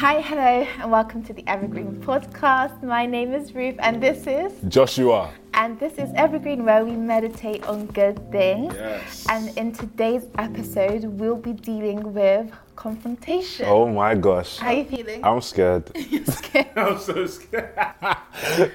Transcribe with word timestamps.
Hi, 0.00 0.18
hello, 0.22 0.66
and 0.80 0.90
welcome 0.90 1.22
to 1.24 1.34
the 1.34 1.44
Evergreen 1.46 2.00
Podcast. 2.00 2.82
My 2.82 3.04
name 3.04 3.34
is 3.34 3.54
Ruth, 3.54 3.74
and 3.80 4.02
this 4.02 4.26
is 4.26 4.54
Joshua. 4.66 5.30
And 5.54 5.78
this 5.78 5.94
is 5.94 6.10
Evergreen, 6.14 6.64
where 6.64 6.84
we 6.84 6.92
meditate 6.92 7.64
on 7.66 7.86
good 7.86 8.18
things. 8.30 8.74
Yes. 8.74 9.26
And 9.28 9.56
in 9.56 9.72
today's 9.72 10.24
episode, 10.38 11.04
we'll 11.04 11.36
be 11.36 11.52
dealing 11.52 12.12
with 12.12 12.50
confrontation. 12.76 13.66
Oh 13.68 13.86
my 13.86 14.14
gosh. 14.14 14.58
How 14.58 14.68
are 14.68 14.72
you 14.74 14.84
feeling? 14.84 15.24
I'm 15.24 15.40
scared. 15.42 15.90
You're 16.10 16.24
scared. 16.24 16.68
I'm 16.76 16.98
so 16.98 17.26
scared. 17.26 17.76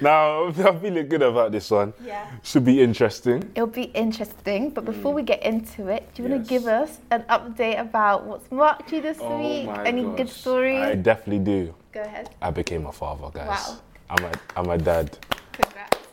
now, 0.00 0.44
I'm 0.46 0.80
feeling 0.80 1.08
good 1.08 1.22
about 1.22 1.52
this 1.52 1.70
one. 1.70 1.92
Yeah. 2.04 2.30
Should 2.42 2.64
be 2.64 2.80
interesting. 2.80 3.50
It'll 3.54 3.66
be 3.66 3.90
interesting, 3.94 4.70
but 4.70 4.84
mm. 4.84 4.92
before 4.92 5.12
we 5.12 5.22
get 5.22 5.42
into 5.42 5.88
it, 5.88 6.08
do 6.14 6.22
you 6.22 6.28
want 6.28 6.44
to 6.44 6.48
give 6.48 6.66
us 6.66 6.98
an 7.10 7.22
update 7.28 7.80
about 7.80 8.24
what's 8.24 8.50
marked 8.52 8.92
you 8.92 9.00
this 9.00 9.18
oh 9.20 9.38
week? 9.38 9.68
Any 9.84 10.04
good 10.16 10.28
stories? 10.28 10.82
I 10.82 10.94
definitely 10.94 11.44
do. 11.44 11.74
Go 11.92 12.02
ahead. 12.02 12.30
I 12.40 12.50
became 12.50 12.86
a 12.86 12.92
father, 12.92 13.30
guys. 13.32 13.48
Wow. 13.48 13.78
I'm 14.08 14.24
a, 14.24 14.32
I'm 14.56 14.70
a 14.70 14.78
dad, 14.78 15.18
Congrats. 15.52 16.05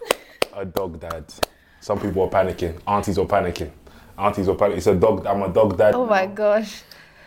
A 0.55 0.65
dog 0.65 0.99
dad. 0.99 1.25
Some 1.81 1.99
people 1.99 2.23
are 2.23 2.29
panicking. 2.29 2.79
Aunties 2.87 3.17
are 3.17 3.25
panicking. 3.25 3.71
Aunties 4.17 4.47
are 4.47 4.55
panicking. 4.55 4.77
It's 4.77 4.87
a 4.87 4.95
dog. 4.95 5.25
I'm 5.25 5.41
a 5.41 5.49
dog 5.51 5.77
dad. 5.77 5.95
Oh 5.95 6.05
my 6.05 6.25
gosh. 6.25 6.83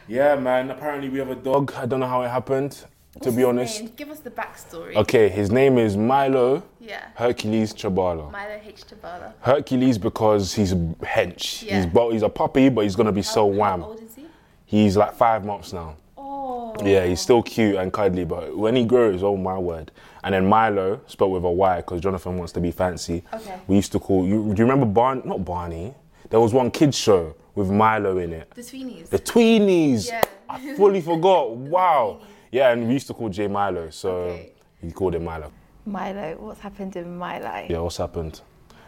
Yeah, 0.08 0.36
man. 0.36 0.70
Apparently, 0.70 1.08
we 1.08 1.18
have 1.18 1.30
a 1.30 1.34
dog. 1.34 1.72
I 1.76 1.86
don't 1.86 2.00
know 2.00 2.06
how 2.06 2.22
it 2.22 2.28
happened. 2.28 2.84
to 3.22 3.32
be 3.32 3.42
honest. 3.44 3.80
name? 3.80 3.92
Give 3.96 4.10
us 4.10 4.20
the 4.20 4.30
backstory. 4.30 4.94
Okay, 4.94 5.28
his 5.30 5.50
name 5.50 5.78
is 5.78 5.96
Milo 5.96 6.62
Yeah. 6.78 7.02
Hercules 7.14 7.72
Chabala. 7.72 8.30
Milo 8.30 8.60
H. 8.62 8.82
Tabala. 8.86 9.32
Hercules 9.40 9.96
because 9.98 10.54
he's 10.54 10.72
a 10.72 10.76
hench. 10.76 11.62
Yeah. 11.62 11.76
He's 11.76 11.86
but 11.86 12.10
he's 12.10 12.22
a 12.22 12.28
puppy, 12.28 12.68
but 12.68 12.82
he's 12.82 12.94
gonna 12.94 13.12
be 13.12 13.22
so 13.22 13.50
How- 13.50 13.58
wham. 13.58 13.80
How 13.80 13.86
old 13.88 14.02
is 14.02 14.14
he? 14.14 14.26
He's 14.66 14.96
like 14.98 15.14
five 15.14 15.44
months 15.46 15.72
now. 15.72 15.96
Oh. 16.18 16.74
Yeah, 16.84 17.06
he's 17.06 17.20
still 17.22 17.42
cute 17.42 17.76
and 17.76 17.90
cuddly, 17.92 18.24
but 18.26 18.54
when 18.56 18.76
he 18.76 18.84
grows, 18.84 19.22
oh 19.22 19.36
my 19.36 19.56
word. 19.58 19.90
And 20.26 20.34
then 20.34 20.44
Milo, 20.48 21.00
spelled 21.06 21.30
with 21.34 21.44
a 21.44 21.48
Y, 21.50 21.76
because 21.76 22.00
Jonathan 22.00 22.36
wants 22.36 22.52
to 22.54 22.60
be 22.60 22.72
fancy. 22.72 23.22
Okay. 23.32 23.60
We 23.68 23.76
used 23.76 23.92
to 23.92 24.00
call 24.00 24.26
you. 24.26 24.42
Do 24.52 24.58
you 24.60 24.68
remember 24.68 24.84
Barney? 24.84 25.22
Not 25.24 25.44
Barney. 25.44 25.94
There 26.30 26.40
was 26.40 26.52
one 26.52 26.72
kids 26.72 26.98
show 26.98 27.36
with 27.54 27.70
Milo 27.70 28.18
in 28.18 28.32
it. 28.32 28.50
The 28.50 28.60
Tweenies. 28.62 29.08
The 29.08 29.20
Tweenies. 29.20 30.08
Yeah. 30.08 30.22
I 30.48 30.74
fully 30.74 31.00
forgot. 31.00 31.50
Wow. 31.76 32.22
Yeah, 32.50 32.72
and 32.72 32.88
we 32.88 32.94
used 32.94 33.06
to 33.06 33.14
call 33.14 33.28
Jay 33.28 33.46
Milo, 33.46 33.90
so 33.90 34.10
Okay. 34.16 34.52
he 34.82 34.90
called 34.90 35.14
him 35.14 35.22
Milo. 35.24 35.52
Milo, 35.84 36.34
what's 36.40 36.58
happened 36.60 36.96
in 36.96 37.16
my 37.16 37.38
life? 37.38 37.70
Yeah, 37.70 37.78
what's 37.78 37.96
happened? 37.98 38.40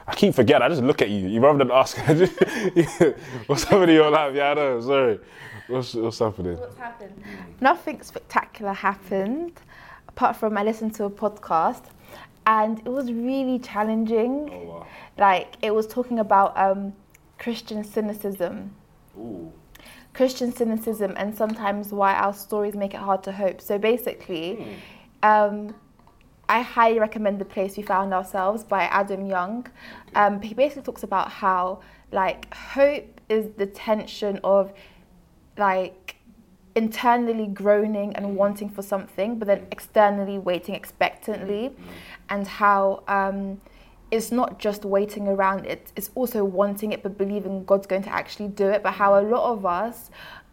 I 0.08 0.16
keep 0.16 0.34
forgetting. 0.34 0.62
I 0.64 0.68
just 0.68 0.82
look 0.82 1.02
at 1.02 1.08
you. 1.08 1.28
You 1.28 1.38
rather 1.40 1.58
than 1.58 1.70
ask. 1.70 1.96
I 2.08 2.14
just, 2.14 2.32
what's 3.46 3.62
happening 3.62 3.90
in 3.90 3.94
your 3.94 4.10
life? 4.10 4.34
Yeah, 4.34 4.50
I 4.50 4.54
know. 4.54 4.80
Sorry. 4.80 5.20
What's, 5.68 5.94
what's 5.94 6.18
happening? 6.18 6.58
What's 6.58 6.76
happened? 6.78 7.22
Nothing 7.60 8.02
spectacular 8.02 8.72
happened, 8.72 9.52
apart 10.18 10.34
from 10.34 10.58
I 10.58 10.64
listened 10.64 10.96
to 10.96 11.04
a 11.04 11.10
podcast, 11.10 11.84
and 12.44 12.80
it 12.80 12.88
was 12.88 13.12
really 13.12 13.60
challenging. 13.60 14.50
Oh, 14.52 14.64
wow. 14.64 14.86
Like 15.16 15.54
it 15.62 15.72
was 15.72 15.86
talking 15.86 16.18
about 16.18 16.58
um, 16.58 16.92
Christian 17.38 17.84
cynicism. 17.84 18.74
Ooh. 19.16 19.52
Christian 20.14 20.52
cynicism 20.52 21.14
and 21.16 21.36
sometimes 21.36 21.92
why 21.92 22.14
our 22.14 22.34
stories 22.34 22.74
make 22.74 22.94
it 22.94 23.00
hard 23.00 23.22
to 23.22 23.30
hope. 23.30 23.60
So 23.60 23.78
basically, 23.78 24.76
um, 25.22 25.72
I 26.48 26.62
highly 26.62 26.98
recommend 26.98 27.38
The 27.38 27.44
Place 27.44 27.76
We 27.76 27.84
Found 27.84 28.12
Ourselves 28.12 28.64
by 28.64 28.84
Adam 28.84 29.24
Young. 29.24 29.68
Um, 30.16 30.42
he 30.42 30.52
basically 30.52 30.82
talks 30.82 31.04
about 31.04 31.30
how 31.30 31.80
like 32.10 32.52
hope 32.52 33.20
is 33.28 33.52
the 33.56 33.66
tension 33.66 34.40
of 34.42 34.72
like 35.56 36.16
internally 36.78 37.48
groaning 37.48 38.14
and 38.16 38.24
wanting 38.36 38.70
for 38.76 38.82
something, 38.82 39.36
but 39.38 39.46
then 39.48 39.66
externally 39.72 40.38
waiting 40.38 40.74
expectantly, 40.76 41.64
and 42.28 42.46
how 42.46 43.02
um, 43.08 43.60
it's 44.10 44.30
not 44.30 44.58
just 44.58 44.84
waiting 44.84 45.26
around, 45.26 45.66
it, 45.66 45.92
it's 45.96 46.10
also 46.14 46.44
wanting 46.44 46.92
it 46.92 47.02
but 47.02 47.18
believing 47.18 47.64
God's 47.64 47.88
going 47.92 48.04
to 48.04 48.14
actually 48.20 48.48
do 48.48 48.68
it. 48.68 48.82
But 48.82 48.92
how 48.92 49.20
a 49.20 49.24
lot 49.34 49.44
of 49.52 49.66
us, 49.66 50.10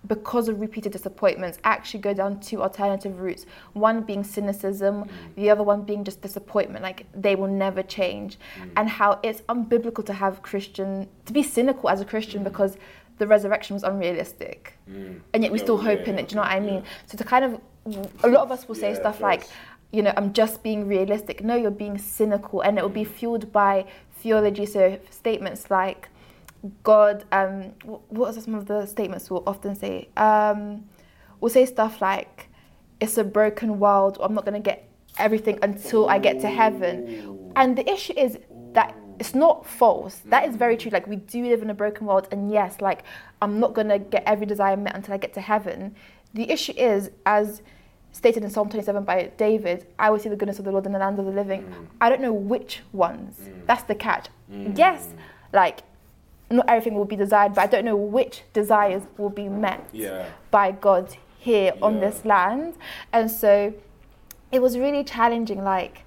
because 0.08 0.48
of 0.50 0.60
repeated 0.60 0.92
disappointments, 0.92 1.58
actually 1.64 2.02
go 2.02 2.14
down 2.14 2.40
two 2.40 2.62
alternative 2.62 3.20
routes. 3.20 3.46
One 3.74 4.02
being 4.02 4.24
cynicism, 4.24 4.96
mm. 5.04 5.10
the 5.36 5.50
other 5.52 5.64
one 5.64 5.84
being 5.84 6.04
just 6.04 6.22
disappointment, 6.22 6.82
like 6.84 7.06
they 7.14 7.36
will 7.36 7.54
never 7.66 7.82
change. 7.84 8.38
Mm. 8.38 8.72
And 8.78 8.90
how 8.90 9.20
it's 9.24 9.42
unbiblical 9.54 10.04
to 10.06 10.14
have 10.14 10.42
Christian, 10.42 11.08
to 11.26 11.34
be 11.34 11.44
cynical 11.44 11.90
as 11.90 12.02
a 12.02 12.06
Christian 12.06 12.42
mm. 12.42 12.46
because 12.46 12.78
the 13.18 13.28
resurrection 13.28 13.74
was 13.74 13.84
unrealistic. 13.84 14.78
And 15.34 15.44
yet 15.44 15.52
we 15.52 15.58
Yeah, 15.60 15.64
still 15.64 15.78
yeah, 15.84 15.92
in 15.92 16.16
yeah, 16.16 16.22
it, 16.22 16.28
do 16.30 16.34
you 16.34 16.36
know 16.36 16.42
what 16.42 16.52
I 16.52 16.60
mean? 16.60 16.82
yeah. 16.84 17.08
So 17.08 17.18
to 17.18 17.24
kind 17.24 17.46
of, 17.46 17.62
a 18.24 18.28
lot 18.28 18.42
of 18.42 18.52
us 18.52 18.68
will 18.68 18.76
say 18.76 18.94
stuff 18.96 19.22
like, 19.22 19.44
you 19.92 20.02
know, 20.02 20.14
I'm 20.18 20.34
just 20.34 20.64
being 20.64 20.88
realistic. 20.88 21.44
No, 21.44 21.56
you're 21.56 21.72
being 21.72 21.98
cynical, 21.98 22.62
and 22.62 22.78
it 22.78 22.82
will 22.82 22.90
be 22.90 23.06
fueled 23.06 23.52
by 23.52 23.86
theology. 24.20 24.66
So 24.66 25.00
statements 25.10 25.70
like, 25.70 26.10
God, 26.84 27.26
um, 27.32 27.74
what 28.10 28.36
are 28.36 28.42
some 28.42 28.56
of 28.56 28.66
the 28.66 28.86
statements 28.86 29.30
we'll 29.30 29.44
often 29.48 29.76
say? 29.76 30.10
Um, 30.18 30.86
we'll 31.40 31.52
say 31.52 31.66
stuff 31.66 32.02
like, 32.02 32.50
it's 33.00 33.18
a 33.18 33.24
broken 33.24 33.80
world, 33.80 34.18
or 34.20 34.26
I'm 34.26 34.34
not 34.34 34.46
going 34.46 34.56
to 34.62 34.66
get 34.72 34.90
everything 35.18 35.60
until 35.62 36.10
I 36.10 36.20
get 36.20 36.42
to 36.42 36.50
heaven. 36.50 37.52
And 37.56 37.78
the 37.78 37.90
issue 37.90 38.14
is 38.18 38.38
that 38.74 38.96
it's 39.20 39.36
not 39.36 39.66
false. 39.66 40.22
That 40.26 40.48
is 40.48 40.56
very 40.56 40.76
mm. 40.76 40.80
true. 40.80 40.92
Like, 40.92 41.08
we 41.08 41.18
do 41.18 41.44
live 41.44 41.62
in 41.62 41.70
a 41.70 41.74
broken 41.74 42.08
world, 42.08 42.28
and 42.32 42.52
yes, 42.52 42.82
like, 42.82 43.04
I'm 43.42 43.60
not 43.60 43.74
going 43.74 43.90
to 43.90 44.00
get 44.00 44.24
every 44.26 44.46
desire 44.46 44.78
met 44.78 44.96
until 44.96 45.14
I 45.14 45.18
get 45.18 45.34
to 45.36 45.42
heaven. 45.42 45.96
The 46.34 46.50
issue 46.50 46.74
is, 46.76 47.12
as 47.26 47.62
stated 48.12 48.44
in 48.44 48.50
Psalm 48.50 48.70
27 48.70 49.04
by 49.04 49.32
David, 49.38 49.88
I 50.00 50.10
will 50.10 50.20
see 50.20 50.30
the 50.30 50.36
goodness 50.36 50.60
of 50.60 50.66
the 50.66 50.72
Lord 50.72 50.86
in 50.86 50.94
the 50.94 51.00
land 51.00 51.20
of 51.20 51.26
the 51.26 51.32
living. 51.32 51.64
Mm. 51.64 51.88
I 52.00 52.10
don't 52.10 52.22
know 52.22 52.34
which 52.34 52.82
ones. 52.94 53.38
Mm. 53.42 53.66
That's 53.68 53.84
the 53.84 53.96
catch. 53.96 54.28
Yes, 54.76 55.10
like 55.52 55.82
not 56.50 56.66
everything 56.70 56.94
will 56.96 57.06
be 57.06 57.16
desired, 57.16 57.56
but 57.56 57.62
I 57.62 57.68
don't 57.68 57.86
know 57.86 57.96
which 57.96 58.44
desires 58.54 59.04
will 59.18 59.30
be 59.30 59.50
met 59.50 59.88
Yeah. 59.92 60.28
by 60.52 60.72
God 60.72 61.18
here 61.40 61.74
on 61.82 62.00
this 62.00 62.24
land. 62.26 62.76
And 63.12 63.30
so 63.30 63.74
it 64.52 64.62
was 64.62 64.78
really 64.78 65.04
challenging. 65.04 65.64
Like 65.64 66.04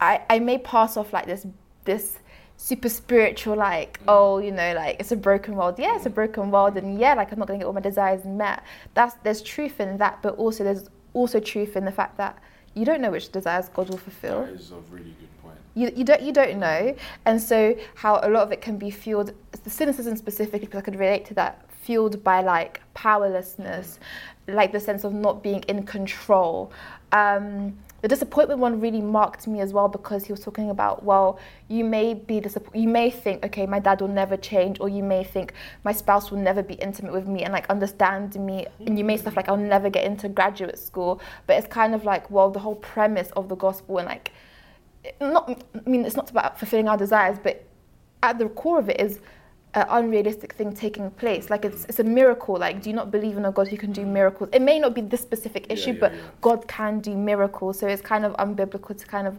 I, 0.00 0.22
I 0.28 0.38
may 0.38 0.58
pass 0.58 0.96
off 0.96 1.12
like 1.12 1.26
this 1.26 1.46
this 1.84 2.18
super 2.56 2.88
spiritual 2.88 3.56
like 3.56 3.98
mm. 4.00 4.04
oh 4.06 4.38
you 4.38 4.52
know 4.52 4.72
like 4.74 4.96
it's 5.00 5.12
a 5.12 5.16
broken 5.16 5.56
world. 5.56 5.78
Yeah 5.78 5.96
it's 5.96 6.06
a 6.06 6.10
mm. 6.10 6.14
broken 6.14 6.50
world 6.50 6.76
and 6.76 6.98
yeah 6.98 7.14
like 7.14 7.32
i'm 7.32 7.38
not 7.38 7.48
going 7.48 7.58
to 7.58 7.64
get 7.64 7.66
all 7.66 7.72
my 7.72 7.80
desires 7.80 8.24
met. 8.24 8.62
That's 8.94 9.14
there's 9.24 9.42
truth 9.42 9.80
in 9.80 9.98
that 9.98 10.22
but 10.22 10.36
also 10.36 10.62
there's 10.64 10.88
also 11.12 11.40
truth 11.40 11.76
in 11.76 11.84
the 11.84 11.92
fact 11.92 12.16
that 12.18 12.38
you 12.74 12.84
don't 12.84 13.00
know 13.00 13.10
which 13.10 13.32
desires 13.32 13.68
god 13.68 13.88
will 13.90 13.98
fulfill. 13.98 14.46
That 14.46 14.54
is 14.54 14.70
a 14.70 14.76
really 14.90 15.14
good 15.20 15.42
point. 15.42 15.56
you, 15.74 15.90
you 15.96 16.04
don't 16.04 16.22
you 16.22 16.32
don't 16.32 16.58
know. 16.58 16.94
And 17.24 17.40
so 17.40 17.76
how 17.96 18.20
a 18.22 18.28
lot 18.28 18.44
of 18.44 18.52
it 18.52 18.60
can 18.60 18.78
be 18.78 18.90
fueled 18.90 19.32
the 19.64 19.70
cynicism 19.70 20.16
specifically 20.16 20.66
because 20.66 20.78
i 20.78 20.82
could 20.82 20.98
relate 20.98 21.24
to 21.26 21.34
that 21.34 21.68
fueled 21.82 22.22
by 22.22 22.40
like 22.42 22.80
powerlessness 22.94 23.98
mm. 24.46 24.54
like 24.54 24.70
the 24.70 24.78
sense 24.78 25.02
of 25.02 25.12
not 25.12 25.42
being 25.42 25.62
in 25.64 25.84
control. 25.84 26.70
Um, 27.10 27.76
the 28.02 28.08
disappointment 28.08 28.60
one 28.60 28.80
really 28.80 29.00
marked 29.00 29.46
me 29.46 29.60
as 29.60 29.72
well 29.72 29.88
because 29.88 30.26
he 30.26 30.32
was 30.32 30.40
talking 30.40 30.70
about 30.70 31.04
well 31.04 31.38
you 31.68 31.84
may 31.84 32.14
be 32.14 32.40
disapp- 32.40 32.78
you 32.78 32.88
may 32.88 33.10
think 33.10 33.44
okay 33.44 33.64
my 33.64 33.78
dad 33.78 34.00
will 34.00 34.08
never 34.08 34.36
change 34.36 34.78
or 34.80 34.88
you 34.88 35.02
may 35.02 35.24
think 35.24 35.54
my 35.84 35.92
spouse 35.92 36.30
will 36.30 36.38
never 36.38 36.62
be 36.62 36.74
intimate 36.74 37.12
with 37.12 37.26
me 37.26 37.44
and 37.44 37.52
like 37.52 37.68
understand 37.70 38.34
me 38.36 38.66
and 38.86 38.98
you 38.98 39.04
may 39.04 39.16
stuff 39.16 39.36
like 39.36 39.48
i'll 39.48 39.56
never 39.56 39.88
get 39.88 40.04
into 40.04 40.28
graduate 40.28 40.78
school. 40.78 41.20
But 41.46 41.56
it's 41.58 41.66
kind 41.66 41.94
of 41.94 42.04
like 42.04 42.30
well 42.30 42.50
the 42.50 42.58
whole 42.58 42.74
premise 42.76 43.30
of 43.32 43.48
the 43.48 43.56
gospel 43.56 43.98
and 43.98 44.06
like 44.06 44.32
not 45.20 45.64
I 45.74 45.88
mean 45.88 46.04
it's 46.04 46.16
not 46.16 46.30
about 46.30 46.58
fulfilling 46.58 46.88
our 46.88 46.96
desires, 46.96 47.38
but 47.42 47.64
at 48.22 48.38
the 48.38 48.48
core 48.48 48.78
of 48.78 48.88
it 48.88 49.00
is 49.00 49.20
an 49.74 49.86
unrealistic 49.88 50.52
thing 50.52 50.72
taking 50.74 51.10
place. 51.12 51.48
Like 51.50 51.64
it's 51.64 51.84
it's 51.86 51.98
a 52.00 52.04
miracle. 52.04 52.56
Like 52.56 52.82
do 52.82 52.90
you 52.90 52.96
not 52.96 53.10
believe 53.10 53.36
in 53.36 53.44
a 53.44 53.52
God 53.52 53.68
who 53.68 53.76
can 53.76 53.92
do 53.92 54.04
miracles? 54.04 54.50
It 54.52 54.62
may 54.62 54.78
not 54.78 54.94
be 54.94 55.00
this 55.00 55.20
specific 55.20 55.66
issue, 55.70 55.92
yeah, 55.92 56.00
but 56.00 56.12
yeah. 56.14 56.20
God 56.40 56.68
can 56.68 57.00
do 57.00 57.16
miracles. 57.16 57.78
So 57.78 57.86
it's 57.88 58.02
kind 58.02 58.24
of 58.24 58.32
unbiblical 58.34 58.96
to 58.98 59.06
kind 59.06 59.26
of 59.26 59.38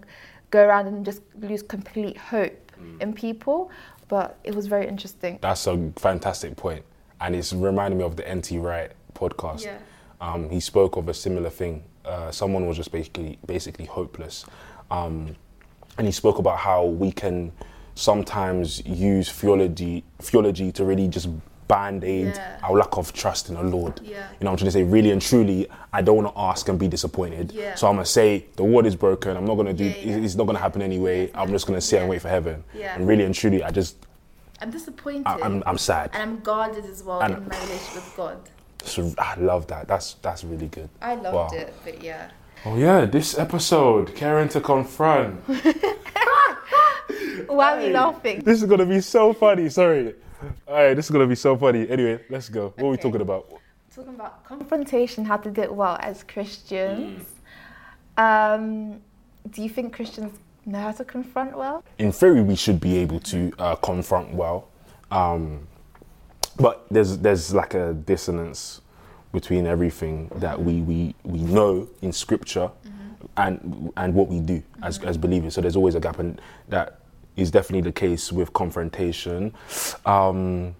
go 0.50 0.64
around 0.66 0.88
and 0.88 1.06
just 1.06 1.22
lose 1.40 1.62
complete 1.62 2.18
hope 2.18 2.60
Mm. 2.82 3.02
in 3.02 3.14
people. 3.14 3.70
But 4.08 4.38
it 4.44 4.56
was 4.56 4.66
very 4.68 4.88
interesting. 4.88 5.38
That's 5.42 5.68
a 5.68 5.92
fantastic 5.96 6.56
point, 6.56 6.84
and 7.22 7.36
it's 7.36 7.54
reminding 7.54 8.00
me 8.00 8.04
of 8.04 8.16
the 8.16 8.24
NT 8.28 8.58
Wright 8.60 8.92
podcast. 9.14 9.64
Yeah. 9.64 9.78
Um, 10.20 10.50
he 10.50 10.60
spoke 10.60 10.96
of 10.98 11.08
a 11.08 11.14
similar 11.14 11.50
thing. 11.52 11.84
Uh, 12.04 12.32
someone 12.32 12.66
was 12.68 12.78
just 12.78 12.92
basically 12.92 13.38
basically 13.46 13.86
hopeless, 13.86 14.46
um, 14.90 15.36
and 15.98 16.08
he 16.08 16.12
spoke 16.12 16.40
about 16.40 16.58
how 16.58 16.84
we 16.86 17.12
can 17.12 17.52
sometimes 17.96 18.86
use 18.86 19.30
theology 19.32 20.04
theology 20.20 20.72
to 20.74 20.84
really 20.86 21.08
just 21.08 21.28
band 21.68 22.04
aid 22.04 22.34
Yeah. 22.36 22.60
our 22.64 22.74
lack 22.78 22.98
of 22.98 23.14
trust 23.14 23.50
in 23.50 23.56
the 23.56 23.64
Lord. 23.64 24.00
Yeah. 24.04 24.28
You 24.40 24.44
know, 24.46 24.52
I'm 24.52 24.58
trying 24.58 24.68
to 24.68 24.72
say, 24.72 24.84
really 24.84 25.12
and 25.12 25.22
truly, 25.22 25.68
I 25.94 26.02
don't 26.02 26.18
want 26.22 26.36
to 26.36 26.40
ask 26.42 26.68
and 26.68 26.78
be 26.78 26.88
disappointed. 26.88 27.52
Yeah. 27.54 27.76
So 27.76 27.88
I'm 27.88 27.96
gonna 27.96 28.06
say 28.06 28.46
the 28.58 28.64
word 28.64 28.86
is 28.86 28.96
broken. 28.96 29.38
I'm 29.38 29.46
not 29.46 29.56
gonna 29.56 29.74
do. 29.74 29.86
It's 29.86 30.36
not 30.36 30.46
gonna 30.46 30.60
happen 30.60 30.82
anyway. 30.82 31.32
I'm 31.34 31.50
just 31.50 31.66
gonna 31.68 31.82
sit 31.82 32.02
and 32.02 32.10
wait 32.10 32.22
for 32.22 32.30
heaven. 32.30 32.64
Yeah. 32.74 32.96
And 32.96 33.08
really 33.08 33.24
and 33.24 33.34
truly, 33.34 33.64
I 33.64 33.72
just 33.72 33.96
I'm 34.62 34.72
disappointed. 34.72 35.24
I, 35.26 35.40
I'm 35.42 35.64
I'm 35.66 35.78
sad. 35.78 36.10
and 36.14 36.22
I'm 36.22 36.40
guarded 36.42 36.86
as 36.86 37.02
well 37.04 37.22
And- 37.22 37.36
in 37.38 37.48
my 37.48 37.56
relationship 37.56 37.96
with 37.96 38.14
God. 38.18 38.38
So 38.84 39.14
I 39.18 39.36
love 39.40 39.68
that. 39.68 39.88
That's 39.88 40.16
that's 40.16 40.44
really 40.44 40.68
good. 40.68 40.90
I 41.02 41.16
loved 41.16 41.36
Wow. 41.54 41.60
it, 41.62 41.74
but 41.86 42.04
yeah. 42.04 42.30
Oh 42.66 42.78
yeah, 42.78 43.06
this 43.06 43.38
episode, 43.38 44.14
caring 44.16 44.50
to 44.50 44.60
confront. 44.62 45.42
Why 47.48 47.78
are 47.78 47.80
we 47.82 47.90
laughing? 47.90 48.42
This 48.42 48.62
is 48.62 48.70
gonna 48.70 48.86
be 48.86 49.02
so 49.02 49.34
funny. 49.34 49.70
Sorry. 49.70 50.16
All 50.68 50.76
right, 50.76 50.94
this 50.94 51.06
is 51.06 51.12
gonna 51.12 51.28
be 51.28 51.36
so 51.36 51.58
funny. 51.58 51.90
Anyway, 51.90 52.20
let's 52.30 52.50
go. 52.50 52.74
What 52.78 52.88
are 52.88 52.92
we 52.92 52.98
talking 52.98 53.22
about? 53.22 53.50
Talking 53.94 54.16
about 54.16 54.44
confrontation, 54.44 55.26
how 55.26 55.38
to 55.38 55.52
do 55.52 55.62
it 55.62 55.74
well 55.74 55.98
as 56.02 56.24
Christians. 56.24 57.24
Mm. 58.18 58.56
Um, 58.56 59.02
do 59.50 59.62
you 59.62 59.70
think 59.70 59.94
Christians 59.94 60.38
know 60.66 60.80
how 60.80 60.92
to 60.92 61.06
confront 61.06 61.58
well? 61.58 61.84
In 61.98 62.12
theory, 62.12 62.42
we 62.42 62.56
should 62.56 62.80
be 62.80 62.98
able 62.98 63.20
to 63.22 63.52
uh, 63.60 63.76
confront 63.76 64.34
well, 64.34 64.70
um, 65.12 65.68
but 66.58 66.86
there's 66.90 67.18
there's 67.20 67.54
like 67.54 67.74
a 67.74 67.94
dissonance 67.94 68.82
between 69.32 69.66
everything 69.66 70.30
that 70.36 70.62
we 70.62 70.82
we, 70.82 71.16
we 71.24 71.40
know 71.40 71.88
in 72.02 72.12
Scripture 72.12 72.70
and 73.38 73.92
and 73.98 74.14
what 74.14 74.28
we 74.28 74.40
do 74.40 74.62
as 74.82 75.00
as 75.00 75.18
believers. 75.18 75.56
So 75.56 75.62
there's 75.62 75.76
always 75.76 75.96
a 75.96 76.00
gap, 76.00 76.20
and 76.20 76.40
that 76.70 77.00
is 77.36 77.52
definitely 77.52 77.82
the 77.82 77.92
case 77.92 78.32
with 78.32 78.54
confrontation. 78.54 79.54
Um, 80.06 80.76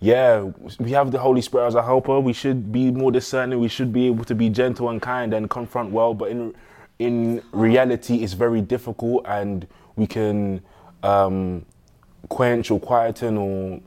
yeah, 0.00 0.50
we 0.78 0.92
have 0.92 1.10
the 1.10 1.18
Holy 1.18 1.40
Spirit 1.40 1.66
as 1.66 1.74
a 1.74 1.82
helper. 1.82 2.20
We 2.20 2.32
should 2.32 2.70
be 2.70 2.90
more 2.90 3.10
discerning. 3.10 3.58
We 3.58 3.68
should 3.68 3.92
be 3.92 4.06
able 4.06 4.24
to 4.24 4.34
be 4.34 4.48
gentle 4.48 4.90
and 4.90 5.02
kind 5.02 5.34
and 5.34 5.50
confront 5.50 5.90
well. 5.90 6.14
But 6.14 6.30
in 6.30 6.54
in 6.98 7.42
reality, 7.52 8.16
it's 8.16 8.32
very 8.32 8.60
difficult, 8.60 9.24
and 9.26 9.66
we 9.96 10.06
can 10.06 10.60
um, 11.02 11.64
quench 12.28 12.70
or 12.70 12.80
quieten 12.80 13.36
or 13.36 13.80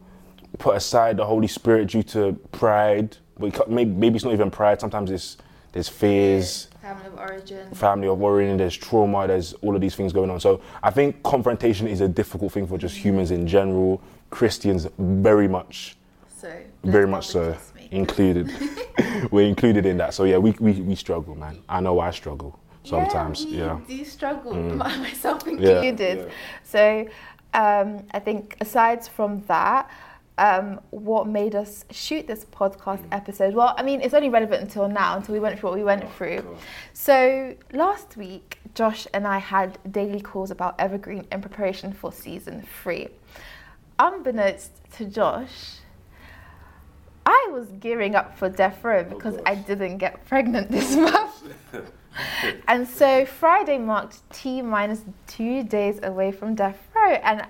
put 0.58 0.76
aside 0.76 1.18
the 1.18 1.26
Holy 1.26 1.48
Spirit 1.48 1.90
due 1.90 2.04
to 2.04 2.34
pride. 2.52 3.18
But 3.38 3.70
maybe, 3.70 3.92
maybe 3.92 4.16
it's 4.16 4.26
not 4.26 4.34
even 4.34 4.52
pride. 4.52 4.80
Sometimes 4.82 5.12
it's 5.12 5.38
there's 5.72 5.90
fears 5.90 6.68
Family 6.82 7.06
of 7.08 7.18
origin. 7.20 7.72
family 7.76 8.08
of 8.08 8.18
worrying, 8.18 8.58
there's 8.58 8.76
trauma, 8.76 9.28
there's 9.28 9.54
all 9.62 9.76
of 9.76 9.82
these 9.82 9.96
things 9.96 10.12
going 10.12 10.30
on. 10.32 10.40
So 10.40 10.62
I 10.82 10.90
think 10.90 11.22
confrontation 11.22 11.88
is 11.88 12.02
a 12.02 12.08
difficult 12.08 12.54
thing 12.54 12.66
for 12.66 12.78
just 12.78 12.96
humans 12.98 13.30
in 13.32 13.46
general. 13.48 14.02
Christians 14.32 14.88
very 14.98 15.48
much, 15.48 15.96
So 16.28 16.52
very 16.84 17.08
much 17.08 17.28
so 17.28 17.56
included. 17.92 18.50
We're 19.32 19.48
included 19.48 19.86
in 19.86 19.98
that. 19.98 20.14
So 20.14 20.24
yeah, 20.24 20.38
we, 20.40 20.52
we, 20.60 20.74
we 20.82 20.96
struggle, 20.96 21.36
man. 21.36 21.60
I 21.70 21.82
know 21.82 22.00
I 22.00 22.10
struggle 22.12 22.58
sometimes. 22.84 23.46
Yeah, 23.46 23.58
Yeah. 23.66 23.80
we 23.88 23.98
do 23.98 24.06
struggle, 24.06 24.54
myself 24.56 25.44
Yeah, 25.46 25.52
included. 25.82 26.18
yeah. 26.18 26.34
So 26.64 27.08
um, 27.54 28.08
I 28.12 28.20
think 28.20 28.58
aside 28.60 29.06
from 29.06 29.42
that, 29.48 29.90
um, 30.38 30.80
what 30.90 31.28
made 31.28 31.56
us 31.56 31.86
shoot 31.92 32.28
this 32.28 32.46
podcast 32.46 33.04
episode? 33.12 33.54
Well, 33.54 33.76
I 33.78 33.84
mean, 33.84 34.02
it's 34.02 34.14
only 34.14 34.30
relevant 34.30 34.62
until 34.62 34.88
now, 34.88 35.18
until 35.18 35.34
we 35.34 35.40
went 35.40 35.60
through 35.60 35.70
what 35.70 35.78
we 35.78 35.84
went 35.84 36.12
through. 36.14 36.58
So 36.94 37.56
last 37.74 38.18
week, 38.18 38.60
Josh 38.74 39.08
and 39.14 39.28
I 39.28 39.38
had 39.38 39.78
daily 39.92 40.22
calls 40.22 40.52
about 40.52 40.76
Evergreen 40.80 41.28
in 41.32 41.42
preparation 41.42 41.94
for 41.94 42.12
season 42.12 42.66
three. 42.82 43.10
Unbeknownst 44.00 44.72
to 44.94 45.06
Josh, 45.06 45.80
I 47.26 47.50
was 47.52 47.68
gearing 47.80 48.16
up 48.16 48.38
for 48.38 48.50
death 48.50 48.84
row 48.84 49.04
because 49.04 49.38
I 49.46 49.56
didn't 49.56 49.98
get 49.98 50.26
pregnant 50.26 50.72
this 50.72 50.96
month. 50.96 51.54
and 52.68 52.88
so 52.88 53.26
Friday 53.26 53.78
marked 53.78 54.28
T 54.32 54.62
minus 54.62 55.04
two 55.28 55.64
days 55.64 56.00
away 56.04 56.32
from 56.32 56.56
death 56.56 56.80
row, 56.96 57.12
and 57.12 57.46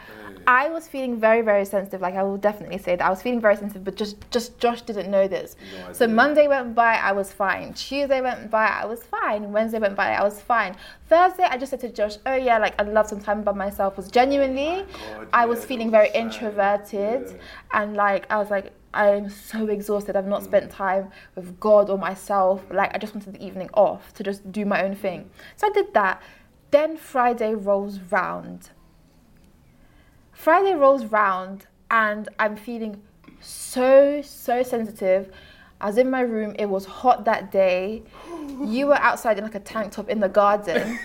I 0.47 0.69
was 0.69 0.87
feeling 0.87 1.19
very, 1.19 1.41
very 1.41 1.65
sensitive. 1.65 2.01
Like 2.01 2.15
I 2.15 2.23
will 2.23 2.37
definitely 2.37 2.77
say 2.77 2.95
that 2.95 3.05
I 3.05 3.09
was 3.09 3.21
feeling 3.21 3.41
very 3.41 3.55
sensitive, 3.55 3.83
but 3.83 3.95
just, 3.95 4.29
just 4.31 4.57
Josh 4.59 4.81
didn't 4.81 5.09
know 5.09 5.27
this. 5.27 5.55
so 5.91 6.07
Monday 6.07 6.47
went 6.47 6.75
by, 6.75 6.95
I 6.95 7.11
was 7.11 7.31
fine. 7.31 7.73
Tuesday 7.73 8.21
went 8.21 8.49
by, 8.49 8.67
I 8.67 8.85
was 8.85 9.03
fine. 9.03 9.51
Wednesday 9.51 9.79
went 9.79 9.95
by, 9.95 10.13
I 10.13 10.23
was 10.23 10.41
fine. 10.41 10.75
Thursday, 11.07 11.43
I 11.43 11.57
just 11.57 11.71
said 11.71 11.81
to 11.81 11.89
Josh, 11.89 12.17
"Oh 12.25 12.35
yeah, 12.35 12.57
like 12.57 12.73
I'd 12.79 12.87
love 12.87 13.07
some 13.07 13.19
time 13.19 13.43
by 13.43 13.51
myself." 13.51 13.97
Was 13.97 14.09
genuinely, 14.09 14.85
I 15.33 15.45
was 15.45 15.65
feeling 15.65 15.91
very 15.91 16.09
introverted, 16.13 17.39
and 17.73 17.95
like 17.95 18.25
I 18.31 18.37
was 18.37 18.49
like. 18.49 18.71
I'm 18.93 19.29
so 19.29 19.67
exhausted. 19.67 20.17
I've 20.17 20.27
not 20.27 20.43
spent 20.43 20.69
time 20.69 21.11
with 21.35 21.57
God 21.61 21.89
or 21.89 21.97
myself. 21.97 22.61
Like, 22.69 22.93
I 22.93 22.97
just 22.97 23.15
wanted 23.15 23.35
the 23.35 23.41
evening 23.41 23.69
off 23.73 24.13
to 24.15 24.21
just 24.21 24.51
do 24.51 24.65
my 24.65 24.83
own 24.83 24.95
thing. 24.95 25.29
So 25.55 25.67
I 25.67 25.69
did 25.69 25.93
that. 25.93 26.21
Then 26.71 26.97
Friday 26.97 27.55
rolls 27.55 27.99
round. 27.99 28.71
Friday 30.41 30.73
rolls 30.73 31.05
round, 31.05 31.67
and 31.91 32.27
I'm 32.39 32.55
feeling 32.55 32.99
so, 33.41 34.23
so 34.23 34.63
sensitive. 34.63 35.31
I 35.79 35.85
was 35.85 35.99
in 35.99 36.09
my 36.09 36.21
room, 36.21 36.55
it 36.57 36.65
was 36.65 36.85
hot 36.85 37.25
that 37.25 37.51
day. 37.51 38.01
You 38.63 38.87
were 38.87 38.97
outside 38.97 39.37
in 39.37 39.43
like 39.43 39.55
a 39.55 39.59
tank 39.59 39.91
top 39.91 40.09
in 40.09 40.19
the 40.19 40.29
garden. 40.29 40.99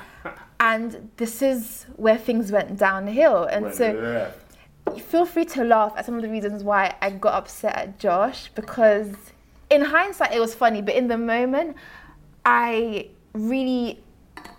and 0.60 1.10
this 1.16 1.40
is 1.42 1.86
where 1.96 2.18
things 2.18 2.52
went 2.52 2.76
downhill. 2.78 3.44
And 3.44 3.74
so 3.74 4.30
feel 4.98 5.24
free 5.24 5.44
to 5.46 5.64
laugh 5.64 5.94
at 5.96 6.04
some 6.04 6.16
of 6.16 6.22
the 6.22 6.28
reasons 6.28 6.62
why 6.62 6.94
I 7.00 7.10
got 7.10 7.34
upset 7.34 7.76
at 7.76 7.98
Josh 7.98 8.50
because 8.54 9.14
in 9.70 9.82
hindsight 9.82 10.32
it 10.32 10.40
was 10.40 10.54
funny, 10.54 10.82
but 10.82 10.94
in 10.94 11.08
the 11.08 11.18
moment 11.18 11.76
I 12.44 13.08
really 13.32 14.02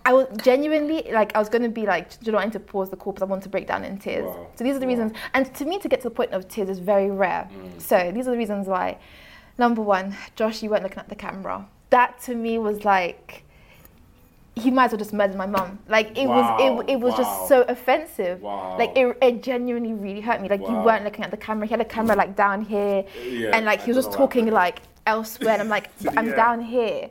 I 0.05 0.13
was 0.13 0.27
genuinely 0.41 1.03
like 1.11 1.35
I 1.35 1.39
was 1.39 1.49
gonna 1.49 1.69
be 1.69 1.85
like, 1.85 2.09
do 2.09 2.17
you 2.27 2.31
know, 2.31 2.37
I 2.37 2.45
need 2.45 2.53
to 2.53 2.59
pause 2.59 2.89
the 2.89 2.95
call 2.95 3.13
because 3.13 3.23
I 3.27 3.29
want 3.29 3.43
to 3.43 3.49
break 3.49 3.67
down 3.67 3.83
in 3.83 3.97
tears. 3.97 4.25
Wow. 4.25 4.47
So 4.55 4.63
these 4.63 4.75
are 4.75 4.79
the 4.79 4.85
Wow. 4.85 4.91
reasons 4.93 5.11
and 5.33 5.53
to 5.55 5.65
me 5.65 5.77
to 5.79 5.87
get 5.87 6.01
to 6.01 6.09
the 6.09 6.15
point 6.15 6.31
of 6.31 6.47
tears 6.47 6.69
is 6.69 6.79
very 6.79 7.11
rare. 7.11 7.49
So 7.77 8.11
these 8.11 8.27
are 8.27 8.31
the 8.31 8.37
reasons 8.37 8.67
why. 8.67 8.97
Number 9.57 9.81
one, 9.81 10.15
Josh, 10.35 10.63
you 10.63 10.69
weren't 10.69 10.83
looking 10.83 10.99
at 10.99 11.09
the 11.09 11.15
camera. 11.15 11.67
That 11.89 12.19
to 12.21 12.35
me 12.35 12.57
was 12.59 12.85
like 12.85 13.43
he 14.55 14.71
might 14.71 14.85
as 14.85 14.91
well 14.91 14.99
just 14.99 15.13
murdered 15.13 15.37
my 15.37 15.45
mum. 15.45 15.79
Like 15.87 16.17
it 16.17 16.27
Wow, 16.27 16.35
was 16.35 16.85
it, 16.87 16.91
it 16.93 16.99
was 16.99 17.15
just 17.15 17.47
so 17.47 17.61
offensive. 17.63 18.41
Like 18.43 18.91
it, 18.95 19.17
it 19.21 19.43
genuinely 19.43 19.93
really 19.93 20.21
hurt 20.21 20.41
me. 20.41 20.49
Like 20.49 20.61
you 20.67 20.75
weren't 20.77 21.03
looking 21.03 21.23
at 21.23 21.31
the 21.31 21.37
camera. 21.37 21.65
He 21.67 21.71
had 21.71 21.81
a 21.81 21.85
camera 21.85 22.15
like 22.15 22.35
down 22.35 22.63
here, 22.65 23.05
Yeah, 23.29 23.51
and 23.55 23.65
like 23.65 23.81
he 23.81 23.91
was 23.91 23.97
just 24.05 24.11
talking 24.11 24.47
like 24.51 24.81
elsewhere. 25.05 25.53
And 25.53 25.61
I'm 25.61 25.69
like, 25.69 25.89
I'm 26.17 26.31
down 26.35 26.61
here. 26.61 27.09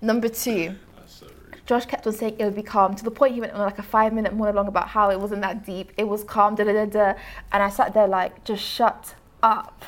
Number 0.00 0.28
two, 0.28 0.76
Josh 1.68 1.84
kept 1.84 2.06
on 2.06 2.14
saying 2.14 2.36
it 2.38 2.44
would 2.46 2.54
be 2.54 2.62
calm 2.62 2.96
to 2.96 3.04
the 3.04 3.10
point 3.10 3.34
he 3.34 3.40
went 3.42 3.52
on 3.52 3.60
like 3.60 3.78
a 3.78 3.82
five 3.82 4.14
minute 4.14 4.34
monologue 4.34 4.68
about 4.68 4.88
how 4.88 5.10
it 5.10 5.20
wasn't 5.20 5.42
that 5.42 5.66
deep. 5.66 5.92
It 5.98 6.08
was 6.08 6.24
calm, 6.24 6.54
da 6.54 6.64
da 6.64 6.72
da 6.72 6.86
da. 6.86 7.14
And 7.52 7.62
I 7.62 7.68
sat 7.68 7.92
there 7.92 8.08
like, 8.08 8.42
just 8.42 8.64
shut 8.64 9.14
up. 9.42 9.84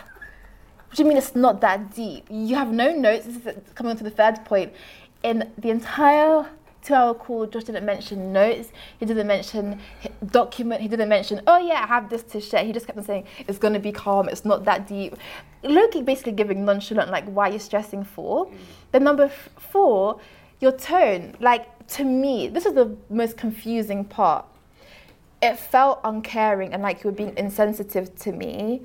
What 0.88 0.97
do 0.97 1.03
you 1.03 1.09
mean 1.09 1.17
it's 1.17 1.35
not 1.35 1.62
that 1.62 1.94
deep? 1.94 2.27
You 2.29 2.55
have 2.56 2.71
no 2.71 2.93
notes. 2.93 3.25
This 3.25 3.37
is 3.37 3.73
coming 3.75 3.93
on 3.93 3.97
to 3.97 4.05
the 4.05 4.11
third 4.11 4.44
point. 4.44 4.75
In 5.23 5.50
the 5.56 5.71
entire 5.71 6.47
two 6.83 6.93
hour 6.93 7.14
call, 7.14 7.47
Josh 7.47 7.64
didn't 7.64 7.87
mention 7.87 8.31
notes. 8.31 8.73
He 8.99 9.07
didn't 9.07 9.26
mention 9.26 9.81
document. 10.26 10.83
He 10.83 10.88
didn't 10.88 11.09
mention, 11.09 11.40
oh 11.47 11.59
yeah, 11.59 11.83
I 11.83 11.87
have 11.87 12.11
this 12.11 12.25
to 12.25 12.43
share. 12.43 12.62
He 12.62 12.73
just 12.73 12.87
kept 12.87 12.99
on 12.99 13.05
saying, 13.05 13.25
it's 13.49 13.59
going 13.59 13.73
to 13.73 13.81
be 13.81 13.93
calm. 13.93 14.28
It's 14.28 14.45
not 14.45 14.66
that 14.66 14.87
deep. 14.87 15.16
Loki 15.62 16.02
basically 16.02 16.33
giving 16.33 16.66
nonchalant, 16.66 17.11
like, 17.11 17.25
why 17.25 17.49
are 17.49 17.52
you 17.52 17.59
stressing 17.59 18.05
for? 18.05 18.47
Mm. 18.47 18.57
Then 18.93 19.05
number 19.05 19.25
f- 19.25 19.49
four, 19.59 20.21
your 20.61 20.73
tone. 20.73 21.35
Like, 21.40 21.87
to 21.88 22.05
me, 22.05 22.49
this 22.49 22.67
is 22.67 22.75
the 22.75 22.97
most 23.09 23.37
confusing 23.37 24.05
part. 24.05 24.47
It 25.43 25.59
felt 25.59 26.00
uncaring 26.05 26.73
and 26.75 26.83
like 26.83 27.02
you 27.02 27.11
were 27.11 27.17
being 27.17 27.33
insensitive 27.37 28.14
to 28.17 28.33
me 28.33 28.83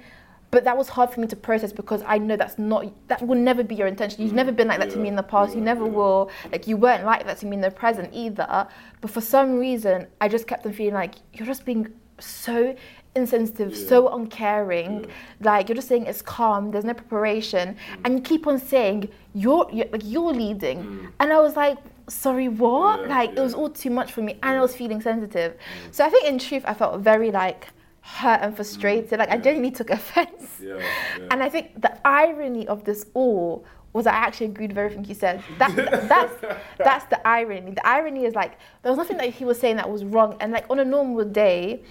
but 0.56 0.64
that 0.64 0.78
was 0.78 0.88
hard 0.88 1.10
for 1.10 1.20
me 1.20 1.28
to 1.28 1.36
process 1.36 1.74
because 1.74 2.02
i 2.08 2.18
know 2.18 2.38
that's 2.38 2.58
not 2.58 2.86
that 3.10 3.22
will 3.22 3.38
never 3.38 3.62
be 3.62 3.76
your 3.76 3.88
intention. 3.88 4.24
You've 4.24 4.32
never 4.32 4.54
been 4.54 4.70
like 4.70 4.80
that 4.80 4.90
to 4.92 4.98
me 4.98 5.10
in 5.10 5.18
the 5.18 5.24
past. 5.24 5.54
You 5.54 5.60
never 5.60 5.86
will. 5.86 6.32
Like 6.50 6.66
you 6.66 6.78
weren't 6.78 7.04
like 7.04 7.26
that 7.26 7.40
to 7.40 7.46
me 7.46 7.58
in 7.58 7.62
the 7.62 7.72
present 7.72 8.14
either. 8.14 8.66
But 9.02 9.12
for 9.12 9.20
some 9.20 9.60
reason 9.60 10.08
i 10.22 10.30
just 10.30 10.48
kept 10.48 10.66
on 10.66 10.72
feeling 10.72 10.94
like 10.94 11.16
you're 11.34 11.46
just 11.46 11.66
being 11.66 11.88
so 12.20 12.74
insensitive 13.16 13.76
so 13.76 14.14
uncaring 14.14 15.06
like 15.40 15.70
you're 15.70 15.76
just 15.76 15.88
saying 15.88 16.06
it's 16.06 16.22
calm 16.22 16.72
there's 16.72 16.84
no 16.84 16.94
preparation 16.94 17.76
and 18.04 18.16
you 18.16 18.22
keep 18.22 18.46
on 18.46 18.60
saying 18.60 19.10
you're, 19.34 19.68
you're 19.72 19.88
like 19.92 20.02
you're 20.04 20.34
leading 20.34 20.84
mm. 20.84 21.12
and 21.20 21.32
i 21.32 21.40
was 21.40 21.56
like 21.56 21.78
sorry 22.08 22.48
what 22.48 23.02
Yeah, 23.02 23.08
like 23.08 23.32
it 23.32 23.40
was 23.40 23.54
all 23.54 23.70
too 23.70 23.90
much 23.90 24.12
for 24.12 24.22
me 24.22 24.34
and 24.44 24.58
I 24.58 24.62
was 24.62 24.76
feeling 24.76 25.02
sensitive. 25.02 25.54
Mm. 25.54 25.94
So 25.94 26.06
I 26.06 26.10
think 26.10 26.26
in 26.26 26.40
truth 26.40 26.64
I 26.66 26.74
felt 26.74 27.02
very 27.02 27.32
like 27.32 27.68
hurt 28.02 28.42
and 28.42 28.54
mm. 28.54 28.56
frustrated. 28.56 29.20
Like 29.20 29.30
I 29.30 29.38
genuinely 29.38 29.72
took 29.72 29.90
offense. 29.90 30.60
Yeah, 30.62 30.78
yeah. 30.78 31.28
And 31.32 31.42
I 31.42 31.50
think 31.50 31.82
the 31.82 32.08
irony 32.08 32.68
of 32.68 32.84
this 32.84 33.06
all 33.14 33.66
was 33.94 34.06
I 34.06 34.12
actually 34.12 34.48
agreed 34.48 34.72
with 34.72 34.78
everything 34.78 35.04
he 35.04 35.14
said. 35.14 35.42
That, 35.58 35.76
that's 36.10 36.58
that's 36.78 37.06
the 37.06 37.26
irony. 37.28 37.72
The 37.72 37.88
irony 37.88 38.26
is 38.26 38.36
like 38.36 38.58
there 38.84 38.92
was 38.92 38.98
nothing 38.98 39.18
that 39.18 39.30
he 39.30 39.46
was 39.46 39.60
saying 39.60 39.78
that 39.78 39.90
was 39.90 40.04
wrong. 40.04 40.36
And 40.40 40.52
like 40.52 40.66
on 40.70 40.80
a 40.80 40.86
normal 40.86 41.26
day, 41.26 41.82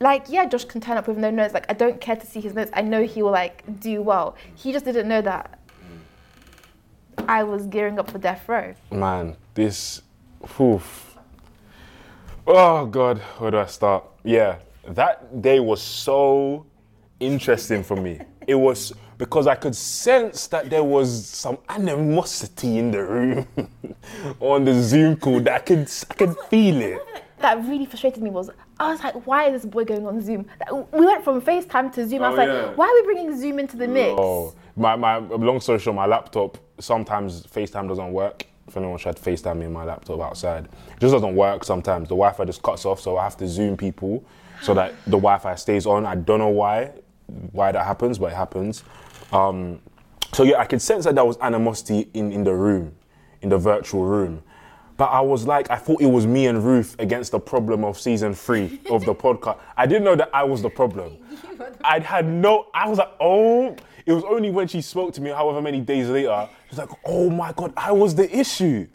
like 0.00 0.24
yeah, 0.28 0.46
Josh 0.46 0.64
can 0.64 0.80
turn 0.80 0.96
up 0.96 1.06
with 1.06 1.18
no 1.18 1.30
notes. 1.30 1.54
Like 1.54 1.66
I 1.68 1.74
don't 1.74 2.00
care 2.00 2.16
to 2.16 2.26
see 2.26 2.40
his 2.40 2.54
notes. 2.54 2.70
I 2.74 2.82
know 2.82 3.04
he 3.04 3.22
will 3.22 3.30
like 3.30 3.80
do 3.80 4.02
well. 4.02 4.36
He 4.54 4.72
just 4.72 4.84
didn't 4.84 5.08
know 5.08 5.22
that 5.22 5.60
I 7.28 7.44
was 7.44 7.66
gearing 7.66 7.98
up 7.98 8.10
for 8.10 8.18
death 8.18 8.48
row. 8.48 8.74
Man, 8.90 9.36
this. 9.54 10.02
Oof. 10.60 11.16
Oh, 12.46 12.86
God, 12.86 13.18
where 13.38 13.50
do 13.50 13.58
I 13.58 13.66
start? 13.66 14.04
Yeah, 14.24 14.56
that 14.88 15.42
day 15.42 15.60
was 15.60 15.82
so 15.82 16.66
interesting 17.20 17.84
for 17.84 17.96
me. 17.96 18.20
It 18.46 18.54
was 18.54 18.92
because 19.18 19.46
I 19.46 19.54
could 19.54 19.76
sense 19.76 20.46
that 20.48 20.70
there 20.70 20.82
was 20.82 21.26
some 21.26 21.58
animosity 21.68 22.78
in 22.78 22.90
the 22.90 23.04
room 23.04 23.46
on 24.40 24.64
the 24.64 24.82
Zoom 24.82 25.16
call 25.16 25.40
that 25.40 25.54
I 25.54 25.58
could 25.58 25.90
I 26.10 26.14
could 26.14 26.36
feel 26.48 26.80
it. 26.80 27.00
That 27.38 27.62
really 27.64 27.86
frustrated 27.86 28.22
me 28.22 28.30
was 28.30 28.50
I 28.80 28.90
was 28.90 29.02
like, 29.04 29.26
why 29.26 29.44
is 29.50 29.62
this 29.62 29.70
boy 29.70 29.84
going 29.84 30.06
on 30.06 30.22
Zoom? 30.22 30.46
We 30.72 31.04
went 31.04 31.22
from 31.22 31.42
FaceTime 31.42 31.92
to 31.92 32.08
Zoom. 32.08 32.22
I 32.22 32.30
was 32.30 32.38
Oh, 32.38 32.42
like, 32.42 32.48
yeah. 32.48 32.74
why 32.74 32.86
are 32.86 32.94
we 32.94 33.02
bringing 33.02 33.38
Zoom 33.38 33.58
into 33.58 33.76
the 33.76 33.86
mix? 33.86 34.14
Oh, 34.18 34.54
my, 34.74 34.96
my 34.96 35.18
long 35.18 35.60
story 35.60 35.78
short, 35.78 35.96
my 35.96 36.06
laptop 36.06 36.56
sometimes 36.78 37.42
FaceTime 37.46 37.86
doesn't 37.88 38.10
work. 38.10 38.46
If 38.66 38.76
anyone 38.78 38.98
tried 38.98 39.16
to 39.16 39.22
FaceTime 39.22 39.58
me 39.58 39.66
on 39.66 39.72
my 39.74 39.84
laptop 39.84 40.20
outside, 40.20 40.64
it 40.64 41.00
just 41.00 41.12
doesn't 41.12 41.34
work 41.36 41.62
sometimes. 41.64 42.04
The 42.08 42.14
Wi-Fi 42.14 42.44
just 42.46 42.62
cuts 42.62 42.86
off, 42.86 43.00
so 43.00 43.18
I 43.18 43.24
have 43.24 43.36
to 43.38 43.46
Zoom 43.48 43.76
people 43.76 44.24
so 44.62 44.72
that 44.74 44.94
the 45.04 45.10
Wi-Fi 45.18 45.56
stays 45.56 45.86
on. 45.86 46.06
I 46.06 46.14
don't 46.14 46.38
know 46.38 46.48
why, 46.48 46.92
why 47.52 47.72
that 47.72 47.84
happens, 47.84 48.18
but 48.18 48.32
it 48.32 48.36
happens. 48.36 48.82
Um, 49.32 49.80
so 50.32 50.44
yeah, 50.44 50.58
I 50.58 50.64
could 50.64 50.80
sense 50.80 51.04
that 51.04 51.16
there 51.16 51.24
was 51.24 51.36
animosity 51.42 52.08
in, 52.14 52.32
in 52.32 52.44
the 52.44 52.54
room, 52.54 52.94
in 53.42 53.50
the 53.50 53.58
virtual 53.58 54.04
room. 54.04 54.42
But 55.00 55.12
I 55.12 55.22
was 55.22 55.46
like, 55.46 55.70
I 55.70 55.76
thought 55.76 56.02
it 56.02 56.10
was 56.10 56.26
me 56.26 56.46
and 56.46 56.62
Ruth 56.62 56.94
against 56.98 57.32
the 57.32 57.40
problem 57.40 57.84
of 57.84 57.98
season 57.98 58.34
three 58.34 58.78
of 58.90 59.06
the 59.06 59.14
podcast. 59.24 59.58
I 59.74 59.86
didn't 59.86 60.04
know 60.04 60.14
that 60.14 60.28
I 60.34 60.44
was 60.44 60.60
the 60.60 60.68
problem. 60.68 61.16
I 61.82 62.00
had 62.00 62.26
no, 62.26 62.66
I 62.74 62.86
was 62.86 62.98
like, 62.98 63.12
oh, 63.18 63.74
it 64.04 64.12
was 64.12 64.24
only 64.24 64.50
when 64.50 64.68
she 64.68 64.82
spoke 64.82 65.14
to 65.14 65.22
me, 65.22 65.30
however 65.30 65.62
many 65.62 65.80
days 65.80 66.10
later, 66.10 66.46
she 66.68 66.76
was 66.76 66.78
like, 66.80 66.90
oh 67.06 67.30
my 67.30 67.50
God, 67.54 67.72
I 67.78 67.92
was 67.92 68.14
the 68.14 68.30
issue. 68.30 68.86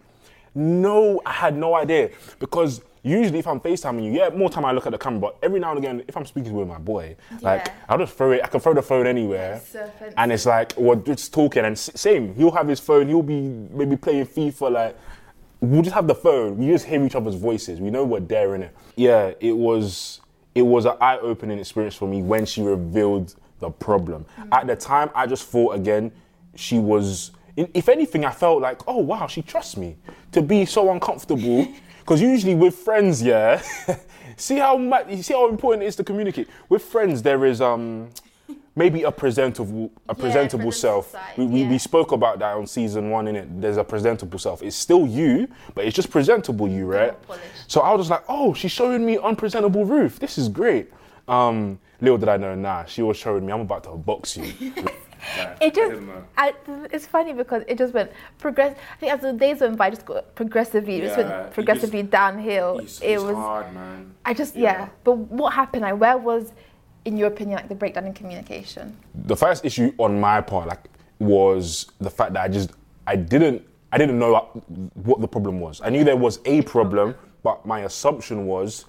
No, 0.53 1.23
I 1.25 1.31
had 1.31 1.57
no 1.57 1.73
idea. 1.73 2.11
Because 2.37 2.81
usually 3.01 3.39
if 3.39 3.47
I'm 3.47 3.59
FaceTiming 3.59 4.05
you, 4.05 4.11
yeah, 4.11 4.29
more 4.29 4.51
time 4.51 4.63
I 4.63 4.73
look 4.73 4.85
at 4.85 4.91
the 4.91 4.99
camera, 4.99 5.19
but 5.19 5.37
every 5.41 5.59
now 5.59 5.71
and 5.71 5.79
again, 5.79 6.03
if 6.07 6.15
I'm 6.15 6.25
speaking 6.27 6.53
with 6.53 6.67
my 6.67 6.77
boy, 6.77 7.15
like, 7.41 7.71
I'll 7.89 7.97
just 7.97 8.15
throw 8.15 8.31
it, 8.31 8.41
I 8.43 8.47
can 8.47 8.59
throw 8.59 8.75
the 8.75 8.83
phone 8.83 9.07
anywhere. 9.07 9.59
so 9.67 9.91
and 10.17 10.31
it's 10.31 10.45
like, 10.45 10.77
we're 10.77 10.97
just 10.97 11.33
talking, 11.33 11.65
and 11.65 11.75
same, 11.75 12.35
he'll 12.35 12.51
have 12.51 12.67
his 12.67 12.79
phone, 12.79 13.07
he'll 13.07 13.23
be 13.23 13.41
maybe 13.41 13.97
playing 13.97 14.27
FIFA, 14.27 14.71
like, 14.71 14.97
we'll 15.61 15.81
just 15.81 15.95
have 15.95 16.07
the 16.07 16.15
phone. 16.15 16.57
We 16.57 16.67
just 16.67 16.85
hear 16.85 17.03
each 17.05 17.15
other's 17.15 17.35
voices. 17.35 17.79
We 17.79 17.89
know 17.89 18.03
we're 18.03 18.19
there 18.19 18.55
in 18.55 18.63
it. 18.63 18.75
Yeah, 18.95 19.33
it 19.39 19.55
was 19.55 20.21
it 20.53 20.61
was 20.61 20.85
an 20.85 20.95
eye-opening 21.01 21.59
experience 21.59 21.95
for 21.95 22.07
me 22.07 22.21
when 22.21 22.45
she 22.45 22.61
revealed 22.61 23.35
the 23.59 23.69
problem. 23.69 24.25
At 24.51 24.67
the 24.67 24.75
time, 24.75 25.09
I 25.13 25.27
just 25.27 25.47
thought 25.47 25.75
again, 25.75 26.11
she 26.55 26.79
was. 26.79 27.31
If 27.57 27.87
anything, 27.87 28.25
I 28.25 28.31
felt 28.31 28.61
like, 28.61 28.81
oh 28.87 28.97
wow, 28.97 29.27
she 29.27 29.41
trusts 29.41 29.77
me 29.77 29.97
to 30.33 30.41
be 30.41 30.65
so 30.65 30.91
uncomfortable. 30.91 31.67
Because 32.05 32.21
usually 32.21 32.53
with 32.53 32.75
friends, 32.75 33.19
yeah, 33.19 33.59
see 34.37 34.59
how 34.59 34.77
much, 34.77 35.07
you 35.09 35.23
see 35.23 35.33
how 35.33 35.49
important 35.49 35.81
it 35.81 35.87
is 35.87 35.95
to 35.95 36.03
communicate. 36.03 36.47
With 36.69 36.83
friends, 36.83 37.23
there 37.23 37.45
is 37.45 37.61
um 37.61 38.11
maybe 38.75 39.03
a 39.03 39.11
presentable 39.11 39.91
a 40.07 40.15
presentable 40.15 40.25
presentable 40.65 40.71
self. 40.71 41.11
side, 41.11 41.37
we, 41.37 41.45
we, 41.45 41.63
we 41.65 41.77
spoke 41.77 42.11
about 42.11 42.39
that 42.39 42.55
on 42.55 42.67
season 42.67 43.09
one, 43.09 43.27
in 43.27 43.35
it. 43.35 43.61
There's 43.61 43.77
a 43.77 43.83
presentable 43.83 44.39
self. 44.39 44.61
It's 44.61 44.75
still 44.75 45.07
you, 45.07 45.47
but 45.73 45.85
it's 45.85 45.95
just 45.95 46.09
presentable 46.09 46.67
you, 46.67 46.85
right? 46.85 47.17
So 47.67 47.81
I 47.81 47.91
was 47.91 48.01
just 48.01 48.11
like, 48.11 48.23
oh, 48.27 48.53
she's 48.53 48.71
showing 48.71 49.05
me 49.05 49.17
unpresentable 49.17 49.85
Ruth. 49.85 50.19
This 50.19 50.37
is 50.37 50.49
great. 50.49 50.91
Um, 51.27 51.79
little 52.01 52.17
did 52.17 52.29
I 52.29 52.37
know, 52.37 52.55
nah, 52.55 52.85
she 52.85 53.01
was 53.01 53.17
showing 53.17 53.45
me 53.45 53.51
I'm 53.51 53.61
about 53.61 53.83
to 53.85 53.91
box 53.91 54.37
you. 54.37 54.73
It 55.59 55.73
just, 55.73 56.01
I, 56.37 56.53
it's 56.91 57.07
funny 57.07 57.33
because 57.33 57.63
it 57.67 57.79
just 57.79 57.95
went 57.95 58.11
progress. 58.37 58.77
I 58.93 58.97
think 58.97 59.11
as 59.11 59.21
the 59.21 59.33
days 59.33 59.59
went 59.59 59.75
by, 59.77 59.87
it 59.87 59.91
just 59.91 60.05
got 60.05 60.35
progressively, 60.35 60.97
it 60.97 61.01
just 61.05 61.17
Yeah, 61.17 61.27
went 61.27 61.47
it 61.47 61.53
progressively 61.53 62.03
downhill. 62.03 62.79
it 63.01 63.19
was, 63.19 63.35
hard 63.35 63.73
man. 63.73 64.13
I 64.23 64.35
just, 64.35 64.55
yeah. 64.55 64.89
But 65.03 65.13
what 65.17 65.53
happened? 65.53 65.81
Like, 65.81 65.99
where 65.99 66.17
was, 66.17 66.53
in 67.05 67.17
your 67.17 67.27
opinion, 67.27 67.57
like 67.57 67.69
the 67.69 67.75
breakdown 67.75 68.05
in 68.05 68.13
communication? 68.13 68.97
the 69.13 69.35
first 69.35 69.63
issue 69.63 69.93
on 69.97 70.19
my 70.19 70.41
part 70.41 70.67
like 70.67 70.89
was 71.19 71.87
the 72.01 72.09
fact 72.09 72.33
that 72.33 72.41
I 72.43 72.47
just 72.47 72.71
I 73.07 73.15
didn't 73.15 73.61
I 73.91 73.97
didn't 73.97 74.19
know 74.19 74.33
what 74.95 75.21
the 75.21 75.27
problem 75.27 75.59
was. 75.61 75.79
I 75.81 75.89
knew 75.89 76.03
there 76.03 76.17
was 76.17 76.39
a 76.45 76.61
problem, 76.63 77.15
but 77.43 77.65
my 77.65 77.81
assumption 77.81 78.45
was 78.45 78.85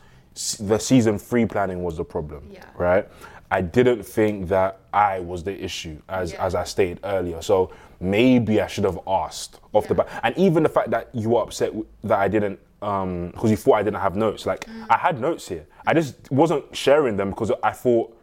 the 0.58 0.78
season 0.78 1.18
three 1.18 1.46
planning 1.46 1.84
was 1.84 1.96
the 1.98 2.04
problem. 2.04 2.48
Yeah. 2.50 2.64
Right. 2.76 3.06
I 3.50 3.60
didn't 3.60 4.02
think 4.02 4.48
that 4.48 4.80
I 4.92 5.20
was 5.20 5.44
the 5.44 5.56
issue, 5.64 5.98
as 6.08 6.32
Yeah. 6.32 6.44
as 6.44 6.56
I 6.56 6.64
stated 6.64 6.98
earlier. 7.04 7.40
So 7.42 7.70
maybe 8.00 8.60
I 8.60 8.66
should 8.66 8.82
have 8.84 8.98
asked 9.06 9.60
off 9.72 9.86
the 9.86 9.94
bat. 9.94 10.08
And 10.24 10.36
even 10.36 10.64
the 10.64 10.68
fact 10.68 10.90
that 10.90 11.08
you 11.14 11.30
were 11.30 11.42
upset 11.42 11.72
that 12.02 12.18
I 12.18 12.26
didn't, 12.26 12.58
because 12.80 13.50
you 13.50 13.56
thought 13.56 13.74
I 13.74 13.82
didn't 13.82 14.00
have 14.00 14.16
notes. 14.16 14.46
Like 14.46 14.64
Mm. 14.66 14.86
I 14.90 14.96
had 14.98 15.20
notes 15.20 15.48
here. 15.48 15.66
I 15.86 15.94
just 15.94 16.30
wasn't 16.30 16.64
sharing 16.76 17.16
them 17.16 17.30
because 17.30 17.50
I 17.62 17.72
thought 17.72 18.16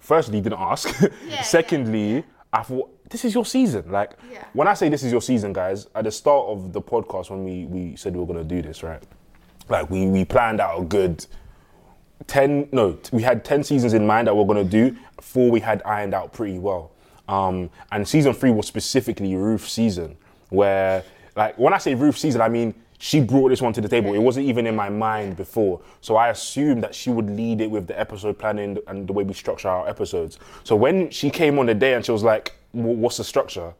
firstly, 0.00 0.38
you 0.38 0.42
didn't 0.42 0.58
ask. 0.60 0.88
yeah. 1.26 1.42
Secondly, 1.58 2.24
I 2.52 2.62
thought 2.62 2.90
this 3.10 3.24
is 3.24 3.34
your 3.34 3.44
season. 3.46 3.90
Like 3.90 4.12
Yeah. 4.32 4.44
when 4.52 4.66
I 4.68 4.74
say 4.74 4.88
this 4.88 5.02
is 5.04 5.12
your 5.12 5.22
season, 5.22 5.52
guys, 5.52 5.86
at 5.94 6.04
the 6.04 6.10
start 6.10 6.46
of 6.48 6.72
the 6.72 6.80
podcast 6.82 7.30
when 7.30 7.44
we 7.44 7.64
we 7.66 7.96
said 7.96 8.14
we 8.14 8.20
were 8.20 8.26
gonna 8.26 8.44
do 8.44 8.60
this, 8.62 8.82
right? 8.82 9.02
Like 9.68 9.88
we 9.90 10.06
we 10.06 10.24
planned 10.24 10.60
out 10.60 10.80
a 10.80 10.84
good 10.84 11.24
ten. 12.26 12.68
No, 12.72 12.92
t- 12.92 13.10
we 13.16 13.22
had 13.22 13.44
ten 13.44 13.62
seasons 13.64 13.92
in 13.94 14.06
mind 14.06 14.26
that 14.28 14.34
we 14.34 14.42
are 14.42 14.46
gonna 14.46 14.64
do. 14.64 14.96
Four 15.20 15.50
we 15.50 15.60
had 15.60 15.82
ironed 15.84 16.14
out 16.14 16.32
pretty 16.32 16.58
well. 16.58 16.92
Um, 17.28 17.70
and 17.90 18.06
season 18.06 18.32
three 18.32 18.50
was 18.50 18.66
specifically 18.66 19.34
Ruth 19.34 19.68
season, 19.68 20.16
where 20.50 21.02
like 21.34 21.58
when 21.58 21.72
I 21.74 21.78
say 21.78 21.94
Ruth 21.94 22.16
season, 22.16 22.40
I 22.40 22.48
mean 22.48 22.74
she 22.98 23.20
brought 23.20 23.48
this 23.50 23.60
one 23.60 23.72
to 23.74 23.80
the 23.80 23.88
table. 23.88 24.14
It 24.14 24.18
wasn't 24.18 24.46
even 24.46 24.66
in 24.66 24.74
my 24.74 24.88
mind 24.88 25.36
before, 25.36 25.80
so 26.00 26.16
I 26.16 26.28
assumed 26.28 26.82
that 26.82 26.94
she 26.94 27.10
would 27.10 27.28
lead 27.30 27.60
it 27.60 27.70
with 27.70 27.86
the 27.86 27.98
episode 27.98 28.38
planning 28.38 28.78
and 28.86 29.06
the 29.06 29.12
way 29.12 29.24
we 29.24 29.34
structure 29.34 29.68
our 29.68 29.88
episodes. 29.88 30.38
So 30.64 30.76
when 30.76 31.10
she 31.10 31.30
came 31.30 31.58
on 31.58 31.66
the 31.66 31.74
day 31.74 31.94
and 31.94 32.04
she 32.04 32.12
was 32.12 32.22
like, 32.22 32.54
"Wh- 32.72 32.98
"What's 32.98 33.18
the 33.18 33.24
structure?" 33.24 33.74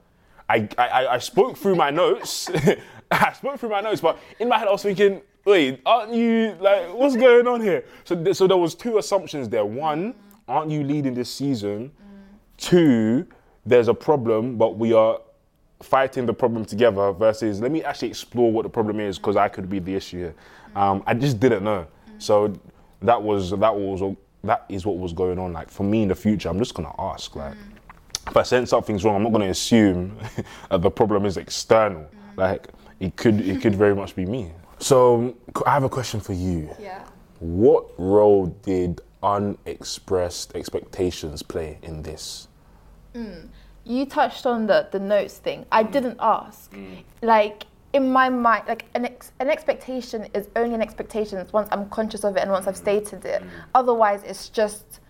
I, 0.48 0.68
I, 0.78 1.06
I 1.06 1.18
spoke 1.18 1.56
through 1.56 1.74
my 1.76 1.90
notes. 1.90 2.50
I 3.10 3.32
spoke 3.32 3.58
through 3.58 3.70
my 3.70 3.80
notes, 3.80 4.00
but 4.00 4.18
in 4.38 4.48
my 4.48 4.58
head 4.58 4.68
I 4.68 4.72
was 4.72 4.82
thinking, 4.82 5.20
wait, 5.44 5.80
aren't 5.86 6.12
you 6.12 6.56
like 6.60 6.92
what's 6.92 7.16
going 7.16 7.46
on 7.46 7.60
here? 7.60 7.84
So 8.04 8.22
th- 8.22 8.36
so 8.36 8.46
there 8.46 8.56
was 8.56 8.74
two 8.74 8.98
assumptions 8.98 9.48
there. 9.48 9.64
One, 9.64 10.14
aren't 10.46 10.70
you 10.70 10.84
leading 10.84 11.14
this 11.14 11.32
season? 11.32 11.90
Two, 12.58 13.26
there's 13.64 13.88
a 13.88 13.94
problem, 13.94 14.56
but 14.56 14.76
we 14.78 14.92
are 14.92 15.20
fighting 15.82 16.26
the 16.26 16.34
problem 16.34 16.64
together. 16.64 17.12
Versus, 17.12 17.60
let 17.60 17.70
me 17.70 17.82
actually 17.82 18.08
explore 18.08 18.50
what 18.50 18.62
the 18.62 18.68
problem 18.68 19.00
is 19.00 19.18
because 19.18 19.36
I 19.36 19.48
could 19.48 19.68
be 19.68 19.78
the 19.78 19.94
issue 19.94 20.18
here. 20.18 20.34
Um, 20.74 21.02
I 21.06 21.14
just 21.14 21.40
didn't 21.40 21.64
know. 21.64 21.86
So 22.18 22.58
that 23.02 23.22
was 23.22 23.50
that 23.50 23.74
was 23.74 24.16
that 24.44 24.64
is 24.68 24.86
what 24.86 24.98
was 24.98 25.12
going 25.12 25.38
on. 25.38 25.52
Like 25.52 25.70
for 25.70 25.82
me 25.82 26.02
in 26.02 26.08
the 26.08 26.14
future, 26.14 26.48
I'm 26.48 26.58
just 26.58 26.74
gonna 26.74 26.94
ask 26.98 27.34
like 27.36 27.56
if 28.28 28.36
I 28.36 28.42
sense 28.42 28.70
something's 28.70 29.04
wrong, 29.04 29.16
I'm 29.16 29.22
not 29.22 29.32
going 29.32 29.44
to 29.44 29.50
assume 29.50 30.16
that 30.70 30.82
the 30.82 30.90
problem 30.90 31.24
is 31.26 31.36
external. 31.36 32.08
Like 32.36 32.68
it 33.00 33.16
could, 33.16 33.40
it 33.40 33.62
could 33.62 33.74
very 33.74 33.94
much 33.94 34.16
be 34.16 34.26
me. 34.26 34.52
So 34.78 35.36
I 35.64 35.72
have 35.72 35.84
a 35.84 35.88
question 35.88 36.20
for 36.20 36.32
you. 36.32 36.74
Yeah. 36.80 37.04
What 37.38 37.86
role 37.98 38.46
did 38.62 39.00
unexpressed 39.22 40.54
expectations 40.54 41.42
play 41.42 41.78
in 41.82 42.02
this? 42.02 42.48
You 43.86 44.04
touched 44.04 44.46
on 44.46 44.66
the 44.66 44.88
the 44.90 44.98
notes 44.98 45.38
thing. 45.38 45.64
I 45.70 45.84
mm. 45.84 45.92
didn't 45.92 46.16
ask. 46.20 46.72
Mm. 46.72 47.04
Like 47.22 47.66
in 47.92 48.10
my 48.12 48.28
mind, 48.28 48.64
like 48.68 48.84
an 48.94 49.06
ex- 49.06 49.32
an 49.40 49.48
expectation 49.48 50.28
is 50.34 50.48
only 50.56 50.74
an 50.74 50.82
expectation 50.82 51.46
once 51.52 51.68
I'm 51.72 51.88
conscious 51.88 52.24
of 52.24 52.36
it 52.36 52.40
and 52.40 52.50
once 52.50 52.66
I've 52.66 52.74
mm. 52.74 52.78
stated 52.78 53.24
it. 53.24 53.42
Otherwise, 53.74 54.22
it's 54.24 54.48
just 54.48 55.00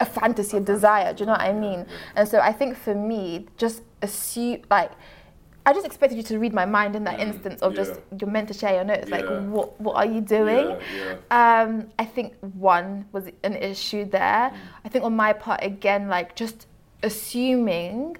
a 0.00 0.04
fantasy, 0.04 0.56
a 0.56 0.60
desire. 0.60 1.14
Do 1.14 1.20
you 1.22 1.26
know 1.26 1.32
what 1.32 1.40
I 1.40 1.52
mean? 1.52 1.86
And 2.16 2.28
so 2.28 2.40
I 2.40 2.52
think 2.52 2.76
for 2.76 2.94
me, 2.94 3.46
just 3.56 3.82
assume 4.02 4.62
like. 4.70 4.92
I 5.66 5.72
just 5.72 5.86
expected 5.86 6.16
you 6.16 6.22
to 6.24 6.38
read 6.38 6.52
my 6.52 6.66
mind 6.66 6.94
in 6.94 7.04
that 7.04 7.20
instance 7.20 7.62
of 7.62 7.74
just 7.74 7.98
you're 8.20 8.28
meant 8.28 8.48
to 8.48 8.54
share 8.54 8.74
your 8.74 8.84
notes. 8.84 9.08
Like, 9.08 9.24
what 9.24 9.80
what 9.80 9.96
are 9.96 10.04
you 10.04 10.20
doing? 10.20 10.76
Um, 11.30 11.88
I 11.98 12.04
think 12.04 12.34
one 12.40 13.06
was 13.12 13.24
an 13.42 13.56
issue 13.56 14.04
there. 14.04 14.52
I 14.84 14.88
think 14.90 15.06
on 15.06 15.16
my 15.16 15.32
part 15.32 15.64
again, 15.64 16.06
like 16.08 16.36
just 16.36 16.66
assuming 17.02 18.18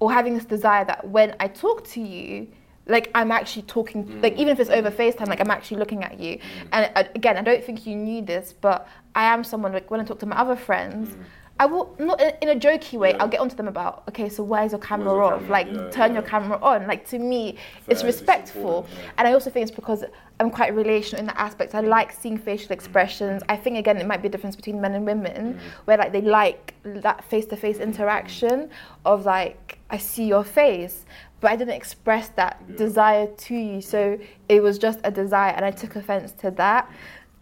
or 0.00 0.12
having 0.12 0.34
this 0.34 0.44
desire 0.44 0.84
that 0.84 1.06
when 1.06 1.36
I 1.38 1.48
talk 1.48 1.86
to 1.88 2.00
you, 2.00 2.48
like 2.86 3.10
I'm 3.14 3.30
actually 3.30 3.62
talking, 3.62 4.04
mm. 4.04 4.22
like 4.22 4.34
even 4.34 4.48
if 4.48 4.58
it's 4.58 4.70
over 4.70 4.90
FaceTime, 4.90 5.28
like 5.28 5.40
I'm 5.40 5.50
actually 5.50 5.76
looking 5.76 6.02
at 6.02 6.18
you. 6.18 6.36
Mm. 6.36 6.68
And 6.72 6.92
uh, 6.96 7.04
again, 7.14 7.36
I 7.36 7.42
don't 7.42 7.62
think 7.62 7.86
you 7.86 7.94
knew 7.94 8.22
this, 8.22 8.54
but 8.60 8.88
I 9.14 9.32
am 9.32 9.44
someone 9.44 9.72
like 9.72 9.90
when 9.90 10.00
I 10.00 10.04
talk 10.04 10.18
to 10.20 10.26
my 10.26 10.36
other 10.36 10.56
friends. 10.56 11.10
Mm. 11.10 11.24
I 11.60 11.66
will 11.66 11.94
not 11.98 12.18
in, 12.40 12.48
a 12.48 12.56
jokey 12.56 12.98
way. 12.98 13.12
I'll 13.18 13.28
get 13.28 13.38
onto 13.38 13.54
them 13.54 13.68
about 13.68 14.04
okay, 14.08 14.30
so 14.30 14.42
why 14.42 14.64
is 14.64 14.72
your 14.72 14.80
camera 14.80 15.12
your 15.12 15.22
off? 15.22 15.40
camera? 15.40 15.50
Like 15.52 15.66
Yeah, 15.66 15.90
turn 15.90 16.10
yeah. 16.12 16.20
your 16.20 16.22
camera 16.22 16.58
on. 16.62 16.86
Like 16.86 17.06
to 17.10 17.18
me, 17.18 17.58
it's 17.86 17.88
it's 17.88 18.04
respectful, 18.04 18.88
yeah. 18.88 19.10
and 19.18 19.28
I 19.28 19.34
also 19.34 19.50
think 19.50 19.64
it's 19.64 19.76
because 19.76 20.02
I'm 20.40 20.50
quite 20.50 20.74
relational 20.74 21.20
in 21.20 21.26
that 21.26 21.38
aspect. 21.38 21.74
I 21.74 21.80
like 21.82 22.12
seeing 22.12 22.38
facial 22.38 22.72
expressions. 22.72 23.42
I 23.50 23.56
think 23.56 23.76
again 23.76 23.98
it 23.98 24.06
might 24.06 24.22
be 24.22 24.28
a 24.28 24.30
difference 24.30 24.56
between 24.56 24.80
men 24.80 24.94
and 24.94 25.04
women, 25.04 25.60
where 25.84 25.98
like 25.98 26.12
they 26.12 26.22
like 26.22 26.72
that 26.82 27.22
face-to-face 27.24 27.78
interaction 27.78 28.70
of 29.04 29.26
like 29.26 29.78
I 29.90 29.98
see 29.98 30.24
your 30.24 30.44
face, 30.44 31.04
but 31.40 31.50
I 31.50 31.56
didn't 31.56 31.74
express 31.74 32.28
that 32.40 32.74
desire 32.78 33.26
to 33.26 33.54
you. 33.54 33.82
So 33.82 34.18
it 34.48 34.62
was 34.62 34.78
just 34.78 34.98
a 35.04 35.10
desire, 35.10 35.52
and 35.52 35.62
I 35.66 35.72
took 35.72 35.94
offense 35.94 36.32
to 36.40 36.50
that. 36.52 36.90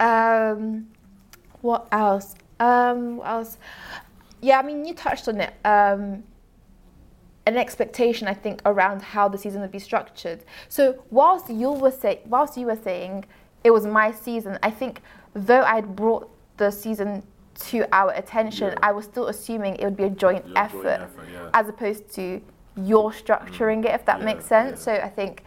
Um, 0.01 0.87
what 1.61 1.87
else? 1.93 2.35
Um, 2.59 3.17
what 3.17 3.27
else? 3.27 3.57
Yeah, 4.41 4.59
I 4.59 4.63
mean, 4.63 4.85
you 4.85 4.93
touched 4.93 5.27
on 5.27 5.41
it. 5.41 5.53
Um, 5.65 6.23
an 7.45 7.57
expectation 7.57 8.27
I 8.27 8.33
think 8.35 8.61
around 8.65 9.01
how 9.01 9.27
the 9.27 9.37
season 9.37 9.61
would 9.61 9.71
be 9.71 9.79
structured. 9.79 10.43
So 10.67 11.03
whilst 11.09 11.49
you 11.49 11.71
were 11.71 11.91
say, 11.91 12.21
whilst 12.25 12.57
you 12.57 12.67
were 12.67 12.75
saying 12.75 13.25
it 13.63 13.71
was 13.71 13.85
my 13.85 14.11
season, 14.11 14.59
I 14.61 14.69
think 14.69 15.01
though 15.33 15.63
I'd 15.63 15.95
brought 15.95 16.29
the 16.57 16.69
season 16.69 17.23
to 17.69 17.87
our 17.93 18.11
attention, 18.11 18.69
Yeah. 18.73 18.79
I 18.83 18.91
was 18.91 19.05
still 19.05 19.27
assuming 19.27 19.75
it 19.75 19.83
would 19.83 19.97
be 19.97 20.03
a 20.03 20.09
joint 20.09 20.45
Your 20.45 20.55
joint 20.55 20.57
effort, 20.57 20.87
effort, 21.01 21.27
yeah. 21.33 21.49
as 21.53 21.67
opposed 21.67 22.13
to 22.15 22.39
you're 22.77 23.11
structuring 23.11 23.83
it, 23.83 23.91
if 23.91 24.05
that 24.05 24.19
Yeah, 24.19 24.25
makes 24.25 24.45
sense. 24.45 24.81
So 24.81 24.93
I 24.93 25.09
think 25.09 25.43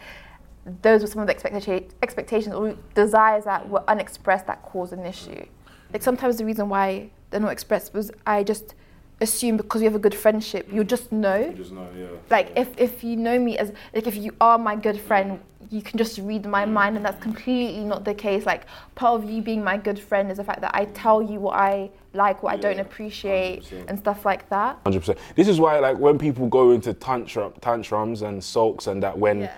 those 0.83 1.03
were 1.03 1.07
some 1.07 1.23
of 1.23 1.29
the 1.29 1.35
expecta- 1.35 1.89
expectations 2.03 2.55
or 2.55 2.75
desires 2.95 3.45
that 3.45 3.69
were 3.69 3.83
unexpressed 3.89 4.47
that 4.49 4.63
caused 4.63 4.93
an 4.93 5.07
issue. 5.07 5.45
Like 5.93 6.03
sometimes 6.03 6.37
the 6.39 6.45
reason 6.45 6.69
why 6.69 7.11
they're 7.31 7.41
not 7.41 7.53
expressed 7.53 7.95
was 7.95 8.11
I 8.27 8.43
just 8.43 8.75
assume 9.23 9.57
because 9.57 9.81
we 9.81 9.87
have 9.87 9.95
a 9.95 9.99
good 10.07 10.15
friendship, 10.15 10.69
you'll 10.73 10.85
just 10.85 11.11
know. 11.13 11.53
Just 11.53 11.73
know, 11.73 11.89
yeah. 11.97 12.07
Like 12.31 12.53
if, 12.57 12.69
if 12.77 13.03
you 13.05 13.17
know 13.17 13.39
me 13.39 13.57
as 13.59 13.73
like 13.95 14.07
if 14.07 14.17
you 14.17 14.35
are 14.41 14.59
my 14.59 14.77
good 14.77 15.01
friend, 15.01 15.41
you 15.71 15.81
can 15.81 15.97
just 15.97 16.19
read 16.19 16.45
my 16.45 16.67
mind 16.67 16.97
and 16.97 17.05
that's 17.07 17.23
completely 17.23 17.83
not 17.85 18.05
the 18.05 18.13
case. 18.15 18.45
Like 18.45 18.67
part 18.95 19.23
of 19.23 19.31
you 19.31 19.41
being 19.41 19.65
my 19.65 19.79
good 19.79 19.99
friend 19.99 20.31
is 20.31 20.37
the 20.37 20.45
fact 20.45 20.61
that 20.61 20.75
I 20.75 20.85
tell 20.87 21.23
you 21.23 21.41
what 21.41 21.57
I 21.57 21.91
like, 22.13 22.43
what 22.43 22.53
I 22.53 22.57
don't 22.59 22.79
appreciate 22.79 23.63
100%. 23.63 23.89
and 23.89 23.99
stuff 23.99 24.27
like 24.27 24.49
that. 24.51 24.79
Hundred 24.85 25.01
percent. 25.01 25.19
This 25.35 25.49
is 25.49 25.59
why, 25.59 25.79
like, 25.79 25.97
when 25.97 26.19
people 26.19 26.47
go 26.47 26.73
into 26.73 26.93
tantrum, 26.93 27.55
tantrums 27.63 28.21
and 28.21 28.45
sulks, 28.45 28.87
and 28.87 29.03
that 29.03 29.17
when 29.19 29.41
Yeah. 29.43 29.55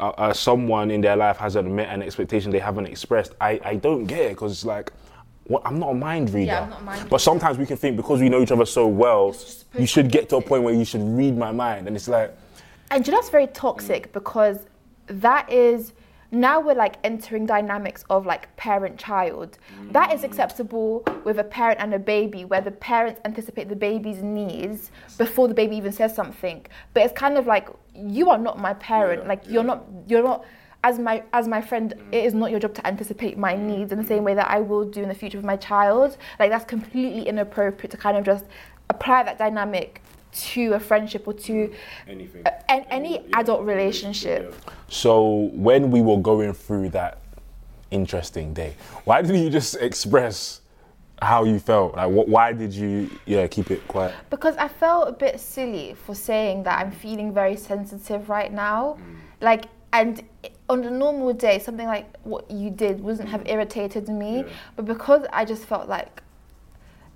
uh, 0.00 0.08
uh, 0.18 0.32
someone 0.32 0.90
in 0.90 1.00
their 1.00 1.14
life 1.14 1.36
hasn't 1.36 1.70
met 1.70 1.88
an 1.90 2.02
expectation 2.02 2.50
they 2.50 2.58
haven't 2.58 2.86
expressed, 2.86 3.34
I, 3.40 3.60
I 3.64 3.76
don't 3.76 4.06
get 4.06 4.18
it 4.18 4.28
because 4.30 4.50
it's 4.50 4.64
like, 4.64 4.92
what, 5.44 5.62
I'm 5.64 5.78
not 5.78 5.90
a 5.90 5.94
mind 5.94 6.32
reader. 6.32 6.52
I'm 6.52 6.70
not 6.70 6.80
a 6.80 6.84
mind 6.84 7.10
But 7.10 7.20
sometimes 7.20 7.58
we 7.58 7.66
can 7.66 7.76
think 7.76 7.96
because 7.96 8.20
we 8.20 8.28
know 8.28 8.40
each 8.40 8.52
other 8.52 8.66
so 8.66 8.86
well, 8.86 9.34
you 9.78 9.86
should 9.86 10.10
get 10.10 10.28
to 10.30 10.36
a 10.36 10.42
point 10.42 10.62
where 10.62 10.74
you 10.74 10.84
should 10.84 11.02
read 11.02 11.36
my 11.36 11.52
mind, 11.52 11.86
and 11.86 11.96
it's 11.96 12.08
like, 12.08 12.36
And 12.90 13.06
you 13.06 13.12
know, 13.12 13.18
that's 13.18 13.30
very 13.30 13.48
toxic 13.48 14.12
because 14.12 14.66
that 15.06 15.50
is 15.50 15.92
now 16.32 16.58
we're 16.58 16.74
like 16.74 16.96
entering 17.04 17.44
dynamics 17.44 18.04
of 18.08 18.24
like 18.24 18.54
parent 18.56 18.98
child. 18.98 19.58
That 19.90 20.14
is 20.14 20.24
acceptable 20.24 21.04
with 21.24 21.38
a 21.38 21.44
parent 21.44 21.78
and 21.78 21.92
a 21.92 21.98
baby 21.98 22.46
where 22.46 22.62
the 22.62 22.70
parents 22.70 23.20
anticipate 23.26 23.68
the 23.68 23.76
baby's 23.76 24.22
needs 24.22 24.90
before 25.18 25.46
the 25.46 25.52
baby 25.54 25.76
even 25.76 25.92
says 25.92 26.14
something. 26.14 26.64
But 26.94 27.02
it's 27.04 27.12
kind 27.12 27.36
of 27.36 27.46
like 27.46 27.68
you 27.94 28.30
are 28.30 28.38
not 28.38 28.58
my 28.58 28.72
parent. 28.74 29.22
Yeah, 29.22 29.28
like 29.28 29.44
yeah. 29.44 29.52
you're 29.52 29.64
not 29.64 29.84
you're 30.08 30.22
not 30.22 30.46
as 30.84 30.98
my 30.98 31.22
as 31.32 31.46
my 31.48 31.60
friend, 31.60 31.94
mm. 31.96 32.14
it 32.14 32.24
is 32.24 32.34
not 32.34 32.50
your 32.50 32.60
job 32.60 32.74
to 32.74 32.86
anticipate 32.86 33.38
my 33.38 33.54
mm. 33.54 33.60
needs 33.60 33.92
in 33.92 33.98
the 33.98 34.04
same 34.06 34.24
way 34.24 34.34
that 34.34 34.50
I 34.50 34.60
will 34.60 34.84
do 34.84 35.02
in 35.02 35.08
the 35.08 35.14
future 35.14 35.38
with 35.38 35.44
my 35.44 35.56
child. 35.56 36.16
Like 36.38 36.50
that's 36.50 36.64
completely 36.64 37.28
inappropriate 37.28 37.90
to 37.92 37.96
kind 37.96 38.16
of 38.16 38.24
just 38.24 38.44
apply 38.90 39.22
that 39.24 39.38
dynamic 39.38 40.02
to 40.32 40.72
a 40.72 40.80
friendship 40.80 41.28
or 41.28 41.34
to 41.34 41.72
anything. 42.08 42.42
a- 42.46 42.70
an- 42.70 42.86
any 42.90 43.24
adult 43.34 43.64
relationship. 43.64 44.54
So 44.88 45.50
when 45.52 45.90
we 45.90 46.00
were 46.00 46.16
going 46.16 46.52
through 46.54 46.90
that 46.90 47.18
interesting 47.90 48.54
day, 48.54 48.74
why 49.04 49.22
didn't 49.22 49.42
you 49.42 49.50
just 49.50 49.76
express 49.76 50.62
how 51.20 51.44
you 51.44 51.58
felt? 51.58 51.96
Like, 51.96 52.10
what, 52.10 52.28
why 52.28 52.52
did 52.52 52.72
you, 52.72 53.10
yeah, 53.26 53.46
keep 53.46 53.70
it 53.70 53.86
quiet? 53.88 54.14
Because 54.30 54.56
I 54.56 54.68
felt 54.68 55.08
a 55.08 55.12
bit 55.12 55.38
silly 55.38 55.94
for 56.06 56.14
saying 56.14 56.62
that 56.64 56.78
I'm 56.80 56.90
feeling 56.90 57.32
very 57.32 57.56
sensitive 57.56 58.28
right 58.28 58.52
now. 58.52 58.98
Mm. 58.98 59.16
Like, 59.40 59.66
and 59.92 60.22
on 60.72 60.84
a 60.84 60.90
normal 60.90 61.32
day, 61.32 61.58
something 61.58 61.86
like 61.86 62.06
what 62.24 62.50
you 62.50 62.70
did 62.70 63.00
wouldn't 63.00 63.28
have 63.28 63.42
mm-hmm. 63.42 63.50
irritated 63.50 64.08
me. 64.08 64.38
Yeah. 64.38 64.48
But 64.76 64.86
because 64.86 65.26
I 65.32 65.44
just 65.44 65.64
felt 65.66 65.88
like, 65.88 66.22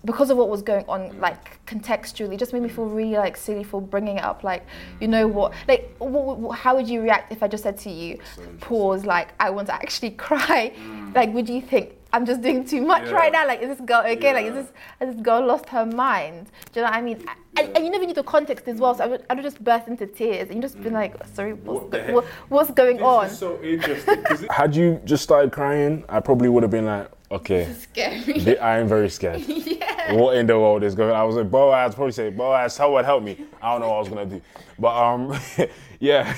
because 0.04 0.30
of 0.30 0.36
what 0.36 0.48
was 0.48 0.62
going 0.62 0.84
on, 0.88 1.18
like 1.18 1.64
contextually, 1.66 2.34
it 2.34 2.38
just 2.38 2.52
made 2.52 2.62
me 2.62 2.68
feel 2.68 2.84
mm-hmm. 2.84 2.94
really 2.94 3.16
like 3.16 3.36
silly 3.36 3.64
for 3.64 3.80
bringing 3.80 4.18
it 4.18 4.24
up. 4.24 4.44
Like, 4.44 4.62
mm-hmm. 4.62 5.02
you 5.02 5.08
know 5.08 5.26
what? 5.26 5.52
Like, 5.66 5.96
wh- 5.98 6.52
wh- 6.52 6.54
how 6.54 6.76
would 6.76 6.88
you 6.88 7.00
react 7.00 7.32
if 7.32 7.42
I 7.42 7.48
just 7.48 7.62
said 7.62 7.78
to 7.78 7.90
you, 7.90 8.18
pause, 8.60 9.04
like, 9.04 9.28
I 9.40 9.50
want 9.50 9.68
to 9.68 9.74
actually 9.74 10.10
cry? 10.26 10.72
Mm. 10.76 11.14
Like, 11.14 11.32
would 11.32 11.48
you 11.48 11.60
think 11.60 11.94
I'm 12.16 12.24
just 12.26 12.40
doing 12.40 12.64
too 12.64 12.80
much 12.80 13.04
Yeah. 13.06 13.12
right 13.12 13.30
now? 13.32 13.46
Like, 13.46 13.60
is 13.60 13.68
this 13.68 13.80
girl 13.86 14.02
okay? 14.06 14.32
Like, 14.32 14.46
is 14.46 14.54
this 14.54 14.68
has 15.00 15.14
this 15.14 15.22
girl 15.22 15.44
lost 15.46 15.66
her 15.68 15.84
mind? 15.84 16.46
Do 16.72 16.80
you 16.80 16.84
know 16.86 16.90
what 16.90 16.98
I 16.98 17.02
mean? 17.02 17.24
And, 17.58 17.74
and 17.76 17.84
you 17.84 17.90
never 17.90 18.06
knew 18.06 18.14
the 18.14 18.22
context 18.22 18.66
as 18.68 18.78
well. 18.78 18.94
So 18.94 19.04
I 19.04 19.06
would, 19.06 19.24
I 19.30 19.34
would 19.34 19.42
just 19.42 19.62
burst 19.62 19.86
into 19.88 20.06
tears 20.06 20.48
and 20.48 20.56
you 20.56 20.62
just 20.62 20.82
been 20.82 20.92
like, 20.94 21.14
sorry, 21.34 21.52
what's, 21.54 21.82
What 21.82 21.90
the 21.90 21.98
go- 21.98 22.04
heck? 22.04 22.14
what, 22.14 22.24
what's 22.48 22.70
going 22.70 23.02
on? 23.02 23.28
so 23.30 23.62
interesting. 23.62 24.24
Had 24.50 24.74
you 24.74 25.00
just 25.04 25.22
started 25.22 25.52
crying, 25.52 26.04
I 26.08 26.20
probably 26.20 26.48
would 26.48 26.62
have 26.62 26.70
been 26.72 26.86
like, 26.86 27.10
okay, 27.30 27.70
Scary. 27.74 28.58
I 28.58 28.78
am 28.78 28.88
very 28.88 29.08
scared. 29.10 29.40
yeah. 29.46 30.12
What 30.14 30.36
in 30.36 30.46
the 30.46 30.58
world 30.58 30.82
is 30.84 30.94
going 30.94 31.10
on? 31.10 31.16
I 31.16 31.24
was 31.24 31.36
like, 31.36 31.50
Boaz, 31.50 31.94
probably 31.94 32.12
say, 32.12 32.30
Boaz, 32.30 32.74
someone 32.74 33.04
help 33.04 33.22
me. 33.22 33.44
I 33.60 33.72
don't 33.72 33.80
know 33.82 33.88
what 33.90 33.96
I 33.96 33.98
was 34.00 34.08
going 34.08 34.28
to 34.28 34.36
do. 34.36 34.42
But 34.78 34.94
um, 34.96 35.38
yeah. 36.00 36.34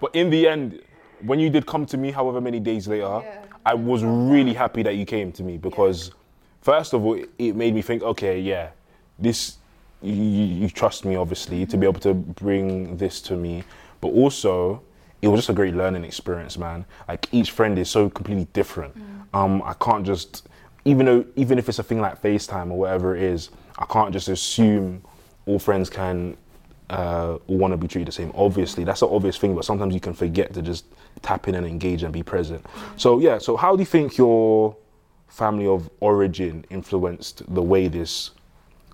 but 0.00 0.14
in 0.14 0.30
the 0.30 0.46
end, 0.48 0.80
when 1.22 1.40
you 1.40 1.50
did 1.50 1.66
come 1.66 1.86
to 1.86 1.96
me, 1.96 2.10
however 2.10 2.40
many 2.40 2.60
days 2.60 2.86
later, 2.88 3.20
Yeah. 3.24 3.42
I 3.66 3.74
was 3.74 4.04
really 4.04 4.54
happy 4.54 4.84
that 4.84 4.94
you 4.94 5.04
came 5.04 5.32
to 5.32 5.42
me 5.42 5.58
because, 5.58 6.12
first 6.62 6.92
of 6.94 7.04
all, 7.04 7.20
it- 7.36 7.56
made 7.56 7.74
me 7.74 7.82
think, 7.82 8.00
okay, 8.04 8.38
yeah, 8.38 8.68
this, 9.18 9.58
you, 10.00 10.12
you 10.14 10.68
trust 10.70 11.04
me, 11.04 11.16
obviously, 11.16 11.66
to 11.66 11.76
be 11.76 11.84
able 11.84 11.98
to 12.00 12.14
bring 12.14 12.96
this 12.96 13.20
to 13.22 13.34
me. 13.34 13.64
But 14.00 14.08
also, 14.12 14.82
it 15.20 15.26
was 15.26 15.38
just 15.38 15.48
a 15.48 15.52
great 15.52 15.74
learning 15.74 16.04
experience, 16.04 16.56
man. 16.56 16.84
Like 17.08 17.26
each 17.32 17.50
friend 17.50 17.76
is 17.76 17.90
so 17.90 18.08
completely 18.08 18.46
different. 18.52 18.94
Um, 19.34 19.60
I 19.64 19.72
can't 19.74 20.06
just, 20.06 20.48
even 20.84 21.06
though, 21.06 21.24
even 21.34 21.58
if 21.58 21.68
it's 21.68 21.80
a 21.80 21.82
thing 21.82 22.00
like 22.00 22.22
FaceTime 22.22 22.70
or 22.70 22.78
whatever 22.78 23.16
it 23.16 23.22
is, 23.22 23.50
I 23.78 23.86
can't 23.86 24.12
just 24.12 24.28
assume 24.28 25.02
all 25.46 25.58
friends 25.58 25.90
can 25.90 26.36
uh, 26.88 27.38
want 27.48 27.72
to 27.72 27.76
be 27.76 27.88
treated 27.88 28.06
the 28.06 28.12
same. 28.12 28.30
Obviously, 28.36 28.84
that's 28.84 29.02
an 29.02 29.08
obvious 29.10 29.36
thing, 29.38 29.56
but 29.56 29.64
sometimes 29.64 29.92
you 29.92 30.00
can 30.00 30.14
forget 30.14 30.54
to 30.54 30.62
just 30.62 30.84
tap 31.22 31.48
in 31.48 31.54
and 31.54 31.66
engage 31.66 32.02
and 32.02 32.12
be 32.12 32.22
present. 32.22 32.64
So 32.96 33.18
yeah, 33.18 33.38
so 33.38 33.56
how 33.56 33.76
do 33.76 33.82
you 33.82 33.86
think 33.86 34.16
your 34.16 34.76
family 35.28 35.66
of 35.66 35.90
origin 36.00 36.64
influenced 36.70 37.42
the 37.54 37.62
way 37.62 37.88
this 37.88 38.30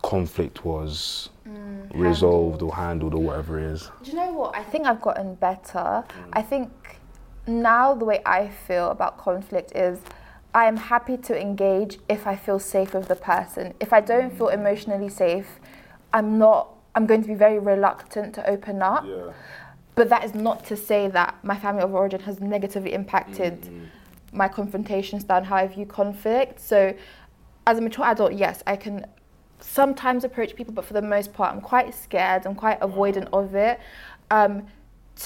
conflict 0.02 0.64
was 0.64 1.30
mm, 1.48 1.88
resolved 1.94 2.62
or 2.62 2.74
handled 2.74 3.14
or 3.14 3.22
whatever 3.22 3.58
it 3.58 3.64
is? 3.64 3.90
Do 4.02 4.10
you 4.10 4.16
know 4.16 4.32
what? 4.32 4.56
I 4.56 4.62
think 4.62 4.86
I've 4.86 5.00
gotten 5.00 5.34
better. 5.36 6.04
I 6.32 6.42
think 6.42 6.70
now 7.46 7.94
the 7.94 8.04
way 8.04 8.20
I 8.24 8.48
feel 8.48 8.90
about 8.90 9.18
conflict 9.18 9.72
is 9.74 10.00
I 10.54 10.66
am 10.66 10.76
happy 10.76 11.16
to 11.16 11.40
engage 11.40 11.98
if 12.08 12.26
I 12.26 12.36
feel 12.36 12.58
safe 12.58 12.94
with 12.94 13.08
the 13.08 13.16
person. 13.16 13.74
If 13.80 13.92
I 13.92 14.00
don't 14.00 14.36
feel 14.36 14.48
emotionally 14.48 15.08
safe, 15.08 15.60
I'm 16.12 16.38
not 16.38 16.68
I'm 16.94 17.06
going 17.06 17.22
to 17.22 17.28
be 17.28 17.34
very 17.34 17.58
reluctant 17.58 18.34
to 18.34 18.48
open 18.48 18.82
up. 18.82 19.06
But 19.94 20.08
that 20.08 20.24
is 20.24 20.34
not 20.34 20.64
to 20.66 20.76
say 20.76 21.08
that 21.08 21.36
my 21.42 21.58
family 21.58 21.82
of 21.82 21.94
origin 21.94 22.20
has 22.20 22.40
negatively 22.40 22.94
impacted 22.94 23.68
my 24.32 24.48
confrontation 24.48 25.20
style 25.20 25.38
and 25.38 25.46
how 25.46 25.56
I 25.56 25.66
view 25.66 25.84
conflict. 25.84 26.60
So, 26.60 26.94
as 27.66 27.78
a 27.78 27.80
mature 27.80 28.06
adult, 28.06 28.32
yes, 28.32 28.62
I 28.66 28.76
can 28.76 29.06
sometimes 29.60 30.24
approach 30.24 30.56
people, 30.56 30.74
but 30.74 30.84
for 30.84 30.94
the 30.94 31.02
most 31.02 31.32
part, 31.32 31.54
I'm 31.54 31.60
quite 31.60 31.94
scared. 31.94 32.46
I'm 32.46 32.54
quite 32.54 32.80
avoidant 32.80 33.28
of 33.32 33.54
it. 33.54 33.78
Um, 34.30 34.66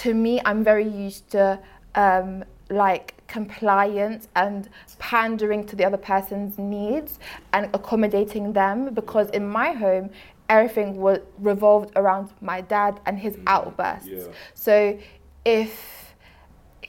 to 0.01 0.13
me, 0.15 0.41
I'm 0.45 0.65
very 0.65 0.87
used 0.87 1.31
to 1.31 1.59
um, 1.95 2.45
like 2.69 3.15
compliance 3.27 4.29
and 4.37 4.69
pandering 4.99 5.65
to 5.67 5.77
the 5.77 5.85
other 5.85 5.97
person's 5.97 6.59
needs 6.59 7.19
and 7.53 7.69
accommodating 7.75 8.53
them 8.53 8.93
because 8.95 9.31
in 9.31 9.49
my 9.49 9.73
home, 9.73 10.11
everything 10.49 10.97
was 10.97 11.19
revolved 11.39 11.93
around 11.97 12.31
my 12.41 12.61
dad 12.61 13.01
and 13.07 13.19
his 13.19 13.35
mm, 13.37 13.43
outbursts. 13.47 14.09
Yeah. 14.09 14.25
So 14.55 14.99
if 15.45 16.15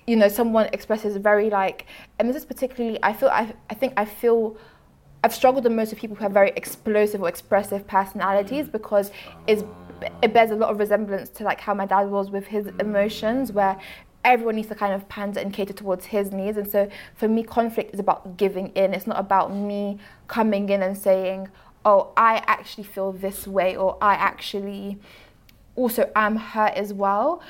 you 0.06 0.16
know 0.16 0.28
someone 0.28 0.70
expresses 0.72 1.18
very 1.18 1.50
like 1.50 1.86
and 2.18 2.30
this 2.30 2.38
is 2.38 2.46
particularly 2.46 2.98
I 3.04 3.14
feel 3.14 3.30
I, 3.30 3.54
I 3.70 3.74
think 3.74 3.94
I 3.98 4.06
feel 4.06 4.58
I've 5.24 5.34
struggled 5.34 5.64
the 5.64 5.70
most 5.70 5.90
with 5.90 6.00
people 6.00 6.16
who 6.16 6.24
have 6.24 6.32
very 6.32 6.52
explosive 6.56 7.22
or 7.22 7.30
expressive 7.30 7.88
personalities 7.88 8.68
mm. 8.68 8.72
because 8.72 9.12
it's, 9.48 9.64
ah. 9.64 10.10
it 10.22 10.34
bears 10.34 10.52
a 10.52 10.56
lot 10.56 10.70
of 10.70 10.80
resemblance 10.80 11.30
to 11.30 11.44
like 11.44 11.60
how 11.60 11.74
my 11.74 11.86
dad 11.86 12.10
was 12.10 12.30
with 12.30 12.48
his 12.48 12.66
mm. 12.66 12.82
emotions 12.82 13.52
where 13.52 13.80
everyone 14.24 14.56
needs 14.56 14.68
to 14.68 14.76
kind 14.76 14.94
of 14.94 15.08
pander 15.08 15.40
and 15.40 15.54
cater 15.54 15.74
towards 15.74 16.06
his 16.06 16.32
needs. 16.32 16.58
And 16.58 16.70
so 16.70 16.90
for 17.16 17.28
me 17.28 17.44
conflict 17.44 17.94
is 17.94 18.00
about 18.00 18.38
giving 18.38 18.68
in. 18.70 18.94
It's 18.94 19.08
not 19.08 19.20
about 19.20 19.54
me 19.54 20.00
coming 20.28 20.70
in 20.70 20.84
and 20.84 20.98
saying 20.98 21.50
oh 21.88 22.12
I 22.18 22.44
actually 22.48 22.84
feel 22.84 23.14
this 23.14 23.48
way 23.48 23.78
or 23.78 23.98
I 24.02 24.16
actually 24.16 25.00
also 25.76 26.12
am 26.16 26.36
hurt 26.36 26.74
as 26.74 26.94
well. 26.94 27.42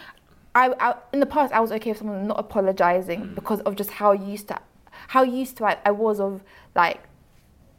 I, 0.53 0.73
I 0.79 0.95
in 1.11 1.19
the 1.19 1.25
past 1.25 1.51
I 1.53 1.59
was 1.59 1.71
okay 1.71 1.89
with 1.91 1.97
someone 1.97 2.27
not 2.27 2.39
apologizing 2.39 3.33
because 3.33 3.61
of 3.61 3.75
just 3.75 3.89
how 3.89 4.11
used 4.11 4.47
to 4.49 4.59
how 5.07 5.23
used 5.23 5.57
to 5.57 5.65
I, 5.65 5.77
I 5.83 5.91
was 5.91 6.19
of 6.19 6.43
like 6.75 7.01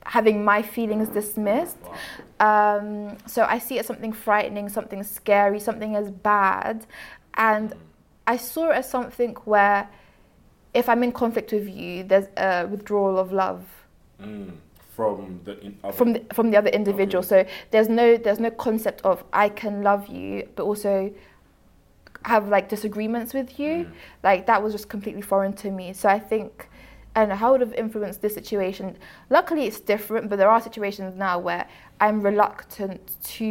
having 0.04 0.44
my 0.44 0.62
feelings 0.62 1.08
dismissed. 1.10 1.78
Um, 2.40 3.18
so 3.26 3.44
I 3.44 3.58
see 3.58 3.76
it 3.76 3.80
as 3.80 3.86
something 3.86 4.12
frightening, 4.12 4.68
something 4.68 5.02
scary, 5.04 5.60
something 5.60 5.94
as 5.94 6.10
bad, 6.10 6.86
and 7.34 7.74
I 8.26 8.36
saw 8.36 8.70
it 8.70 8.76
as 8.76 8.90
something 8.90 9.34
where 9.44 9.88
if 10.74 10.88
I'm 10.88 11.02
in 11.02 11.12
conflict 11.12 11.52
with 11.52 11.68
you, 11.68 12.04
there's 12.04 12.28
a 12.36 12.66
withdrawal 12.66 13.18
of 13.18 13.32
love 13.32 13.64
from 14.98 15.40
the 15.44 15.54
in- 15.66 15.78
other. 15.84 15.96
from 15.98 16.08
the, 16.14 16.20
from 16.36 16.46
the 16.50 16.56
other 16.60 16.72
individual. 16.80 17.22
So 17.32 17.38
there's 17.72 17.88
no 17.88 18.06
there's 18.24 18.40
no 18.40 18.50
concept 18.50 18.98
of 19.10 19.16
I 19.44 19.48
can 19.48 19.74
love 19.90 20.02
you, 20.08 20.30
but 20.56 20.64
also 20.70 20.94
have 22.24 22.48
like 22.48 22.68
disagreements 22.68 23.30
with 23.38 23.50
you. 23.60 23.74
Mm. 23.84 23.92
Like 24.28 24.40
that 24.50 24.58
was 24.64 24.70
just 24.76 24.88
completely 24.94 25.22
foreign 25.22 25.54
to 25.62 25.70
me. 25.70 25.86
So 26.00 26.06
I 26.08 26.20
think. 26.32 26.50
and 27.14 27.32
how 27.32 27.48
would 27.52 27.62
have 27.66 27.74
influenced 27.84 28.20
this 28.24 28.34
situation. 28.40 28.86
Luckily, 29.36 29.62
it's 29.68 29.80
different, 29.94 30.24
but 30.30 30.36
there 30.40 30.50
are 30.54 30.60
situations 30.70 31.12
now 31.26 31.36
where 31.48 31.64
I'm 32.04 32.18
reluctant 32.30 33.00
to 33.36 33.48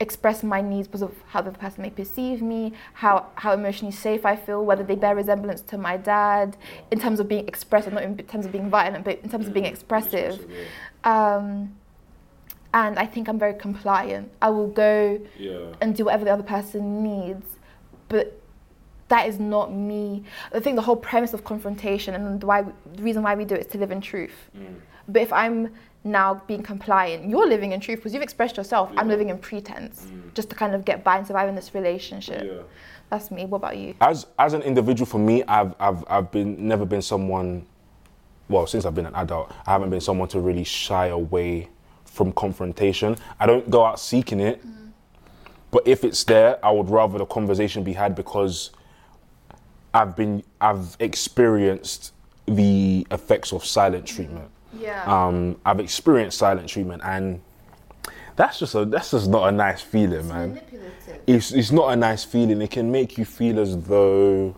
express 0.00 0.42
my 0.42 0.60
needs 0.60 0.88
because 0.88 1.02
of 1.02 1.14
how 1.28 1.40
the 1.40 1.52
person 1.52 1.82
may 1.82 1.90
perceive 1.90 2.42
me, 2.42 2.72
how, 2.94 3.26
how 3.36 3.52
emotionally 3.52 3.92
safe 3.92 4.26
I 4.26 4.36
feel, 4.36 4.64
whether 4.64 4.82
they 4.82 4.96
bear 4.96 5.14
resemblance 5.14 5.60
to 5.62 5.78
my 5.78 5.96
dad, 5.96 6.56
in 6.90 6.98
terms 6.98 7.20
of 7.20 7.28
being 7.28 7.46
expressive, 7.46 7.92
not 7.92 8.02
in 8.02 8.16
terms 8.16 8.44
of 8.46 8.52
being 8.52 8.68
violent, 8.68 9.04
but 9.04 9.20
in 9.22 9.30
terms 9.30 9.46
of 9.46 9.52
being 9.54 9.66
expressive. 9.66 10.44
Um, 11.04 11.76
and 12.72 12.98
I 12.98 13.06
think 13.06 13.28
I'm 13.28 13.38
very 13.38 13.54
compliant. 13.54 14.32
I 14.42 14.50
will 14.50 14.66
go 14.66 15.20
Yeah. 15.38 15.74
and 15.80 15.94
do 15.94 16.06
whatever 16.06 16.24
the 16.24 16.32
other 16.32 16.42
person 16.42 17.02
needs, 17.04 17.46
but 18.08 18.40
that 19.08 19.28
is 19.28 19.38
not 19.38 19.72
me. 19.72 20.24
I 20.52 20.58
think 20.58 20.74
the 20.74 20.82
whole 20.82 20.96
premise 20.96 21.32
of 21.32 21.44
confrontation 21.44 22.14
and 22.14 22.42
why 22.42 22.62
the 22.62 23.02
reason 23.02 23.22
why 23.22 23.36
we 23.36 23.44
do 23.44 23.54
it 23.54 23.60
is 23.60 23.66
to 23.68 23.78
live 23.78 23.92
in 23.92 24.00
truth. 24.00 24.50
Mm. 24.56 24.76
But 25.06 25.22
if 25.22 25.32
I'm 25.32 25.72
now 26.04 26.42
being 26.46 26.62
compliant, 26.62 27.28
you're 27.28 27.46
living 27.48 27.72
in 27.72 27.80
truth 27.80 27.98
because 27.98 28.12
you've 28.12 28.22
expressed 28.22 28.56
yourself. 28.58 28.90
I'm 28.96 29.08
living 29.08 29.30
in 29.30 29.38
pretense 29.38 30.06
Mm. 30.06 30.34
just 30.34 30.50
to 30.50 30.56
kind 30.56 30.74
of 30.74 30.84
get 30.84 31.02
by 31.02 31.16
and 31.16 31.26
survive 31.26 31.48
in 31.48 31.54
this 31.54 31.74
relationship. 31.74 32.42
Yeah. 32.44 32.62
That's 33.10 33.30
me. 33.30 33.46
What 33.46 33.58
about 33.58 33.76
you? 33.78 33.94
As 34.00 34.26
as 34.38 34.52
an 34.54 34.62
individual, 34.62 35.06
for 35.06 35.18
me, 35.18 35.42
I've 35.44 35.74
I've 35.80 36.04
I've 36.08 36.30
been 36.30 36.68
never 36.68 36.84
been 36.84 37.02
someone. 37.02 37.66
Well, 38.48 38.66
since 38.66 38.84
I've 38.84 38.94
been 38.94 39.06
an 39.06 39.14
adult, 39.14 39.50
I 39.66 39.72
haven't 39.72 39.90
been 39.90 40.00
someone 40.00 40.28
to 40.28 40.40
really 40.40 40.64
shy 40.64 41.06
away 41.06 41.68
from 42.04 42.32
confrontation. 42.32 43.16
I 43.40 43.46
don't 43.46 43.70
go 43.70 43.84
out 43.84 43.98
seeking 43.98 44.40
it, 44.40 44.62
but 45.70 45.86
if 45.86 46.04
it's 46.04 46.22
there, 46.24 46.64
I 46.64 46.70
would 46.70 46.90
rather 46.90 47.18
the 47.18 47.26
conversation 47.26 47.82
be 47.82 47.94
had 47.94 48.14
because 48.14 48.70
I've 49.94 50.14
been 50.16 50.42
I've 50.60 50.96
experienced 51.00 52.12
the 52.46 53.06
effects 53.10 53.52
of 53.52 53.64
silent 53.64 54.06
treatment. 54.06 54.50
Yeah. 54.78 55.04
Um, 55.06 55.56
I've 55.64 55.80
experienced 55.80 56.38
silent 56.38 56.68
treatment, 56.68 57.02
and 57.04 57.40
that's 58.36 58.58
just 58.58 58.74
a 58.74 58.84
that's 58.84 59.12
just 59.12 59.28
not 59.28 59.48
a 59.48 59.52
nice 59.52 59.80
feeling, 59.80 60.28
man 60.28 60.48
manipulative. 60.50 61.22
it's 61.26 61.52
it's 61.52 61.70
not 61.70 61.92
a 61.92 61.96
nice 61.96 62.24
feeling. 62.24 62.60
It 62.62 62.70
can 62.70 62.90
make 62.90 63.16
you 63.16 63.24
feel 63.24 63.58
as 63.60 63.76
though 63.84 64.56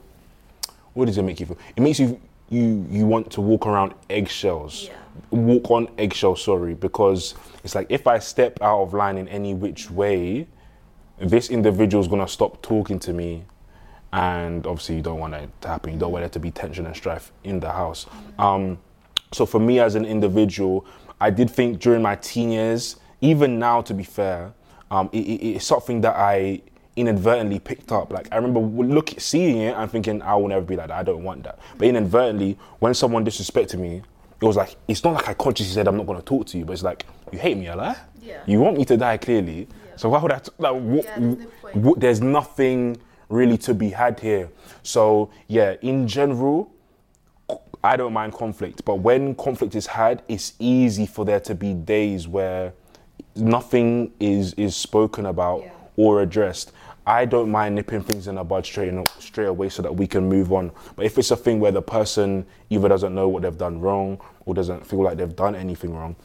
what 0.94 1.07
does 1.07 1.18
it 1.18 1.22
make 1.22 1.40
you 1.40 1.46
feel? 1.46 1.59
It 1.76 1.83
makes 1.83 2.00
you 2.00 2.20
you 2.48 2.87
you 2.90 3.07
want 3.07 3.31
to 3.33 3.40
walk 3.40 3.66
around 3.66 3.94
eggshells. 4.09 4.85
Yeah. 4.85 4.94
Walk 5.31 5.70
on 5.70 5.88
eggshells, 5.98 6.42
sorry, 6.42 6.74
because 6.74 7.35
it's 7.64 7.74
like 7.74 7.87
if 7.90 8.07
I 8.07 8.18
step 8.18 8.61
out 8.62 8.83
of 8.83 8.94
line 8.94 9.18
in 9.18 9.29
any 9.29 9.55
which 9.55 9.90
way, 9.90 10.46
this 11.18 11.50
individual's 11.50 12.09
gonna 12.09 12.29
stop 12.29 12.62
talking 12.62 12.98
to 13.00 13.12
me. 13.12 13.44
And 14.12 14.66
obviously 14.66 14.96
you 14.96 15.02
don't 15.02 15.18
want 15.18 15.33
that 15.33 15.61
to 15.62 15.68
happen. 15.68 15.92
You 15.92 15.98
don't 15.98 16.12
want 16.12 16.22
there 16.22 16.31
to 16.31 16.38
be 16.38 16.50
tension 16.50 16.87
and 16.87 16.96
strife 16.96 17.33
in 17.44 17.61
the 17.61 17.70
house. 17.70 18.07
Um, 18.38 18.79
so 19.32 19.46
for 19.46 19.58
me 19.60 19.80
as 19.80 19.94
an 19.94 20.04
individual, 20.04 20.84
I 21.20 21.30
did 21.30 21.50
think 21.50 21.80
during 21.80 22.02
my 22.02 22.16
teen 22.16 22.50
years, 22.52 22.96
even 23.20 23.58
now 23.58 23.80
to 23.82 23.94
be 23.94 24.04
fair, 24.04 24.52
um, 24.90 25.08
it, 25.12 25.18
it- 25.26 25.46
it's 25.56 25.66
something 25.66 26.00
that 26.02 26.16
I 26.16 26.62
inadvertently 26.96 27.58
picked 27.58 27.92
up. 27.92 28.10
Like 28.12 28.28
I 28.32 28.36
remember 28.36 28.60
look 28.60 29.12
seeing 29.18 29.58
it 29.58 29.74
and 29.76 29.90
thinking 29.90 30.22
I 30.22 30.34
will 30.36 30.48
never 30.48 30.64
be 30.64 30.76
like 30.76 30.88
that. 30.88 30.96
I 30.98 31.02
don't 31.02 31.22
want 31.24 31.44
that. 31.44 31.58
But 31.76 31.88
inadvertently, 31.88 32.56
when 32.78 32.94
someone 32.94 33.24
disrespected 33.24 33.78
me, 33.78 34.02
it 34.40 34.44
was 34.44 34.56
like 34.56 34.76
it's 34.88 35.02
not 35.04 35.14
like 35.14 35.28
I 35.28 35.34
consciously 35.34 35.74
said 35.74 35.88
I'm 35.88 35.96
not 35.96 36.06
going 36.06 36.18
to 36.18 36.24
talk 36.24 36.46
to 36.46 36.58
you, 36.58 36.64
but 36.64 36.72
it's 36.72 36.82
like 36.82 37.04
you 37.32 37.38
hate 37.38 37.56
me, 37.56 37.68
Allah. 37.68 37.96
Yeah. 38.22 38.42
You 38.46 38.60
want 38.60 38.76
me 38.78 38.84
to 38.86 38.96
die 38.96 39.16
clearly. 39.18 39.60
Yeah. 39.88 39.96
So 39.96 40.08
why 40.10 40.22
would 40.22 40.32
I? 40.32 40.38
T- 40.38 40.50
like, 40.58 40.72
what, 40.74 41.04
Yeah, 41.04 41.18
there's 41.18 41.38
no 41.38 41.80
what- 41.80 42.00
there's 42.00 42.20
nothing 42.20 42.96
really 43.28 43.58
to 43.58 43.74
be 43.74 43.90
had 43.90 44.20
here. 44.20 44.48
So 44.82 45.30
yeah, 45.48 45.74
in 45.82 46.06
general, 46.08 46.70
I 47.87 47.96
don't 47.96 48.12
mind 48.12 48.33
conflict, 48.33 48.85
but 48.85 48.96
when 48.96 49.35
conflict 49.37 49.77
is 49.77 49.87
had, 49.87 50.22
it's 50.29 50.55
easy 50.59 51.07
for 51.07 51.25
there 51.25 51.38
to 51.40 51.55
be 51.55 51.72
days 51.72 52.27
where 52.27 52.72
nothing 53.37 54.11
is 54.18 54.55
is 54.55 54.75
spoken 54.75 55.27
about 55.27 55.62
Yeah. 55.62 55.70
or 55.96 56.20
addressed. 56.20 56.72
I 57.07 57.25
don't 57.27 57.49
mind 57.49 57.77
nipping 57.77 58.03
things 58.03 58.27
in 58.27 58.35
the 58.35 58.42
bud 58.42 58.66
straight 58.66 58.92
straight 59.20 59.46
away 59.46 59.68
so 59.68 59.83
that 59.83 59.94
we 59.94 60.09
can 60.09 60.29
move 60.29 60.53
on. 60.53 60.72
But 60.96 61.07
if 61.07 61.16
it's 61.16 61.31
a 61.31 61.37
thing 61.37 61.61
where 61.61 61.70
the 61.70 61.83
person 61.83 62.44
either 62.70 62.88
doesn't 62.88 63.14
know 63.14 63.29
what 63.29 63.42
they've 63.42 63.57
done 63.57 63.81
wrong 63.81 64.20
or 64.44 64.55
doesn't 64.55 64.85
feel 64.85 65.03
like 65.03 65.16
they've 65.16 65.37
done 65.37 65.55
anything 65.55 65.94
wrong, 65.94 66.16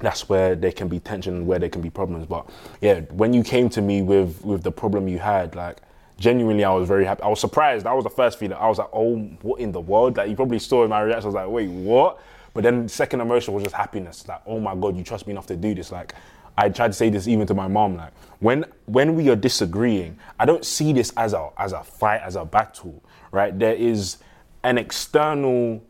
that's 0.00 0.28
where 0.28 0.54
there 0.54 0.72
can 0.72 0.88
be 0.88 0.98
tension 1.00 1.34
and 1.34 1.46
where 1.46 1.58
there 1.58 1.70
can 1.70 1.80
be 1.80 1.88
problems. 1.88 2.26
But 2.26 2.44
yeah, 2.82 3.00
when 3.20 3.32
you 3.32 3.42
came 3.42 3.70
to 3.70 3.80
me 3.80 4.02
with 4.02 4.44
with 4.44 4.62
the 4.64 4.72
problem 4.72 5.08
you 5.08 5.18
had, 5.18 5.54
like 5.54 5.78
genuinely, 6.20 6.62
I 6.62 6.72
was 6.72 6.86
very 6.86 7.04
happy. 7.04 7.22
I 7.22 7.28
was 7.28 7.40
surprised. 7.40 7.86
That 7.86 7.96
was 7.96 8.04
the 8.04 8.10
first 8.10 8.38
feeling. 8.38 8.56
I 8.56 8.68
was 8.68 8.78
like, 8.78 8.90
oh, 8.92 9.16
what 9.42 9.58
in 9.58 9.72
the 9.72 9.80
world? 9.80 10.16
Like 10.16 10.28
you 10.30 10.36
probably 10.36 10.60
saw 10.60 10.84
in 10.84 10.90
my 10.90 11.00
reaction. 11.00 11.24
I 11.24 11.26
was 11.26 11.34
like, 11.34 11.48
wait, 11.48 11.68
what? 11.68 12.20
But 12.54 12.62
then 12.62 12.88
second 12.88 13.20
emotion 13.20 13.54
was 13.54 13.64
just 13.64 13.74
happiness. 13.74 14.28
Like, 14.28 14.42
oh 14.46 14.60
my 14.60 14.76
god, 14.76 14.96
you 14.96 15.02
trust 15.02 15.26
me 15.26 15.32
enough 15.32 15.46
to 15.46 15.56
do 15.56 15.74
this. 15.74 15.90
Like. 15.90 16.14
I 16.58 16.68
tried 16.68 16.88
to 16.88 16.92
say 16.92 17.08
this 17.08 17.26
even 17.26 17.46
to 17.46 17.54
my 17.54 17.68
mom. 17.68 17.96
Like 17.96 18.12
when 18.40 18.66
when 18.84 19.14
we 19.14 19.30
are 19.30 19.36
disagreeing, 19.36 20.18
I 20.38 20.44
don't 20.44 20.64
see 20.64 20.92
this 20.92 21.10
as 21.16 21.32
a 21.32 21.48
as 21.56 21.72
a 21.72 21.82
fight, 21.82 22.20
as 22.22 22.36
a 22.36 22.44
battle, 22.44 23.02
right? 23.30 23.56
There 23.56 23.72
is 23.72 24.18
an 24.62 24.76
external 24.76 25.82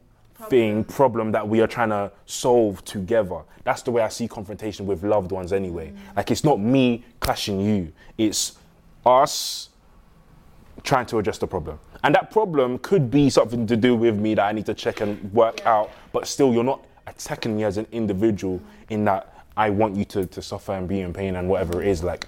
thing, 0.48 0.84
problem 0.84 1.32
that 1.32 1.48
we 1.48 1.60
are 1.60 1.66
trying 1.66 1.88
to 1.88 2.12
solve 2.26 2.84
together. 2.84 3.40
That's 3.64 3.82
the 3.82 3.90
way 3.90 4.02
I 4.02 4.08
see 4.08 4.28
confrontation 4.28 4.86
with 4.86 5.02
loved 5.02 5.32
ones 5.32 5.52
anyway. 5.52 5.90
Mm. 5.90 6.16
Like 6.16 6.30
it's 6.30 6.44
not 6.44 6.60
me 6.60 7.04
clashing 7.18 7.60
you, 7.60 7.92
it's 8.16 8.56
us 9.04 9.69
trying 10.82 11.06
to 11.06 11.18
address 11.18 11.38
the 11.38 11.46
problem. 11.46 11.78
And 12.02 12.14
that 12.14 12.30
problem 12.30 12.78
could 12.78 13.10
be 13.10 13.30
something 13.30 13.66
to 13.66 13.76
do 13.76 13.94
with 13.94 14.18
me 14.18 14.34
that 14.34 14.44
I 14.44 14.52
need 14.52 14.66
to 14.66 14.74
check 14.74 15.00
and 15.00 15.32
work 15.32 15.64
out, 15.66 15.90
but 16.12 16.26
still 16.26 16.52
you're 16.52 16.64
not 16.64 16.84
attacking 17.06 17.56
me 17.56 17.64
as 17.64 17.76
an 17.76 17.86
individual 17.92 18.60
in 18.88 19.04
that 19.04 19.34
I 19.56 19.70
want 19.70 19.96
you 19.96 20.04
to, 20.06 20.26
to 20.26 20.42
suffer 20.42 20.72
and 20.72 20.88
be 20.88 21.00
in 21.00 21.12
pain 21.12 21.36
and 21.36 21.48
whatever 21.48 21.82
it 21.82 21.88
is. 21.88 22.02
Like 22.02 22.26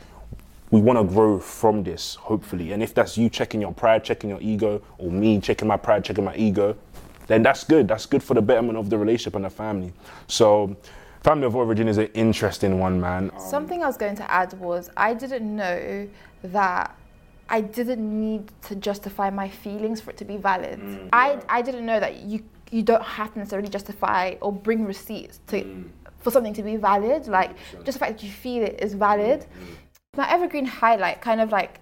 we 0.70 0.80
want 0.80 0.98
to 0.98 1.04
grow 1.04 1.38
from 1.38 1.82
this, 1.82 2.16
hopefully. 2.16 2.72
And 2.72 2.82
if 2.82 2.94
that's 2.94 3.16
you 3.16 3.28
checking 3.28 3.60
your 3.60 3.72
pride, 3.72 4.04
checking 4.04 4.30
your 4.30 4.40
ego, 4.40 4.82
or 4.98 5.10
me 5.10 5.40
checking 5.40 5.68
my 5.68 5.76
pride, 5.76 6.04
checking 6.04 6.24
my 6.24 6.34
ego, 6.34 6.76
then 7.26 7.42
that's 7.42 7.64
good. 7.64 7.88
That's 7.88 8.06
good 8.06 8.22
for 8.22 8.34
the 8.34 8.42
betterment 8.42 8.78
of 8.78 8.90
the 8.90 8.98
relationship 8.98 9.36
and 9.36 9.44
the 9.44 9.50
family. 9.50 9.92
So, 10.26 10.76
family 11.22 11.46
of 11.46 11.54
origin 11.54 11.88
is 11.88 11.98
an 11.98 12.08
interesting 12.14 12.78
one, 12.78 13.00
man. 13.00 13.30
Something 13.38 13.82
I 13.82 13.86
was 13.86 13.96
going 13.96 14.16
to 14.16 14.30
add 14.30 14.54
was 14.54 14.90
I 14.96 15.14
didn't 15.14 15.54
know 15.54 16.08
that 16.42 16.96
I 17.52 17.60
didn't 17.60 18.02
need 18.18 18.50
to 18.62 18.74
justify 18.74 19.28
my 19.28 19.48
feelings 19.48 20.00
for 20.00 20.10
it 20.10 20.16
to 20.16 20.24
be 20.24 20.38
valid. 20.38 20.80
Mm, 20.80 21.10
I, 21.12 21.38
I 21.50 21.60
didn't 21.60 21.84
know 21.84 22.00
that 22.00 22.22
you 22.22 22.42
you 22.70 22.82
don't 22.82 23.04
have 23.04 23.34
to 23.34 23.38
necessarily 23.38 23.68
justify 23.68 24.36
or 24.40 24.50
bring 24.50 24.86
receipts 24.86 25.40
to 25.48 25.62
mm. 25.62 25.84
for 26.18 26.30
something 26.30 26.54
to 26.54 26.62
be 26.62 26.76
valid. 26.76 27.28
Like 27.28 27.50
just 27.84 27.98
the 27.98 28.04
fact 28.04 28.12
that 28.12 28.22
you 28.24 28.32
feel 28.32 28.62
it 28.62 28.80
is 28.80 28.94
valid. 28.94 29.40
Mm, 29.40 30.16
my 30.16 30.30
evergreen 30.30 30.64
highlight, 30.64 31.20
kind 31.20 31.42
of 31.42 31.52
like 31.52 31.80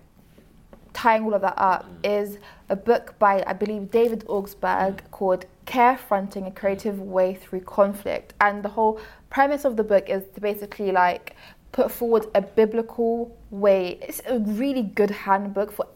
tying 0.92 1.22
all 1.22 1.35
of 1.35 1.42
that 1.42 1.54
up, 1.56 1.87
is 2.02 2.38
a 2.68 2.74
book 2.74 3.16
by 3.20 3.44
I 3.46 3.52
believe 3.52 3.92
David 3.92 4.24
Augsburger 4.26 4.98
called 5.12 5.46
Care 5.66 5.96
Fronting: 5.96 6.46
A 6.46 6.50
Creative 6.50 7.00
Way 7.00 7.35
Through 7.35 7.61
Conflict. 7.61 8.35
And 8.40 8.64
the 8.64 8.70
whole 8.70 9.00
premise 9.30 9.64
of 9.64 9.76
the 9.76 9.85
book 9.85 10.09
is 10.11 10.24
to 10.35 10.40
basically 10.40 10.90
like 10.90 11.37
put 11.70 11.92
forward 11.92 12.26
a 12.35 12.42
biblical 12.42 13.37
way. 13.51 13.99
It's 14.03 14.23
a 14.27 14.39
really 14.39 14.83
good 14.83 15.11
handbook 15.11 15.73
for 15.73 15.87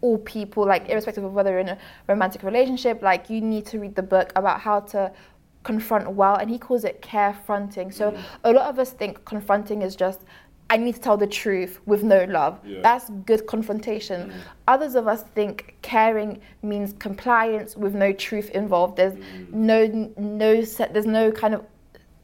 all 0.00 0.18
people, 0.18 0.66
like 0.66 0.88
irrespective 0.88 1.24
of 1.24 1.32
whether 1.32 1.50
you're 1.50 1.60
in 1.60 1.68
a 1.70 1.78
romantic 2.08 2.42
relationship. 2.42 3.02
Like 3.02 3.30
you 3.30 3.40
need 3.40 3.66
to 3.66 3.78
read 3.78 3.94
the 3.94 4.02
book 4.02 4.32
about 4.36 4.60
how 4.60 4.80
to 4.80 5.12
confront 5.62 6.10
well, 6.10 6.36
and 6.36 6.50
he 6.50 6.58
calls 6.58 6.84
it 6.84 7.02
carefronting. 7.02 7.92
So 7.94 8.10
mm. 8.10 8.20
a 8.44 8.52
lot 8.52 8.68
of 8.68 8.78
us 8.78 8.90
think 8.90 9.24
confronting 9.24 9.82
is 9.82 9.94
just 9.94 10.20
I 10.72 10.78
need 10.78 10.94
to 10.94 11.00
tell 11.02 11.18
the 11.18 11.26
truth 11.26 11.80
with 11.84 12.02
no 12.02 12.24
love. 12.24 12.58
That's 12.80 13.10
good 13.26 13.46
confrontation. 13.46 14.30
Mm. 14.30 14.34
Others 14.68 14.94
of 14.94 15.06
us 15.06 15.22
think 15.34 15.76
caring 15.82 16.40
means 16.62 16.94
compliance 16.98 17.76
with 17.76 17.94
no 17.94 18.12
truth 18.12 18.48
involved. 18.50 18.96
There's 18.96 19.12
mm. 19.12 19.52
no 19.52 20.10
no 20.16 20.64
set. 20.64 20.94
There's 20.94 21.06
no 21.06 21.30
kind 21.30 21.54
of 21.54 21.62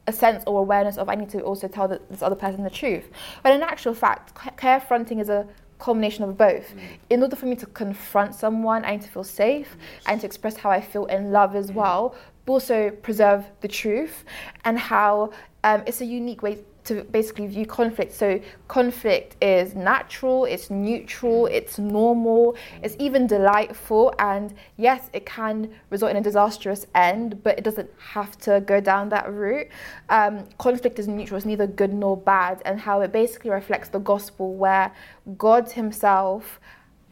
a 0.09 0.13
sense 0.13 0.43
or 0.47 0.59
awareness 0.59 0.97
of 0.97 1.07
I 1.07 1.15
need 1.15 1.29
to 1.29 1.41
also 1.41 1.67
tell 1.67 1.87
the, 1.87 2.01
this 2.09 2.21
other 2.21 2.35
person 2.35 2.63
the 2.63 2.69
truth. 2.69 3.09
But 3.43 3.53
in 3.53 3.61
actual 3.61 3.93
fact, 3.93 4.35
care 4.57 4.81
fronting 4.81 5.19
is 5.19 5.29
a 5.29 5.47
combination 5.77 6.23
of 6.25 6.37
both. 6.37 6.73
In 7.09 7.21
order 7.21 7.35
for 7.35 7.45
me 7.45 7.55
to 7.55 7.65
confront 7.67 8.35
someone, 8.35 8.83
I 8.83 8.91
need 8.91 9.03
to 9.03 9.09
feel 9.09 9.23
safe 9.23 9.77
and 10.07 10.19
to 10.19 10.25
express 10.25 10.57
how 10.57 10.69
I 10.71 10.81
feel 10.81 11.05
in 11.05 11.31
love 11.31 11.55
as 11.55 11.71
well, 11.71 12.15
but 12.45 12.53
also 12.53 12.89
preserve 12.89 13.45
the 13.61 13.67
truth 13.67 14.25
and 14.65 14.77
how 14.77 15.31
um, 15.63 15.83
it's 15.85 16.01
a 16.01 16.05
unique 16.05 16.41
way 16.41 16.57
to 16.89 17.03
basically 17.03 17.47
view 17.47 17.65
conflict. 17.65 18.11
So 18.13 18.39
conflict 18.67 19.35
is 19.41 19.75
natural, 19.75 20.45
it's 20.45 20.69
neutral, 20.69 21.45
it's 21.47 21.79
normal, 21.79 22.55
it's 22.83 22.95
even 22.99 23.27
delightful, 23.27 24.13
and 24.19 24.53
yes, 24.77 25.09
it 25.13 25.25
can 25.25 25.69
result 25.89 26.11
in 26.11 26.17
a 26.17 26.21
disastrous 26.21 26.85
end, 26.95 27.41
but 27.43 27.57
it 27.57 27.63
doesn't 27.63 27.89
have 27.97 28.37
to 28.39 28.61
go 28.61 28.81
down 28.81 29.09
that 29.09 29.31
route. 29.31 29.67
Um, 30.09 30.45
conflict 30.57 30.99
is 30.99 31.07
neutral; 31.07 31.37
it's 31.37 31.45
neither 31.45 31.67
good 31.67 31.93
nor 31.93 32.17
bad, 32.17 32.61
and 32.65 32.79
how 32.79 33.01
it 33.01 33.11
basically 33.11 33.51
reflects 33.51 33.89
the 33.89 33.99
gospel, 33.99 34.55
where 34.55 34.91
God 35.37 35.71
Himself 35.71 36.59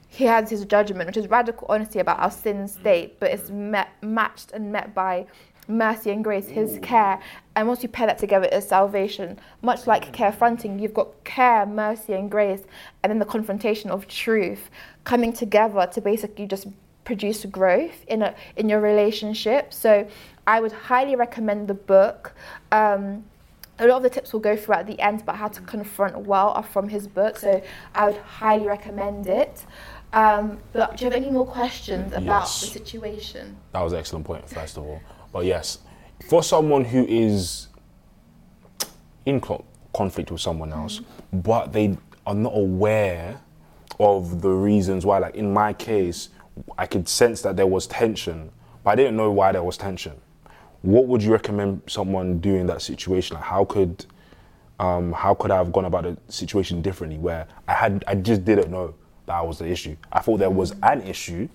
he 0.10 0.24
has 0.24 0.50
his 0.50 0.66
judgment, 0.66 1.08
which 1.08 1.18
is 1.18 1.28
radical 1.28 1.68
honesty 1.70 2.00
about 2.00 2.20
our 2.20 2.32
sin 2.32 2.68
state, 2.68 3.20
but 3.20 3.30
it's 3.30 3.50
met, 3.50 3.90
matched 4.02 4.52
and 4.52 4.72
met 4.72 4.96
by 4.96 5.26
mercy 5.68 6.12
and 6.12 6.24
grace, 6.24 6.48
his 6.48 6.80
care. 6.82 7.20
And 7.56 7.68
once 7.68 7.84
you 7.84 7.90
pair 7.90 8.08
that 8.08 8.18
together, 8.18 8.48
it's 8.52 8.68
salvation. 8.68 9.40
Much 9.62 9.88
like 9.88 10.12
care 10.14 10.32
fronting, 10.32 10.80
you've 10.80 10.94
got 10.94 11.24
care, 11.24 11.66
mercy, 11.66 12.14
and 12.14 12.30
grace, 12.30 12.64
and 13.04 13.10
then 13.12 13.20
the 13.20 13.26
confrontation 13.26 13.90
of 13.90 14.08
truth 14.08 14.70
coming 15.04 15.34
together 15.34 15.88
to 15.94 16.02
basically 16.02 16.46
just 16.46 16.68
produce 17.04 17.46
growth 17.46 18.04
in 18.08 18.22
a 18.22 18.36
in 18.58 18.68
your 18.70 18.82
relationship. 18.82 19.74
So 19.74 20.08
I 20.46 20.60
would 20.60 20.72
highly 20.72 21.16
recommend 21.16 21.68
the 21.68 21.74
book. 21.74 22.34
Um, 22.72 23.26
a 23.80 23.86
lot 23.86 23.98
of 23.98 24.04
the 24.04 24.10
tips 24.10 24.34
will 24.34 24.40
go 24.40 24.56
through 24.58 24.76
at 24.76 24.88
the 24.88 25.00
end, 25.00 25.24
but 25.26 25.36
how 25.36 25.48
to 25.50 25.62
confront 25.62 26.18
well 26.18 26.50
are 26.50 26.64
from 26.64 26.90
his 26.90 27.08
book. 27.08 27.38
So 27.38 27.62
I 27.94 28.08
would 28.08 28.18
highly 28.18 28.66
recommend 28.66 29.28
it. 29.28 29.66
Um, 30.14 30.58
but 30.74 30.98
do 30.98 31.06
you 31.06 31.12
have 31.12 31.22
any 31.22 31.30
more 31.32 31.46
questions 31.46 32.12
about 32.14 32.44
Yes. 32.44 32.62
the 32.62 32.68
situation? 32.68 33.58
That 33.74 33.82
was 33.82 33.94
an 33.94 34.00
excellent 34.00 34.26
point, 34.26 34.50
first 34.50 34.78
of 34.78 34.84
all. 34.84 35.00
But 35.32 35.46
yes, 35.46 35.80
for 36.28 36.44
someone 36.44 36.86
who 36.86 37.06
is 37.06 37.68
in 39.26 39.42
co- 39.42 39.66
conflict 39.94 40.32
with 40.32 40.42
someone 40.42 40.72
else, 40.74 41.02
but 41.32 41.74
they 41.74 41.98
are 42.26 42.36
not 42.36 42.54
aware 42.56 43.40
of 44.00 44.42
the 44.42 44.50
reasons 44.50 45.06
why, 45.06 45.18
like 45.20 45.36
in 45.36 45.52
my 45.52 45.74
case, 45.74 46.30
I 46.78 46.86
could 46.86 47.08
sense 47.08 47.42
that 47.42 47.56
there 47.56 47.68
was 47.68 47.88
tension, 47.88 48.52
but 48.84 48.92
I 48.92 48.96
didn't 48.96 49.18
know 49.18 49.32
why 49.32 49.52
there 49.52 49.64
was 49.64 49.78
tension. 49.78 50.14
What 50.82 51.08
would 51.08 51.22
you 51.24 51.32
recommend 51.32 51.82
someone 51.88 52.40
do 52.40 52.56
in 52.56 52.68
that 52.68 52.82
situation? 52.82 53.36
Like 53.36 53.46
how 53.46 53.66
could 53.66 54.06
um, 54.80 55.12
how 55.12 55.34
could 55.34 55.50
I 55.52 55.58
have 55.58 55.72
gone 55.72 55.86
about 55.86 56.04
the 56.04 56.18
situation 56.32 56.82
differently 56.82 57.18
where 57.18 57.48
I 57.68 57.74
had 57.74 58.04
I 58.08 58.16
just 58.16 58.46
didn't 58.46 58.72
know 58.72 58.94
that 59.26 59.46
was 59.46 59.60
the 59.60 59.68
issue. 59.68 59.98
I 60.12 60.20
thought 60.20 60.38
there 60.38 60.50
was 60.50 60.74
an 60.84 61.02
issue, 61.02 61.50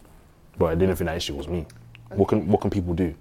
but 0.58 0.66
I 0.66 0.74
didn't 0.74 0.96
think 0.96 1.06
that 1.08 1.16
issue 1.16 1.34
was 1.34 1.48
me. 1.48 1.66
What 2.10 2.28
can 2.28 2.46
what 2.48 2.60
can 2.60 2.70
people 2.70 2.94
do? 2.94 3.14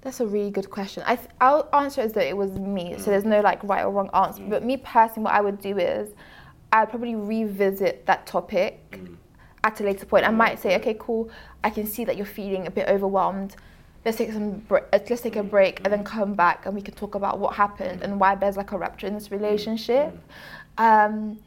That's 0.00 0.20
a 0.20 0.26
really 0.26 0.50
good 0.50 0.70
question. 0.70 1.02
I 1.06 1.16
th- 1.16 1.28
I'll 1.40 1.68
answer 1.72 2.00
as 2.00 2.12
though 2.12 2.20
it 2.20 2.36
was 2.36 2.52
me, 2.52 2.94
so 2.96 3.02
mm. 3.02 3.04
there's 3.06 3.24
no 3.24 3.40
like 3.40 3.62
right 3.64 3.84
or 3.84 3.90
wrong 3.90 4.10
answer. 4.14 4.42
But 4.48 4.64
me 4.64 4.76
mm. 4.76 4.84
personally, 4.84 5.24
what 5.24 5.34
I 5.34 5.40
would 5.40 5.60
do 5.60 5.76
is 5.76 6.10
I'd 6.72 6.88
probably 6.90 7.16
revisit 7.16 8.06
that 8.06 8.26
topic 8.26 8.90
mm. 8.92 9.16
at 9.64 9.80
a 9.80 9.84
later 9.84 10.06
point. 10.06 10.24
I 10.24 10.30
might 10.30 10.60
say, 10.60 10.76
okay, 10.76 10.96
cool. 10.98 11.30
I 11.64 11.70
can 11.70 11.86
see 11.86 12.04
that 12.04 12.16
you're 12.16 12.26
feeling 12.26 12.66
a 12.66 12.70
bit 12.70 12.88
overwhelmed. 12.88 13.56
Let's 14.04 14.18
take 14.18 14.32
some. 14.32 14.58
Br- 14.60 14.78
uh, 14.92 15.00
let's 15.10 15.20
take 15.22 15.34
a 15.34 15.42
break 15.42 15.80
and 15.82 15.92
then 15.92 16.04
come 16.04 16.34
back 16.34 16.66
and 16.66 16.74
we 16.76 16.80
can 16.80 16.94
talk 16.94 17.16
about 17.16 17.40
what 17.40 17.54
happened 17.54 18.02
and 18.02 18.20
why 18.20 18.36
there's 18.36 18.56
like 18.56 18.70
a 18.70 18.78
rupture 18.78 19.08
in 19.08 19.14
this 19.14 19.32
relationship. 19.32 20.16
Um, 20.78 21.40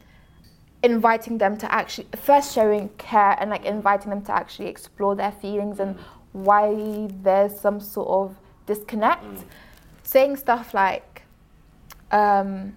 inviting 0.82 1.38
them 1.38 1.56
to 1.56 1.72
actually 1.72 2.08
first 2.16 2.52
showing 2.52 2.90
care 2.98 3.36
and 3.40 3.48
like 3.48 3.64
inviting 3.64 4.10
them 4.10 4.20
to 4.22 4.32
actually 4.32 4.66
explore 4.66 5.14
their 5.14 5.32
feelings 5.32 5.78
and 5.80 5.96
why 6.32 7.08
there's 7.22 7.58
some 7.58 7.80
sort 7.80 8.08
of 8.08 8.36
disconnect 8.66 9.44
saying 10.02 10.36
stuff 10.36 10.74
like 10.74 11.22
um, 12.10 12.76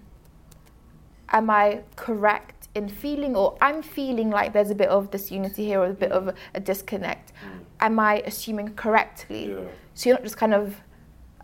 am 1.30 1.50
i 1.50 1.80
correct 1.96 2.68
in 2.74 2.88
feeling 2.88 3.34
or 3.36 3.56
i'm 3.60 3.82
feeling 3.82 4.30
like 4.30 4.52
there's 4.52 4.70
a 4.70 4.74
bit 4.74 4.88
of 4.88 5.10
disunity 5.10 5.64
here 5.64 5.80
or 5.80 5.86
a 5.86 5.94
bit 5.94 6.12
of 6.12 6.34
a, 6.54 6.60
disconnect 6.60 7.32
am 7.80 7.98
i 7.98 8.20
assuming 8.26 8.68
correctly 8.74 9.50
Yeah. 9.50 9.60
so 9.94 10.08
you're 10.08 10.16
not 10.18 10.24
just 10.24 10.36
kind 10.36 10.54
of 10.54 10.76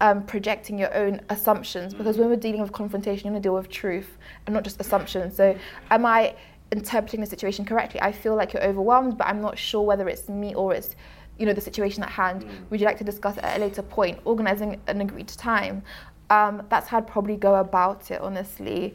um, 0.01 0.25
projecting 0.25 0.79
your 0.79 0.93
own 0.95 1.21
assumptions 1.29 1.95
because 1.95 2.19
when 2.19 2.29
we're 2.29 2.35
dealing 2.35 2.61
with 2.61 2.73
confrontation, 2.73 3.27
you 3.29 3.33
want 3.33 3.41
to 3.45 3.47
deal 3.47 3.55
with 3.55 3.69
truth 3.69 4.19
and 4.47 4.53
not 4.55 4.65
just 4.65 4.81
assumptions. 4.81 5.37
So, 5.37 5.57
am 5.93 6.05
I 6.05 6.35
interpreting 6.73 7.21
the 7.21 7.27
situation 7.27 7.65
correctly? 7.65 8.01
I 8.03 8.11
feel 8.11 8.35
like 8.35 8.53
you're 8.53 8.65
overwhelmed, 8.65 9.17
but 9.17 9.29
I'm 9.29 9.41
not 9.41 9.57
sure 9.57 9.83
whether 9.83 10.09
it's 10.09 10.29
me 10.29 10.57
or 10.57 10.75
it's 10.75 10.97
you 11.43 11.47
know 11.47 11.53
the 11.53 11.61
situation 11.61 12.05
at 12.05 12.09
hand. 12.09 12.47
Would 12.71 12.79
you 12.81 12.87
like 12.87 12.99
to 12.99 13.05
discuss 13.05 13.37
it 13.37 13.43
at 13.43 13.57
a 13.57 13.61
later 13.61 13.83
point? 13.83 14.21
Organizing 14.25 14.81
an 14.87 15.01
agreed 15.01 15.27
time. 15.27 15.83
Um, 16.31 16.63
that's 16.71 16.87
how 16.87 16.99
I'd 16.99 17.09
probably 17.09 17.37
go 17.37 17.57
about 17.57 18.13
it. 18.13 18.21
Honestly, 18.21 18.95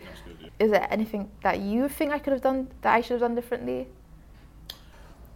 is 0.57 0.71
there 0.71 0.87
anything 0.89 1.29
that 1.43 1.59
you 1.59 1.89
think 1.89 2.13
I 2.13 2.19
could 2.19 2.31
have 2.31 2.41
done 2.41 2.69
that 2.83 2.93
I 2.95 3.01
should 3.01 3.15
have 3.15 3.19
done 3.19 3.35
differently? 3.35 3.89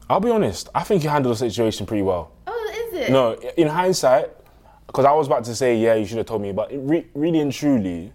I'll 0.10 0.22
be 0.22 0.30
honest. 0.32 0.70
I 0.74 0.84
think 0.84 1.04
you 1.04 1.10
handled 1.10 1.34
the 1.36 1.38
situation 1.38 1.86
pretty 1.86 2.02
well. 2.04 2.32
Oh, 2.48 2.88
is 2.88 2.94
it? 2.94 3.12
No, 3.12 3.34
in 3.58 3.68
hindsight, 3.68 4.30
because 4.88 5.04
I 5.04 5.12
was 5.12 5.28
about 5.28 5.44
to 5.46 5.54
say, 5.56 5.76
yeah, 5.76 5.96
you 5.96 6.06
should 6.06 6.18
have 6.18 6.28
told 6.28 6.42
me, 6.42 6.54
but 6.54 6.72
it 6.72 6.78
re- 6.80 7.08
really 7.14 7.40
and 7.42 7.52
truly, 7.52 8.14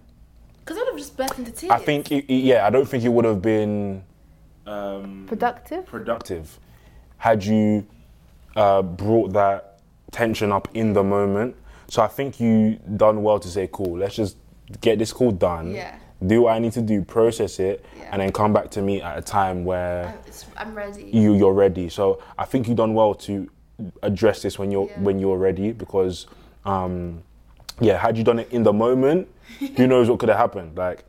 because 0.64 0.78
I 0.78 0.80
would 0.80 0.88
have 0.88 0.96
just 0.98 1.16
burst 1.18 1.38
into 1.38 1.50
tears. 1.52 1.70
I 1.70 1.78
think, 1.78 2.10
it- 2.10 2.32
yeah, 2.32 2.66
I 2.66 2.70
don't 2.70 2.88
think 2.88 3.04
it 3.04 3.08
would 3.10 3.26
have 3.26 3.42
been 3.42 4.02
um, 4.66 5.26
productive. 5.28 5.84
productive 5.86 6.58
had 7.18 7.44
you 7.44 7.86
uh, 8.56 8.82
brought 8.82 9.32
that 9.34 9.80
tension 10.10 10.50
up 10.50 10.68
in 10.74 10.92
the 10.92 11.04
moment. 11.04 11.54
So 11.88 12.02
I 12.02 12.08
think 12.08 12.40
you 12.40 12.80
done 12.96 13.22
well 13.22 13.38
to 13.38 13.48
say, 13.48 13.68
cool, 13.70 13.98
let's 13.98 14.16
just 14.16 14.36
get 14.80 14.98
this 14.98 15.12
call 15.12 15.30
done. 15.30 15.72
Yeah. 15.72 15.94
Do 16.26 16.42
what 16.42 16.54
I 16.54 16.58
need 16.58 16.72
to 16.72 16.80
do, 16.82 17.02
process 17.02 17.60
it, 17.60 17.84
Yeah. 17.96 18.08
and 18.10 18.22
then 18.22 18.32
come 18.32 18.52
back 18.52 18.70
to 18.70 18.82
me 18.82 19.02
at 19.02 19.18
a 19.18 19.22
time 19.22 19.64
where 19.64 20.14
I'm 20.56 20.74
ready. 20.74 21.04
you 21.12 21.34
you're 21.34 21.52
ready. 21.52 21.90
So 21.90 22.22
I 22.38 22.46
think 22.46 22.66
you've 22.66 22.78
done 22.78 22.94
well 22.94 23.14
to 23.14 23.48
address 24.02 24.40
this 24.40 24.58
when 24.58 24.70
you're 24.70 24.88
Yeah. 24.88 25.00
when 25.00 25.18
you're 25.18 25.36
ready 25.36 25.72
because 25.72 26.26
um, 26.64 27.22
yeah, 27.80 27.98
had 27.98 28.16
you 28.16 28.24
done 28.24 28.38
it 28.38 28.50
in 28.50 28.62
the 28.62 28.72
moment, 28.72 29.28
who 29.76 29.86
knows 29.92 30.08
what 30.08 30.18
could 30.18 30.30
have 30.30 30.38
happened? 30.38 30.78
Like 30.78 31.04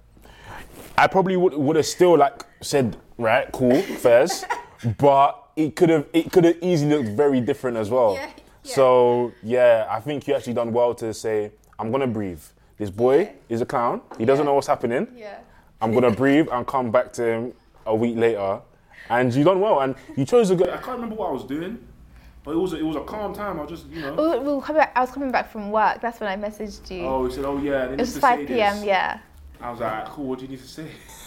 I 0.98 1.08
probably 1.08 1.38
would 1.38 1.54
would 1.54 1.78
have 1.78 1.86
still 1.86 2.18
like 2.18 2.46
said 2.62 2.98
right, 3.18 3.50
cool, 3.54 3.82
fairs, 3.82 4.44
but 4.98 5.42
it 5.58 5.76
could 5.76 5.90
have 5.90 6.06
it 6.14 6.32
could 6.32 6.46
have 6.46 6.58
easily 6.62 6.96
looked 6.96 7.10
very 7.18 7.42
different 7.42 7.76
as 7.76 7.90
well. 7.90 8.14
Yeah, 8.18 8.30
yeah. 8.64 8.76
So 8.76 9.32
yeah, 9.44 9.88
I 9.90 10.00
think 10.00 10.28
you 10.28 10.36
actually 10.36 10.54
done 10.54 10.72
well 10.72 10.94
to 10.96 11.14
say 11.14 11.52
I'm 11.80 11.92
gonna 11.92 12.08
breathe. 12.08 12.42
This 12.78 12.90
boy 12.90 13.20
Yeah. 13.22 13.32
is 13.50 13.62
a 13.62 13.66
clown. 13.66 14.02
He 14.18 14.26
doesn't 14.26 14.46
know 14.46 14.54
what's 14.54 14.68
happening. 14.68 15.08
Yeah. 15.16 15.40
I'm 15.82 15.94
gonna 15.94 16.12
breathe 16.12 16.48
and 16.52 16.66
come 16.68 16.92
back 16.92 17.12
to 17.14 17.24
him 17.26 17.54
a 17.86 17.96
week 17.96 18.18
later. 18.18 18.60
And 19.10 19.34
you 19.34 19.44
done 19.46 19.62
well, 19.62 19.80
and 19.80 19.96
you 20.18 20.26
chose 20.26 20.50
a 20.50 20.56
good. 20.56 20.70
I 20.70 20.78
can't 20.78 20.98
remember 21.00 21.16
what 21.16 21.30
I 21.30 21.32
was 21.32 21.46
doing, 21.46 21.80
but 22.44 22.52
it 22.52 22.58
was 22.58 22.74
a, 22.74 22.78
it 22.78 22.84
was 22.84 22.98
a 22.98 23.02
calm 23.02 23.34
time. 23.34 23.58
I 23.58 23.64
was 23.64 23.72
just 23.72 23.86
you 23.90 24.02
know. 24.02 24.16
Oh, 24.18 24.42
well, 24.42 24.76
back, 24.76 24.92
I 24.96 25.00
was 25.00 25.12
coming 25.12 25.32
back 25.32 25.50
from 25.50 25.72
work. 25.72 26.02
That's 26.02 26.20
when 26.20 26.30
I 26.30 26.36
messaged 26.36 26.92
you. 26.92 27.06
Oh, 27.06 27.26
he 27.26 27.34
said, 27.34 27.46
oh 27.46 27.58
yeah. 27.58 27.86
It 27.86 28.00
was 28.00 28.18
5 28.18 28.48
p.m. 28.48 28.76
this. 28.78 28.86
Yeah. 28.86 29.20
I 29.62 29.72
was 29.72 29.80
like, 29.80 30.06
cool. 30.08 30.26
What 30.26 30.40
do 30.40 30.46
you 30.46 30.52
need 30.52 30.60
to 30.60 30.68
say? 30.68 30.90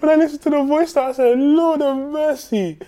When 0.00 0.10
I 0.10 0.14
listened 0.16 0.42
to 0.42 0.50
the 0.50 0.62
voice, 0.64 0.92
that 0.94 1.04
I 1.04 1.12
said, 1.12 1.38
"Lord 1.38 1.82
of 1.82 1.96
mercy, 1.96 2.78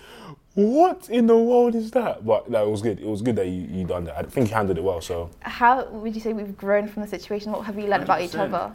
what 0.55 1.09
in 1.09 1.27
the 1.27 1.37
world 1.37 1.75
is 1.75 1.91
that?" 1.91 2.25
But 2.25 2.49
no, 2.49 2.67
it 2.67 2.71
was 2.71 2.81
good. 2.81 2.99
It 2.99 3.05
was 3.05 3.21
good 3.21 3.35
that 3.35 3.47
you, 3.47 3.67
you 3.71 3.85
done 3.85 4.05
that. 4.05 4.17
I 4.17 4.23
think 4.23 4.49
you 4.49 4.55
handled 4.55 4.77
it 4.77 4.83
well. 4.83 5.01
So, 5.01 5.29
How 5.41 5.85
would 5.89 6.15
you 6.15 6.21
say 6.21 6.33
we've 6.33 6.57
grown 6.57 6.87
from 6.87 7.03
the 7.03 7.07
situation? 7.07 7.51
What 7.51 7.65
have 7.65 7.75
we 7.75 7.83
learned 7.87 8.03
about 8.03 8.21
each 8.21 8.35
other? 8.35 8.71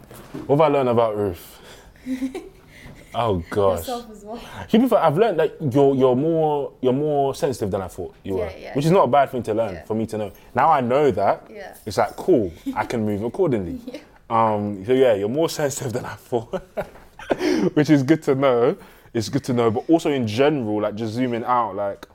what 0.47 0.57
have 0.57 0.61
I 0.61 0.67
learned 0.67 0.89
about 0.89 1.17
Ruth? 1.17 1.59
oh 3.15 3.43
gosh. 3.49 3.87
as 3.89 4.23
well. 4.25 4.41
To 4.69 4.87
fair, 4.89 4.99
I've 4.99 5.17
learned 5.17 5.39
that 5.39 5.55
you're 5.73 5.95
you're 5.95 6.15
more 6.15 6.73
you're 6.81 6.93
more 6.93 7.35
sensitive 7.35 7.71
than 7.71 7.81
I 7.81 7.87
thought 7.87 8.15
you 8.23 8.35
were, 8.35 8.45
Yeah, 8.45 8.57
yeah. 8.57 8.73
which 8.75 8.85
is 8.85 8.91
not 8.91 9.03
a 9.05 9.07
bad 9.07 9.29
thing 9.31 9.43
to 9.43 9.53
learn 9.53 9.73
Yeah. 9.75 9.83
for 9.83 9.95
me 9.95 10.05
to 10.07 10.17
know. 10.17 10.31
Now 10.55 10.69
I 10.69 10.81
know 10.81 11.11
that. 11.11 11.47
Yeah. 11.49 11.75
It's 11.85 11.97
like 11.97 12.15
cool. 12.15 12.51
I 12.75 12.85
can 12.85 13.05
move 13.05 13.23
accordingly. 13.23 13.79
Um, 14.29 14.83
so 14.85 14.93
yeah, 14.93 15.13
you're 15.13 15.29
more 15.29 15.47
sensitive 15.49 15.93
than 15.93 16.05
I 16.05 16.15
thought, 16.15 16.63
which 17.73 17.89
is 17.89 18.03
good 18.03 18.21
to 18.23 18.35
know. 18.35 18.77
It's 19.13 19.29
good 19.29 19.43
to 19.45 19.53
know, 19.53 19.69
but 19.69 19.87
also 19.89 20.09
in 20.11 20.25
general, 20.27 20.81
like 20.81 20.95
just 20.95 21.13
zooming 21.13 21.43
out, 21.43 21.75
like 21.75 22.07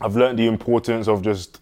I've 0.00 0.14
learned 0.16 0.38
the 0.38 0.46
importance 0.46 1.08
of 1.08 1.22
just 1.22 1.60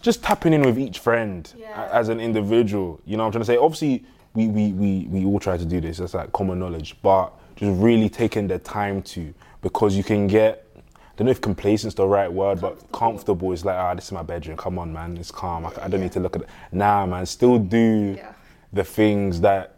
just 0.00 0.22
tapping 0.22 0.52
in 0.52 0.62
with 0.62 0.78
each 0.78 0.98
friend 0.98 1.50
Yeah. 1.56 1.88
as 1.92 2.08
an 2.10 2.20
individual. 2.20 3.00
You 3.06 3.16
know 3.16 3.22
what 3.22 3.28
I'm 3.28 3.32
trying 3.32 3.40
to 3.42 3.46
say? 3.46 3.56
Obviously, 3.56 4.04
we, 4.34 4.48
we, 4.48 4.72
we, 4.72 5.06
we 5.08 5.24
all 5.24 5.38
try 5.40 5.56
to 5.56 5.64
do 5.64 5.80
this, 5.80 5.96
that's 5.98 6.12
like 6.12 6.30
common 6.32 6.58
knowledge, 6.58 6.96
but 7.02 7.32
just 7.56 7.80
really 7.80 8.08
taking 8.10 8.46
the 8.46 8.58
time 8.58 9.00
to, 9.02 9.32
because 9.62 9.96
you 9.96 10.04
can 10.04 10.26
get, 10.26 10.66
I 10.76 10.80
don't 11.16 11.24
know 11.26 11.30
if 11.30 11.40
complacent's 11.40 11.94
the 11.94 12.06
right 12.06 12.30
word, 12.30 12.60
but 12.60 12.90
comfortable 12.92 13.52
is 13.52 13.64
like, 13.64 13.76
ah, 13.76 13.94
this 13.94 14.06
is 14.06 14.12
my 14.12 14.22
bedroom, 14.22 14.56
come 14.58 14.78
on, 14.78 14.92
man, 14.92 15.16
it's 15.16 15.30
calm, 15.30 15.64
I, 15.64 15.70
I 15.84 15.88
don't 15.88 16.00
need 16.00 16.12
to 16.12 16.20
look 16.20 16.36
at 16.36 16.42
it. 16.42 16.48
Nah, 16.72 17.06
man, 17.06 17.24
still 17.24 17.58
do 17.58 18.14
Yeah. 18.18 18.32
the 18.74 18.84
things 18.84 19.40
that 19.40 19.73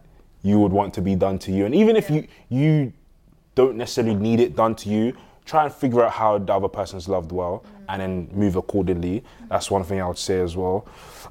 you 0.46 0.60
would 0.60 0.72
want 0.72 0.94
to 0.94 1.02
be 1.02 1.16
done 1.16 1.38
to 1.40 1.50
you. 1.50 1.66
And 1.66 1.74
even 1.74 1.96
if 1.96 2.08
you, 2.08 2.28
you 2.48 2.92
don't 3.56 3.76
necessarily 3.76 4.14
need 4.14 4.38
it 4.38 4.54
done 4.54 4.76
to 4.76 4.88
you. 4.88 5.12
Try 5.44 5.64
and 5.64 5.72
figure 5.72 6.04
out 6.04 6.12
how 6.12 6.38
the 6.38 6.52
other 6.52 6.68
person's 6.68 7.08
loved 7.08 7.32
well 7.32 7.64
and 7.88 8.00
then 8.00 8.28
move 8.32 8.54
accordingly. 8.56 9.24
That's 9.48 9.70
one 9.70 9.82
thing 9.82 10.00
I 10.00 10.06
would 10.06 10.18
say 10.18 10.40
as 10.40 10.56
well. 10.56 10.86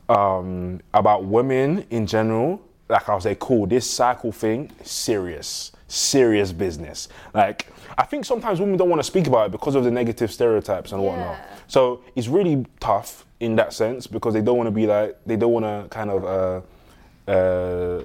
Um, 0.10 0.82
about 0.94 1.24
women 1.24 1.86
in 1.90 2.06
general, 2.08 2.62
like 2.90 3.08
I'll 3.08 3.22
say, 3.22 3.38
cool, 3.40 3.68
this 3.68 3.90
cycle 3.90 4.32
thing, 4.32 4.72
serious, 4.84 5.72
serious 5.88 6.52
business. 6.52 7.08
Like, 7.34 7.68
I 7.98 8.04
think 8.04 8.26
sometimes 8.26 8.60
women 8.60 8.78
don't 8.78 8.90
want 8.90 9.00
to 9.00 9.08
speak 9.08 9.28
about 9.28 9.48
it 9.48 9.52
because 9.52 9.76
of 9.76 9.84
the 9.84 9.92
negative 9.92 10.32
stereotypes 10.32 10.92
and 10.92 11.02
whatnot. 11.02 11.38
Yeah. 11.38 11.56
So 11.68 12.04
it's 12.16 12.28
really 12.28 12.66
tough 12.80 13.26
in 13.40 13.56
that 13.56 13.74
sense 13.74 14.08
because 14.08 14.34
they 14.34 14.42
don't 14.42 14.58
want 14.58 14.68
to 14.68 14.72
be 14.72 14.88
like, 14.88 15.18
they 15.26 15.38
don't 15.38 15.54
want 15.54 15.66
to 15.66 15.88
kind 15.90 16.10
of, 16.10 16.26
uh, 16.26 17.32
uh, 17.32 18.04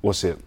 what's 0.00 0.24
it? 0.24 0.38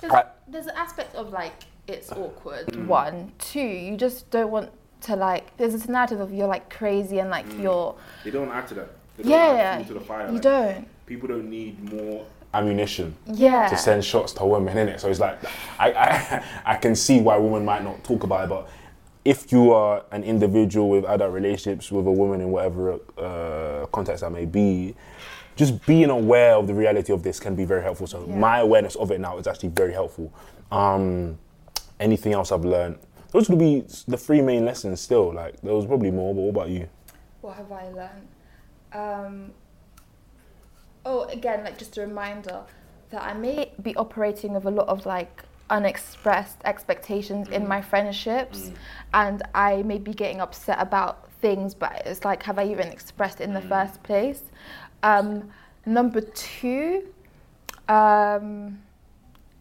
There's, 0.00 0.12
I- 0.12 0.24
there's 0.46 0.66
an 0.66 0.76
aspect 0.76 1.14
of 1.14 1.30
like 1.30 1.54
it's 1.86 2.12
awkward. 2.12 2.66
Mm. 2.68 2.86
One, 2.86 3.32
two, 3.38 3.60
you 3.60 3.96
just 3.96 4.30
don't 4.30 4.50
want 4.50 4.70
to 5.02 5.16
like. 5.16 5.56
There's 5.56 5.72
this 5.72 5.88
narrative 5.88 6.20
of 6.20 6.32
you're 6.32 6.46
like 6.48 6.68
crazy 6.70 7.18
and 7.18 7.30
like 7.30 7.46
you're. 7.58 7.94
They 8.24 8.30
don't 8.30 8.50
add 8.50 8.68
to 8.68 8.74
that. 8.74 8.88
They 9.16 9.22
don't 9.24 9.32
Yeah, 9.32 9.82
to 9.82 9.94
the 9.94 10.00
fire. 10.00 10.26
you 10.26 10.34
like, 10.34 10.42
don't. 10.42 10.88
People 11.06 11.28
don't 11.28 11.48
need 11.48 11.92
more. 11.92 12.26
ammunition 12.54 13.14
Yeah. 13.26 13.68
to 13.68 13.76
send 13.76 14.04
shots 14.04 14.32
to 14.34 14.44
women 14.44 14.76
in 14.78 14.88
it. 14.88 15.00
So 15.00 15.08
it's 15.10 15.20
like 15.20 15.38
I, 15.78 15.92
I 15.92 16.44
I 16.72 16.76
can 16.76 16.94
see 16.94 17.20
why 17.20 17.36
women 17.38 17.64
might 17.64 17.82
not 17.84 18.02
talk 18.04 18.22
about 18.24 18.44
it, 18.44 18.48
but 18.50 18.68
if 19.24 19.50
you 19.52 19.72
are 19.72 20.04
an 20.12 20.24
individual 20.24 20.88
with 20.88 21.04
adult 21.04 21.32
relationships 21.32 21.90
with 21.92 22.06
a 22.06 22.10
woman 22.12 22.40
in 22.40 22.50
whatever 22.50 22.98
uh, 23.18 23.86
context 23.92 24.22
that 24.22 24.30
may 24.30 24.44
be, 24.46 24.94
just 25.58 25.84
being 25.86 26.08
aware 26.08 26.54
of 26.54 26.68
the 26.68 26.72
reality 26.74 27.12
of 27.12 27.24
this 27.24 27.40
can 27.40 27.56
be 27.56 27.64
very 27.64 27.82
helpful. 27.82 28.06
So 28.06 28.24
Yeah. 28.24 28.36
my 28.36 28.60
awareness 28.60 28.94
of 28.94 29.10
it 29.10 29.20
now 29.20 29.38
is 29.38 29.48
actually 29.48 29.70
very 29.70 29.92
helpful. 29.92 30.32
Um, 30.70 31.36
anything 31.98 32.32
else 32.32 32.52
I've 32.52 32.64
learned? 32.64 32.98
Those 33.32 33.50
would 33.50 33.58
be 33.58 33.84
the 34.06 34.16
three 34.16 34.40
main 34.40 34.64
lessons. 34.64 35.00
Still, 35.00 35.34
like 35.34 35.60
there 35.60 35.74
was 35.74 35.84
probably 35.84 36.12
more. 36.12 36.32
But 36.32 36.40
what 36.42 36.50
about 36.50 36.68
you? 36.70 36.88
What 37.40 37.56
have 37.56 37.72
I 37.72 37.88
learned? 37.88 38.28
Um, 38.92 39.52
oh, 41.04 41.24
again, 41.24 41.64
like 41.64 41.76
just 41.76 41.98
a 41.98 42.02
reminder 42.02 42.60
that 43.10 43.22
I 43.22 43.34
may 43.34 43.72
be 43.82 43.96
operating 43.96 44.54
with 44.54 44.64
a 44.64 44.70
lot 44.70 44.86
of 44.86 45.04
like 45.06 45.42
unexpressed 45.70 46.58
expectations 46.64 47.48
in 47.48 47.66
my 47.66 47.82
friendships, 47.82 48.70
and 49.12 49.42
I 49.54 49.82
may 49.82 49.98
be 49.98 50.14
getting 50.14 50.40
upset 50.40 50.78
about 50.80 51.28
things, 51.40 51.74
but 51.74 52.02
it's 52.06 52.24
like, 52.24 52.42
have 52.44 52.58
I 52.58 52.64
even 52.64 52.88
expressed 52.88 53.40
it 53.40 53.44
in 53.44 53.54
the 53.54 53.60
first 53.60 54.02
place? 54.02 54.42
Um, 55.02 55.50
number 55.86 56.20
two, 56.20 57.04
um, 57.88 58.78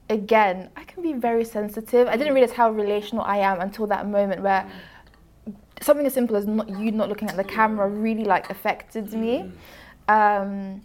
again, 0.10 0.69
I 0.76 0.84
can 0.84 1.04
be 1.04 1.13
very 1.13 1.45
sensitive. 1.45 2.08
I 2.08 2.17
didn't 2.17 2.34
realize 2.34 2.54
how 2.54 2.71
relational 2.71 3.23
I 3.23 3.38
am 3.38 3.60
until 3.60 3.88
that 3.88 4.08
moment 4.08 4.41
where 4.41 4.69
something 5.82 6.06
as 6.06 6.13
simple 6.13 6.36
as 6.36 6.47
not 6.47 6.67
you 6.69 6.91
not 6.91 7.08
looking 7.10 7.30
at 7.30 7.38
the 7.38 7.43
camera 7.43 7.88
really 7.88 8.23
like 8.23 8.50
affected 8.50 9.13
me. 9.13 9.52
Um, 10.08 10.82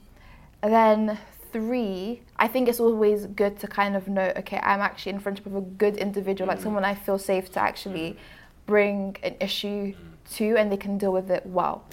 then 0.63 1.19
three, 1.53 2.23
I 2.37 2.49
think 2.49 2.69
it's 2.69 2.81
always 2.81 3.27
good 3.27 3.59
to 3.61 3.67
kind 3.67 3.97
of 3.97 4.09
know, 4.09 4.33
okay, 4.37 4.59
I'm 4.63 4.81
actually 4.81 5.13
in 5.13 5.21
friendship 5.21 5.47
with 5.47 5.57
a 5.57 5.67
good 5.67 5.97
individual, 5.97 6.49
like 6.49 6.61
someone 6.61 6.85
I 6.85 6.95
feel 6.95 7.19
safe 7.19 7.53
to 7.53 7.61
actually 7.61 8.17
bring 8.67 9.17
an 9.23 9.37
issue 9.41 9.95
to, 10.35 10.57
and 10.57 10.71
they 10.71 10.77
can 10.77 10.99
deal 10.99 11.13
with 11.13 11.31
it 11.31 11.45
well. 11.45 11.85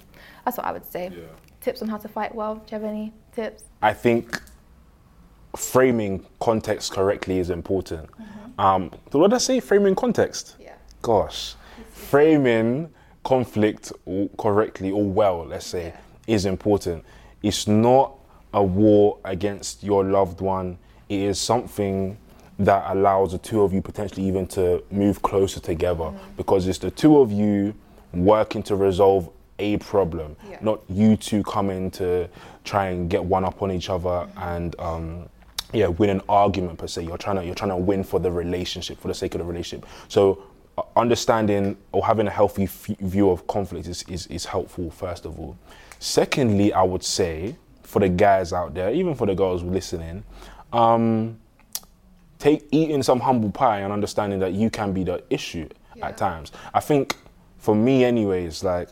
That's 0.44 0.56
what 0.56 0.66
I 0.66 0.72
would 0.72 0.90
say. 0.90 1.10
Yeah. 1.12 1.24
Tips 1.60 1.82
on 1.82 1.88
how 1.88 1.98
to 1.98 2.08
fight 2.08 2.34
well. 2.34 2.56
Do 2.56 2.62
you 2.68 2.80
have 2.80 2.84
any 2.84 3.12
tips? 3.32 3.64
I 3.82 3.92
think 3.92 4.40
framing 5.56 6.24
context 6.40 6.92
correctly 6.92 7.38
is 7.38 7.50
important. 7.50 8.08
Um, 8.58 8.90
what 9.10 9.28
did 9.28 9.34
I 9.34 9.38
say? 9.38 9.60
Framing 9.60 9.94
context. 9.94 10.56
Yeah. 10.60 10.74
Gosh, 11.02 11.54
framing 11.92 12.90
conflict 13.24 13.92
correctly 14.38 14.90
or 14.90 15.04
well, 15.04 15.46
let's 15.46 15.66
say, 15.66 15.94
is 16.26 16.46
important. 16.46 17.04
It's 17.42 17.66
not 17.66 18.14
a 18.52 18.62
war 18.62 19.18
against 19.24 19.82
your 19.82 20.04
loved 20.04 20.40
one. 20.40 20.78
It 21.08 21.20
is 21.20 21.40
something 21.40 22.18
that 22.58 22.84
allows 22.94 23.32
the 23.32 23.38
two 23.38 23.62
of 23.62 23.72
you 23.72 23.80
potentially 23.80 24.26
even 24.26 24.46
to 24.46 24.84
move 24.90 25.22
closer 25.22 25.60
together 25.60 26.12
because 26.36 26.68
it's 26.68 26.78
the 26.78 26.90
two 26.90 27.18
of 27.18 27.32
you 27.32 27.74
working 28.12 28.62
to 28.64 28.76
resolve 28.76 29.30
a 29.60 29.76
problem, 29.78 30.36
Yeah. 30.48 30.58
not 30.60 30.80
you 30.88 31.16
two 31.16 31.42
coming 31.44 31.90
to 31.92 32.28
try 32.64 32.86
and 32.86 33.08
get 33.10 33.22
one 33.24 33.44
up 33.44 33.62
on 33.62 33.70
each 33.70 33.88
other 33.90 34.26
and 34.36 34.74
um, 34.80 35.28
yeah, 35.72 35.86
win 35.86 36.10
an 36.10 36.22
argument 36.28 36.78
per 36.78 36.86
se. 36.88 37.04
You're 37.04 37.18
trying 37.18 37.36
to 37.36 37.44
you're 37.44 37.54
trying 37.54 37.70
to 37.70 37.76
win 37.76 38.02
for 38.02 38.18
the 38.18 38.30
relationship, 38.32 38.98
for 39.00 39.08
the 39.08 39.14
sake 39.14 39.34
of 39.34 39.38
the 39.40 39.44
relationship. 39.44 39.86
So 40.08 40.42
uh, 40.78 40.82
understanding 40.96 41.76
or 41.92 42.04
having 42.04 42.26
a 42.26 42.30
healthy 42.30 42.64
f- 42.64 42.86
view 42.98 43.30
of 43.30 43.46
conflict 43.46 43.86
is, 43.86 44.02
is 44.08 44.26
is 44.26 44.44
helpful 44.46 44.90
first 44.90 45.24
of 45.26 45.38
all. 45.38 45.56
Secondly, 46.00 46.72
I 46.72 46.82
would 46.82 47.04
say 47.04 47.54
for 47.82 48.00
the 48.00 48.08
guys 48.08 48.52
out 48.52 48.74
there, 48.74 48.90
even 48.92 49.14
for 49.14 49.26
the 49.26 49.34
girls 49.34 49.62
listening, 49.62 50.24
um, 50.72 51.38
take 52.38 52.66
eating 52.70 53.02
some 53.02 53.20
humble 53.20 53.50
pie 53.50 53.80
and 53.80 53.92
understanding 53.92 54.38
that 54.40 54.52
you 54.52 54.70
can 54.70 54.92
be 54.92 55.04
the 55.04 55.22
issue 55.30 55.68
Yeah. 55.94 56.08
at 56.08 56.16
times. 56.16 56.52
I 56.72 56.80
think 56.80 57.16
for 57.58 57.74
me, 57.74 58.04
anyways, 58.04 58.64
like 58.64 58.88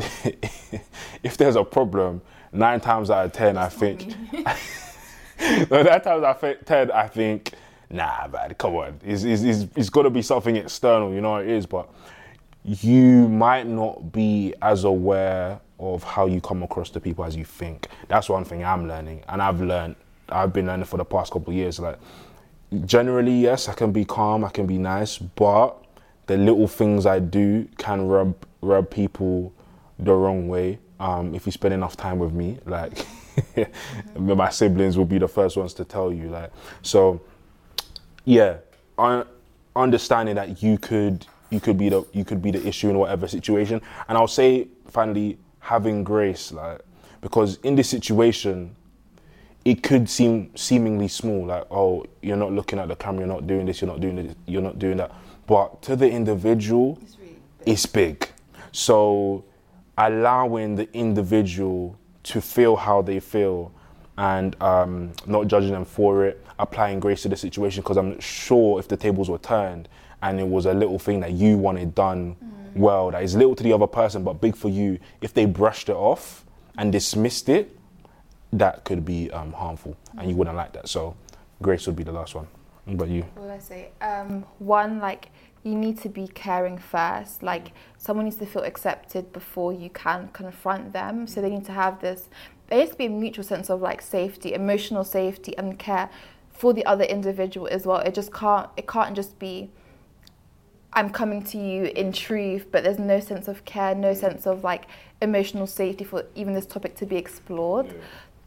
if 1.22 1.36
there's 1.36 1.56
a 1.56 1.64
problem, 1.64 2.22
nine 2.52 2.80
times 2.80 3.10
out 3.10 3.26
of 3.26 3.32
ten, 3.32 3.56
I 3.56 3.68
think. 3.68 4.14
no, 5.70 5.82
nine 5.82 6.00
times 6.00 6.24
out 6.24 6.44
of 6.44 6.64
ten, 6.64 6.90
I 6.90 7.06
think, 7.08 7.52
nah, 7.90 8.28
man, 8.28 8.54
come 8.54 8.76
on, 8.76 9.00
it's, 9.04 9.24
it's, 9.24 9.42
it's, 9.42 9.66
it's 9.76 9.90
got 9.90 10.02
to 10.02 10.10
be 10.10 10.22
something 10.22 10.56
external, 10.56 11.12
you 11.12 11.20
know 11.20 11.32
what 11.32 11.42
it 11.42 11.50
is, 11.50 11.66
but 11.66 11.88
you 12.64 13.28
might 13.28 13.66
not 13.66 14.12
be 14.12 14.54
as 14.62 14.84
aware 14.84 15.60
of 15.78 16.02
how 16.02 16.26
you 16.26 16.40
come 16.40 16.62
across 16.62 16.90
to 16.90 17.00
people 17.00 17.24
as 17.24 17.34
you 17.34 17.44
think. 17.44 17.88
That's 18.08 18.28
one 18.28 18.44
thing 18.44 18.64
I'm 18.64 18.86
learning, 18.86 19.24
and 19.28 19.42
I've 19.42 19.60
learned. 19.60 19.96
I've 20.28 20.52
been 20.52 20.66
learning 20.66 20.84
for 20.84 20.96
the 20.96 21.04
past 21.04 21.32
couple 21.32 21.50
of 21.50 21.56
years. 21.56 21.80
Like, 21.80 21.98
generally, 22.84 23.34
yes, 23.40 23.68
I 23.68 23.72
can 23.72 23.90
be 23.90 24.04
calm, 24.04 24.44
I 24.44 24.50
can 24.50 24.66
be 24.66 24.78
nice, 24.78 25.18
but 25.18 25.76
the 26.26 26.36
little 26.36 26.68
things 26.68 27.06
I 27.06 27.18
do 27.18 27.66
can 27.78 28.06
rub 28.06 28.34
rub 28.62 28.90
people 28.90 29.52
the 30.04 30.14
wrong 30.14 30.48
way. 30.48 30.78
Um, 30.98 31.34
if 31.34 31.46
you 31.46 31.52
spend 31.52 31.72
enough 31.72 31.96
time 31.96 32.18
with 32.18 32.32
me, 32.32 32.58
like 32.66 33.06
my 34.18 34.50
siblings 34.50 34.98
will 34.98 35.06
be 35.06 35.18
the 35.18 35.28
first 35.28 35.56
ones 35.56 35.74
to 35.74 35.84
tell 35.84 36.12
you. 36.12 36.28
Like, 36.28 36.52
so 36.82 37.20
yeah, 38.24 38.56
un- 38.98 39.26
understanding 39.74 40.34
that 40.36 40.62
you 40.62 40.78
could 40.78 41.26
you 41.50 41.60
could 41.60 41.78
be 41.78 41.88
the 41.88 42.04
you 42.12 42.24
could 42.24 42.42
be 42.42 42.50
the 42.50 42.66
issue 42.66 42.90
in 42.90 42.98
whatever 42.98 43.26
situation, 43.28 43.80
and 44.08 44.18
I'll 44.18 44.28
say 44.28 44.68
finally 44.88 45.38
having 45.60 46.04
grace, 46.04 46.52
like 46.52 46.80
because 47.20 47.58
in 47.62 47.74
this 47.76 47.88
situation, 47.88 48.74
it 49.64 49.82
could 49.82 50.08
seem 50.08 50.54
seemingly 50.56 51.08
small, 51.08 51.46
like 51.46 51.66
oh 51.70 52.04
you're 52.22 52.36
not 52.36 52.52
looking 52.52 52.78
at 52.78 52.88
the 52.88 52.96
camera, 52.96 53.20
you're 53.26 53.34
not 53.34 53.46
doing 53.46 53.66
this, 53.66 53.80
you're 53.80 53.90
not 53.90 54.00
doing 54.00 54.16
this, 54.16 54.34
you're 54.46 54.62
not 54.62 54.78
doing 54.78 54.98
that, 54.98 55.12
but 55.46 55.82
to 55.82 55.96
the 55.96 56.08
individual, 56.08 56.98
it's 57.66 57.86
big. 57.86 58.28
So 58.72 59.44
allowing 60.00 60.76
the 60.76 60.90
individual 60.96 61.98
to 62.22 62.40
feel 62.40 62.74
how 62.74 63.02
they 63.02 63.20
feel 63.20 63.70
and 64.16 64.60
um, 64.62 65.12
not 65.26 65.46
judging 65.46 65.72
them 65.72 65.84
for 65.84 66.24
it, 66.24 66.44
applying 66.58 67.00
grace 67.00 67.22
to 67.22 67.28
the 67.28 67.36
situation 67.36 67.82
because 67.82 67.98
I'm 67.98 68.18
sure 68.18 68.78
if 68.78 68.88
the 68.88 68.96
tables 68.96 69.28
were 69.28 69.38
turned 69.38 69.88
and 70.22 70.40
it 70.40 70.46
was 70.46 70.66
a 70.66 70.72
little 70.74 70.98
thing 70.98 71.20
that 71.20 71.32
you 71.32 71.58
wanted 71.58 71.94
done 71.94 72.36
well, 72.74 73.10
that 73.10 73.22
is 73.22 73.34
little 73.34 73.54
to 73.56 73.62
the 73.62 73.72
other 73.72 73.86
person 73.86 74.24
but 74.24 74.40
big 74.40 74.56
for 74.56 74.68
you, 74.68 74.98
if 75.20 75.34
they 75.34 75.44
brushed 75.44 75.88
it 75.88 75.96
off 75.96 76.44
and 76.78 76.92
dismissed 76.92 77.48
it, 77.48 77.76
that 78.52 78.84
could 78.84 79.04
be 79.04 79.30
um, 79.32 79.52
harmful 79.52 79.96
and 80.18 80.30
you 80.30 80.36
wouldn't 80.36 80.56
like 80.56 80.72
that. 80.72 80.88
So 80.88 81.14
grace 81.60 81.86
would 81.86 81.96
be 81.96 82.04
the 82.04 82.12
last 82.12 82.34
one. 82.34 82.46
What 82.84 82.94
about 82.94 83.08
you? 83.08 83.22
What 83.34 83.44
will 83.44 83.50
I 83.50 83.58
say? 83.58 83.90
Um, 84.00 84.44
one, 84.58 84.98
like 84.98 85.30
you 85.62 85.74
need 85.74 85.98
to 86.00 86.08
be 86.08 86.28
caring 86.28 86.78
first. 86.78 87.42
Like 87.42 87.72
someone 87.98 88.24
needs 88.24 88.36
to 88.36 88.46
feel 88.46 88.62
accepted 88.62 89.32
before 89.32 89.72
you 89.72 89.90
can 89.90 90.28
confront 90.32 90.92
them. 90.92 91.26
So 91.26 91.40
they 91.40 91.50
need 91.50 91.66
to 91.66 91.72
have 91.72 92.00
this. 92.00 92.28
There 92.68 92.78
needs 92.78 92.92
to 92.92 92.96
be 92.96 93.06
a 93.06 93.10
mutual 93.10 93.44
sense 93.44 93.68
of 93.68 93.80
like 93.80 94.00
safety, 94.00 94.54
emotional 94.54 95.04
safety, 95.04 95.56
and 95.58 95.78
care 95.78 96.08
for 96.50 96.72
the 96.72 96.84
other 96.86 97.04
individual 97.04 97.66
as 97.68 97.86
well. 97.86 97.98
It 97.98 98.14
just 98.14 98.32
can't. 98.32 98.68
It 98.76 98.86
can't 98.86 99.14
just 99.14 99.38
be. 99.38 99.70
I'm 100.92 101.10
coming 101.10 101.44
to 101.44 101.58
you 101.58 101.84
in 101.84 102.12
truth, 102.12 102.66
but 102.72 102.82
there's 102.82 102.98
no 102.98 103.20
sense 103.20 103.46
of 103.46 103.64
care, 103.64 103.94
no 103.94 104.12
sense 104.12 104.44
of 104.44 104.64
like 104.64 104.86
emotional 105.22 105.68
safety 105.68 106.02
for 106.02 106.24
even 106.34 106.52
this 106.52 106.66
topic 106.66 106.96
to 106.96 107.06
be 107.06 107.16
explored. 107.16 107.94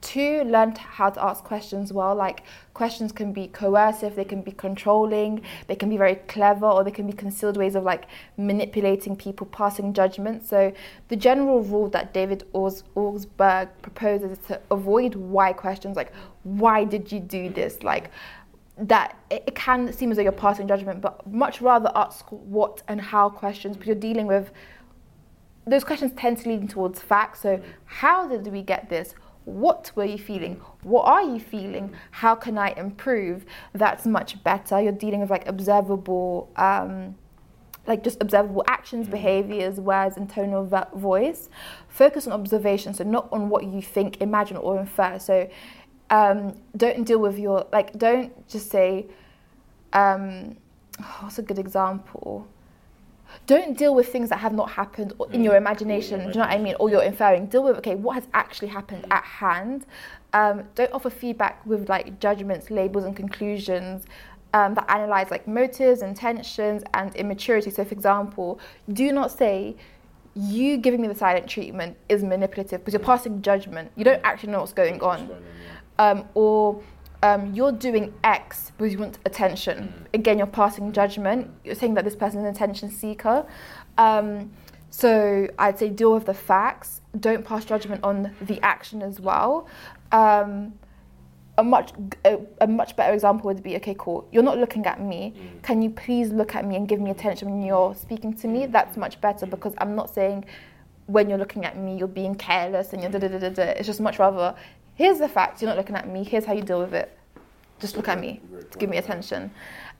Two, 0.03 0.43
learn 0.43 0.75
how 0.75 1.09
to 1.09 1.23
ask 1.23 1.45
questions 1.45 1.93
well. 1.93 2.13
Like 2.13 2.43
questions 2.73 3.13
can 3.13 3.31
be 3.31 3.47
coercive, 3.47 4.17
they 4.17 4.25
can 4.25 4.41
be 4.41 4.51
controlling, 4.51 5.41
they 5.67 5.75
can 5.75 5.87
be 5.87 5.95
very 5.95 6.15
clever, 6.15 6.65
or 6.65 6.83
they 6.83 6.91
can 6.91 7.07
be 7.07 7.13
concealed 7.13 7.55
ways 7.55 7.73
of 7.73 7.85
like 7.85 8.07
manipulating 8.35 9.15
people, 9.15 9.47
passing 9.47 9.93
judgment. 9.93 10.45
So 10.45 10.73
the 11.07 11.15
general 11.15 11.63
rule 11.63 11.87
that 11.91 12.13
David 12.13 12.43
Ors- 12.51 12.83
proposes 12.83 14.37
is 14.37 14.45
to 14.47 14.59
avoid 14.69 15.15
why 15.15 15.53
questions, 15.53 15.95
like 15.95 16.11
why 16.43 16.83
did 16.83 17.09
you 17.09 17.21
do 17.21 17.49
this? 17.49 17.81
Like 17.81 18.11
that 18.77 19.17
it, 19.29 19.45
it 19.47 19.55
can 19.55 19.93
seem 19.93 20.11
as 20.11 20.17
though 20.17 20.23
you're 20.23 20.33
passing 20.33 20.67
judgment, 20.67 20.99
but 20.99 21.25
much 21.25 21.61
rather 21.61 21.89
ask 21.95 22.25
what 22.29 22.83
and 22.89 22.99
how 22.99 23.29
questions 23.29 23.77
because 23.77 23.87
you're 23.87 23.95
dealing 23.95 24.27
with 24.27 24.51
those 25.65 25.85
questions 25.85 26.11
tend 26.17 26.39
to 26.39 26.49
lean 26.49 26.67
towards 26.67 27.01
facts. 27.01 27.39
So, 27.41 27.61
how 27.85 28.27
did 28.27 28.47
we 28.47 28.61
get 28.61 28.89
this? 28.89 29.15
What 29.45 29.91
were 29.95 30.05
you 30.05 30.17
feeling? 30.17 30.61
What 30.83 31.05
are 31.05 31.23
you 31.23 31.39
feeling? 31.39 31.93
How 32.11 32.35
can 32.35 32.57
I 32.57 32.69
improve? 32.71 33.45
That's 33.73 34.05
much 34.05 34.43
better. 34.43 34.81
You're 34.81 34.91
dealing 34.91 35.19
with 35.19 35.29
like 35.29 35.47
observable, 35.47 36.51
um, 36.55 37.15
like 37.85 38.03
just 38.03 38.21
observable 38.21 38.63
actions, 38.67 39.07
behaviors, 39.07 39.79
words, 39.79 40.17
and 40.17 40.29
tone 40.29 40.53
of 40.53 40.73
voice. 40.93 41.49
Focus 41.89 42.27
on 42.27 42.33
observation, 42.33 42.93
so 42.93 43.03
not 43.03 43.27
on 43.31 43.49
what 43.49 43.65
you 43.65 43.81
think, 43.81 44.21
imagine, 44.21 44.57
or 44.57 44.79
infer. 44.79 45.19
So 45.19 45.49
um, 46.09 46.55
don't 46.77 47.03
deal 47.03 47.19
with 47.19 47.37
your 47.37 47.67
like. 47.71 47.97
Don't 47.97 48.47
just 48.47 48.69
say. 48.69 49.07
Um, 49.91 50.57
what's 51.19 51.37
a 51.37 51.43
good 51.43 51.59
example? 51.59 52.47
Don't 53.45 53.77
deal 53.77 53.93
with 53.93 54.09
things 54.09 54.29
that 54.29 54.37
have 54.37 54.53
not 54.53 54.71
happened 54.71 55.13
or 55.17 55.31
in 55.31 55.43
your 55.43 55.55
imagination. 55.55 56.19
Do 56.19 56.27
you 56.27 56.33
know 56.33 56.39
what 56.41 56.49
I 56.49 56.57
mean? 56.57 56.75
Or 56.79 56.89
you're 56.89 57.03
inferring. 57.03 57.47
Deal 57.47 57.63
with 57.63 57.77
okay, 57.77 57.95
what 57.95 58.15
has 58.15 58.27
actually 58.33 58.69
happened 58.69 59.05
at 59.11 59.23
hand. 59.23 59.85
Um, 60.33 60.63
don't 60.75 60.91
offer 60.93 61.09
feedback 61.09 61.65
with 61.65 61.89
like 61.89 62.19
judgments, 62.19 62.71
labels, 62.71 63.05
and 63.05 63.15
conclusions. 63.15 64.05
Um, 64.55 64.75
that 64.75 64.85
analyze 64.87 65.31
like 65.31 65.47
motives, 65.47 66.03
intentions, 66.03 66.83
and 66.93 67.15
immaturity. 67.15 67.71
So, 67.71 67.83
for 67.83 67.93
example, 67.93 68.59
do 68.91 69.11
not 69.11 69.31
say 69.31 69.75
you 70.35 70.77
giving 70.77 71.01
me 71.01 71.07
the 71.07 71.15
silent 71.15 71.47
treatment 71.47 71.97
is 72.09 72.23
manipulative 72.23 72.81
because 72.81 72.93
you're 72.93 73.03
passing 73.03 73.41
judgment. 73.41 73.91
You 73.95 74.03
don't 74.03 74.21
actually 74.23 74.51
know 74.51 74.59
what's 74.59 74.73
going 74.73 75.01
on. 75.01 75.29
Um, 75.99 76.25
or 76.33 76.81
um, 77.23 77.53
you're 77.55 77.71
doing 77.71 78.13
X 78.25 78.73
because 78.77 78.91
you 78.91 78.99
want 78.99 79.17
attention. 79.25 80.07
Again, 80.13 80.37
you're 80.37 80.45
passing 80.45 80.91
judgment. 80.91 81.49
You're 81.63 81.73
saying 81.73 81.93
that 81.93 82.03
this 82.03 82.17
person 82.17 82.41
is 82.41 82.45
an 82.45 82.51
attention 82.53 82.91
seeker. 82.91 83.45
Um, 83.97 84.51
so 84.89 85.47
I'd 85.57 85.79
say 85.79 85.89
deal 85.89 86.13
with 86.13 86.25
the 86.25 86.33
facts. 86.33 87.01
Don't 87.17 87.45
pass 87.45 87.63
judgment 87.63 88.03
on 88.03 88.35
the 88.41 88.59
action 88.61 89.01
as 89.01 89.21
well. 89.21 89.67
Um, 90.11 90.73
a 91.57 91.63
much 91.63 91.93
a, 92.25 92.39
a 92.59 92.67
much 92.67 92.95
better 92.97 93.13
example 93.13 93.47
would 93.47 93.63
be 93.63 93.77
okay, 93.77 93.95
cool. 93.97 94.27
You're 94.33 94.43
not 94.43 94.57
looking 94.57 94.85
at 94.85 94.99
me. 94.99 95.33
Can 95.61 95.81
you 95.81 95.91
please 95.91 96.31
look 96.31 96.55
at 96.55 96.65
me 96.65 96.75
and 96.75 96.89
give 96.89 96.99
me 96.99 97.09
attention 97.09 97.49
when 97.49 97.63
you're 97.63 97.95
speaking 97.95 98.33
to 98.33 98.47
me? 98.47 98.65
That's 98.65 98.97
much 98.97 99.21
better 99.21 99.45
because 99.45 99.73
I'm 99.77 99.95
not 99.95 100.13
saying 100.13 100.43
when 101.05 101.29
you're 101.29 101.37
looking 101.37 101.63
at 101.63 101.77
me 101.77 101.97
you're 101.97 102.07
being 102.07 102.35
careless 102.35 102.91
and 102.91 103.01
you're 103.01 103.11
da 103.11 103.19
da 103.19 103.27
da 103.29 103.37
da 103.37 103.49
da. 103.49 103.63
It's 103.63 103.87
just 103.87 104.01
much 104.01 104.19
rather 104.19 104.55
here's 104.95 105.19
the 105.19 105.29
fact, 105.29 105.61
you're 105.61 105.69
not 105.69 105.77
looking 105.77 105.95
at 105.95 106.07
me, 106.07 106.23
here's 106.23 106.45
how 106.45 106.53
you 106.53 106.61
deal 106.61 106.79
with 106.79 106.93
it. 106.93 107.17
Just 107.79 107.97
look 107.97 108.07
at 108.07 108.19
me, 108.19 108.39
to 108.71 108.77
give 108.77 108.89
me 108.89 108.97
attention. 108.97 109.51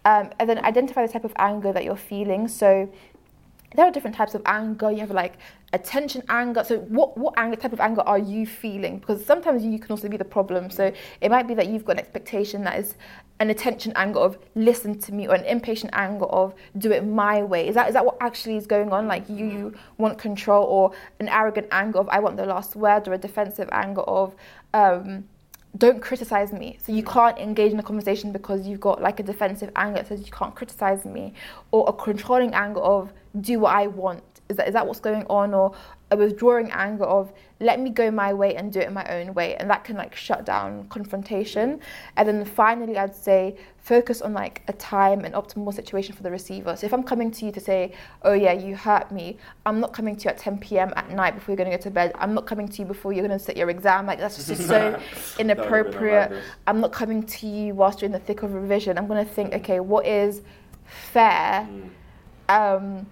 Um, 0.06 0.32
and 0.40 0.50
then 0.50 0.64
identify 0.64 1.06
the 1.06 1.12
type 1.12 1.24
of 1.24 1.34
anger 1.38 1.74
that 1.74 1.84
you're 1.84 1.96
feeling. 1.96 2.48
So 2.48 2.92
there 3.76 3.86
are 3.86 3.92
different 3.92 4.16
types 4.16 4.36
of 4.36 4.42
anger. 4.46 4.92
You 4.92 5.00
have 5.00 5.12
like 5.12 5.34
attention 5.72 6.24
anger. 6.30 6.64
So 6.64 6.80
what 6.80 7.18
what 7.18 7.34
anger 7.38 7.56
type 7.56 7.74
of 7.74 7.80
anger 7.80 8.02
are 8.02 8.20
you 8.20 8.46
feeling? 8.46 9.00
Because 9.00 9.26
sometimes 9.26 9.64
you 9.64 9.80
can 9.80 9.92
also 9.92 10.08
be 10.08 10.18
the 10.18 10.26
problem. 10.26 10.70
So 10.70 10.94
it 11.22 11.32
might 11.32 11.48
be 11.48 11.54
that 11.56 11.68
you've 11.68 11.86
got 11.86 11.94
an 11.94 12.00
expectation 12.00 12.64
that 12.66 12.80
is 12.80 12.96
an 13.40 13.50
attention 13.50 13.92
anger 13.96 14.20
of 14.20 14.38
listen 14.56 14.98
to 15.00 15.12
me 15.12 15.28
or 15.28 15.34
an 15.34 15.44
impatient 15.46 15.92
anger 15.94 16.26
of 16.26 16.54
do 16.78 16.92
it 16.92 17.06
my 17.06 17.42
way. 17.42 17.68
Is 17.68 17.76
that 17.76 17.88
is 17.88 17.94
that 17.94 18.06
what 18.06 18.18
actually 18.22 18.58
is 18.58 18.68
going 18.68 18.92
on? 18.92 19.08
Like 19.08 19.28
you, 19.28 19.46
you 19.46 19.74
want 19.98 20.18
control 20.20 20.64
or 20.66 20.92
an 21.20 21.28
arrogant 21.30 21.68
anger 21.72 22.00
of 22.00 22.10
I 22.10 22.20
want 22.20 22.38
the 22.38 22.46
last 22.46 22.76
word 22.76 23.08
or 23.08 23.14
a 23.14 23.18
defensive 23.18 23.70
anger 23.72 24.02
of 24.02 24.36
um, 24.74 25.26
don't 25.78 26.02
criticize 26.02 26.54
me. 26.54 26.78
So 26.84 26.92
you 26.92 27.04
can't 27.04 27.38
engage 27.38 27.72
in 27.72 27.80
a 27.80 27.84
conversation 27.84 28.32
because 28.32 28.68
you've 28.68 28.80
got 28.80 29.02
like 29.02 29.20
a 29.20 29.24
defensive 29.24 29.72
anger 29.76 29.98
that 29.98 30.08
says 30.08 30.26
you 30.26 30.32
can't 30.32 30.56
criticize 30.56 31.06
me, 31.06 31.34
or 31.72 31.86
a 31.88 31.94
controlling 31.94 32.54
anger 32.54 32.80
of 32.80 33.12
do 33.42 33.60
what 33.60 33.76
I 33.76 33.88
want. 33.88 34.24
Is 34.50 34.58
that 34.58 34.68
is 34.68 34.74
that 34.74 34.86
what's 34.86 35.00
going 35.00 35.26
on, 35.30 35.54
or 35.54 35.74
a 36.14 36.18
withdrawing 36.18 36.72
anger 36.72 37.04
of 37.04 37.34
let 37.60 37.80
me 37.80 37.90
go 37.90 38.12
my 38.12 38.34
way 38.34 38.56
and 38.56 38.72
do 38.72 38.80
it 38.80 38.92
my 38.92 39.06
own 39.06 39.34
way, 39.34 39.56
and 39.56 39.70
that 39.70 39.84
can 39.84 39.96
like 39.96 40.16
shut 40.16 40.46
down 40.46 40.88
confrontation. 40.90 41.80
And 42.18 42.28
then 42.28 42.46
finally, 42.46 42.98
I'd 42.98 43.16
say 43.16 43.56
focus 43.78 44.22
on 44.22 44.34
like 44.34 44.62
a 44.68 44.74
time 44.74 45.26
and 45.26 45.34
optimal 45.34 45.74
situation 45.74 46.16
for 46.16 46.24
the 46.24 46.32
receiver. 46.32 46.76
So 46.76 46.86
if 46.86 46.94
I'm 46.94 47.04
coming 47.04 47.32
to 47.32 47.46
you 47.46 47.52
to 47.52 47.60
say, 47.60 47.94
oh 48.24 48.34
yeah, 48.34 48.54
you 48.54 48.76
hurt 48.76 49.12
me, 49.12 49.38
I'm 49.66 49.80
not 49.80 49.94
coming 49.94 50.16
to 50.16 50.24
you 50.26 50.30
at 50.30 50.38
10 50.38 50.60
p.m. 50.60 50.94
at 50.96 51.12
night 51.12 51.36
before 51.36 51.52
you're 51.54 51.58
going 51.58 51.72
to 51.72 51.78
go 51.78 51.84
to 51.84 51.92
bed. 51.92 52.12
I'm 52.16 52.34
not 52.34 52.46
coming 52.46 52.68
to 52.68 52.80
you 52.80 52.86
before 52.86 53.14
you're 53.14 53.26
going 53.26 53.38
to 53.38 53.44
sit 53.44 53.58
your 53.58 53.70
exam. 53.70 54.06
Like 54.06 54.20
that's 54.20 54.46
just 54.46 54.68
so 54.68 55.00
inappropriate. 55.40 56.32
I'm 56.68 56.80
not 56.80 56.92
coming 56.92 57.24
to 57.24 57.48
you 57.48 57.76
whilst 57.76 58.02
you're 58.02 58.08
in 58.08 58.14
the 58.14 58.20
thick 58.20 58.44
of 58.44 58.54
revision. 58.54 58.98
I'm 58.98 59.08
going 59.08 59.26
to 59.26 59.32
think, 59.32 59.54
okay, 59.54 59.80
what 59.80 60.06
is 60.06 60.42
fair? 60.86 61.68
Um, 62.50 63.08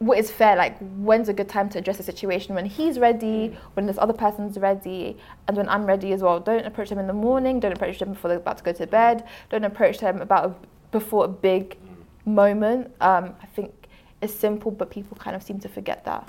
what 0.00 0.18
is 0.18 0.30
fair? 0.30 0.56
Like, 0.56 0.78
when's 0.78 1.28
a 1.28 1.32
good 1.34 1.48
time 1.48 1.68
to 1.68 1.78
address 1.78 1.98
the 1.98 2.02
situation? 2.02 2.54
When 2.54 2.64
he's 2.64 2.98
ready, 2.98 3.54
when 3.74 3.84
this 3.84 3.98
other 3.98 4.14
person's 4.14 4.56
ready, 4.56 5.18
and 5.46 5.56
when 5.56 5.68
I'm 5.68 5.84
ready 5.84 6.12
as 6.12 6.22
well. 6.22 6.40
Don't 6.40 6.64
approach 6.64 6.88
them 6.88 6.98
in 6.98 7.06
the 7.06 7.12
morning. 7.12 7.60
Don't 7.60 7.72
approach 7.72 7.98
them 7.98 8.14
before 8.14 8.28
they're 8.30 8.38
about 8.38 8.56
to 8.58 8.64
go 8.64 8.72
to 8.72 8.86
bed. 8.86 9.28
Don't 9.50 9.64
approach 9.64 9.98
them 9.98 10.22
about 10.22 10.44
a, 10.46 10.54
before 10.90 11.26
a 11.26 11.28
big 11.28 11.76
moment. 12.24 12.86
Um, 13.02 13.34
I 13.42 13.46
think 13.54 13.74
it's 14.22 14.32
simple, 14.32 14.70
but 14.70 14.90
people 14.90 15.18
kind 15.18 15.36
of 15.36 15.42
seem 15.42 15.60
to 15.60 15.68
forget 15.68 16.02
that. 16.06 16.26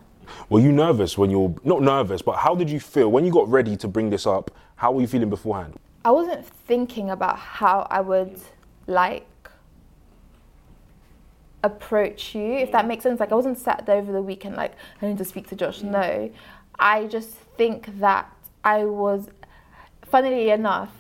Were 0.50 0.60
you 0.60 0.74
nervous 0.74 1.18
when 1.18 1.30
you're 1.32 1.56
not 1.64 1.82
nervous, 1.82 2.22
but 2.22 2.36
how 2.36 2.56
did 2.56 2.70
you 2.70 2.80
feel 2.80 3.10
when 3.10 3.24
you 3.26 3.32
got 3.32 3.48
ready 3.48 3.78
to 3.78 3.88
bring 3.88 4.10
this 4.10 4.28
up? 4.28 4.52
How 4.76 4.92
were 4.92 5.00
you 5.00 5.08
feeling 5.08 5.30
beforehand? 5.30 5.76
I 6.04 6.12
wasn't 6.12 6.46
thinking 6.46 7.10
about 7.10 7.40
how 7.40 7.88
I 7.90 8.02
would 8.02 8.38
like 8.88 9.26
approach 11.64 12.36
you, 12.36 12.54
if 12.54 12.72
that 12.72 12.86
mm. 12.86 12.90
makes 12.90 13.04
sense. 13.04 13.20
Like 13.20 13.32
I 13.32 13.36
wasn't 13.36 13.58
sat 13.58 13.86
there 13.86 13.98
over 13.98 14.12
the 14.12 14.22
weekend 14.22 14.56
like 14.56 14.74
I 15.02 15.08
need 15.08 15.18
to 15.18 15.26
speak 15.26 15.48
to 15.50 15.56
Josh. 15.56 15.82
Mm. 15.82 15.92
No, 15.92 16.32
I 16.80 17.08
just 17.08 17.30
think 17.58 18.00
that 18.00 18.32
I 18.64 18.86
was, 18.86 19.28
funnily 20.06 20.50
enough, 20.50 20.92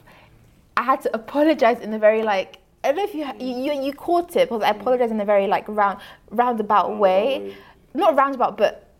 I 0.77 0.83
had 0.83 1.01
to 1.01 1.15
apologize 1.15 1.79
in 1.79 1.93
a 1.93 1.99
very 1.99 2.23
like 2.23 2.57
I 2.83 2.91
don't 2.91 2.97
know 2.97 3.03
if 3.03 3.13
you 3.13 3.25
you 3.45 3.55
mm. 3.55 3.65
you, 3.65 3.83
you 3.85 3.93
caught 3.93 4.35
it 4.35 4.49
because 4.49 4.63
I 4.63 4.69
apologize 4.69 5.11
in 5.11 5.19
a 5.19 5.25
very 5.25 5.47
like 5.47 5.67
round 5.67 5.99
roundabout 6.29 6.97
way, 6.97 7.55
not 7.93 8.15
roundabout 8.15 8.57
but 8.57 8.90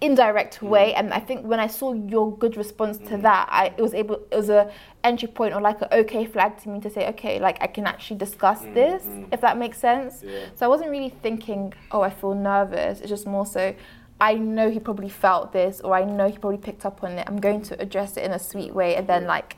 indirect 0.00 0.60
mm. 0.60 0.68
way 0.68 0.94
and 0.94 1.12
i 1.12 1.20
think 1.20 1.44
when 1.44 1.60
i 1.60 1.66
saw 1.66 1.92
your 1.92 2.36
good 2.38 2.56
response 2.56 2.96
to 2.98 3.16
mm. 3.16 3.22
that 3.22 3.46
i 3.50 3.66
it 3.76 3.80
was 3.80 3.92
able 3.92 4.16
it 4.30 4.36
was 4.36 4.48
a 4.48 4.70
entry 5.04 5.28
point 5.28 5.54
or 5.54 5.60
like 5.60 5.80
an 5.82 5.88
okay 5.92 6.24
flag 6.24 6.56
to 6.58 6.68
me 6.68 6.80
to 6.80 6.88
say 6.88 7.06
okay 7.08 7.38
like 7.38 7.58
i 7.60 7.66
can 7.66 7.86
actually 7.86 8.16
discuss 8.16 8.62
mm, 8.62 8.74
this 8.74 9.04
if 9.32 9.40
that 9.40 9.56
makes 9.58 9.78
sense. 9.78 10.24
So 10.54 10.66
i 10.66 10.68
wasn't 10.68 10.90
really 10.90 11.10
thinking 11.10 11.72
oh 11.90 12.02
i 12.02 12.10
feel 12.10 12.34
nervous. 12.34 13.00
It's 13.00 13.08
just 13.08 13.26
more 13.26 13.46
so 13.46 13.74
i 14.20 14.34
know 14.34 14.70
he 14.70 14.78
probably 14.78 15.08
felt 15.08 15.52
this 15.52 15.80
or 15.80 15.94
i 15.94 16.04
know 16.04 16.28
he 16.28 16.38
probably 16.38 16.58
picked 16.58 16.84
up 16.84 17.02
on 17.02 17.12
it. 17.12 17.24
I'm 17.26 17.40
going 17.40 17.62
to 17.62 17.80
address 17.80 18.16
it 18.16 18.24
in 18.24 18.32
a 18.32 18.38
sweet 18.38 18.74
way 18.74 18.96
and 18.96 19.06
then 19.06 19.26
like 19.26 19.56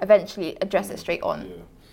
eventually 0.00 0.56
address 0.60 0.90
it 0.90 0.98
straight 0.98 1.22
on 1.22 1.50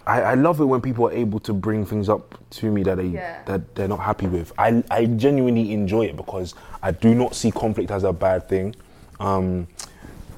I, 0.08 0.22
I 0.22 0.34
love 0.36 0.60
it 0.60 0.66
when 0.66 0.82
people 0.82 1.08
are 1.08 1.12
able 1.12 1.40
to 1.42 1.54
bring 1.54 1.86
things 1.86 2.10
up 2.10 2.38
to 2.52 2.72
me 2.72 2.84
that 2.84 2.98
they 2.98 3.06
Yeah. 3.08 3.42
that 3.46 3.76
they're 3.76 3.88
not 3.88 4.00
happy 4.02 4.28
with. 4.28 4.52
I 4.58 4.84
I 4.92 5.06
genuinely 5.06 5.74
enjoy 5.74 6.06
it 6.06 6.16
because 6.16 6.54
I 6.84 6.92
do 6.92 7.16
not 7.16 7.36
see 7.36 7.52
conflict 7.52 7.92
as 7.92 8.04
a 8.04 8.14
bad 8.14 8.48
thing, 8.48 8.76
um, 9.20 9.68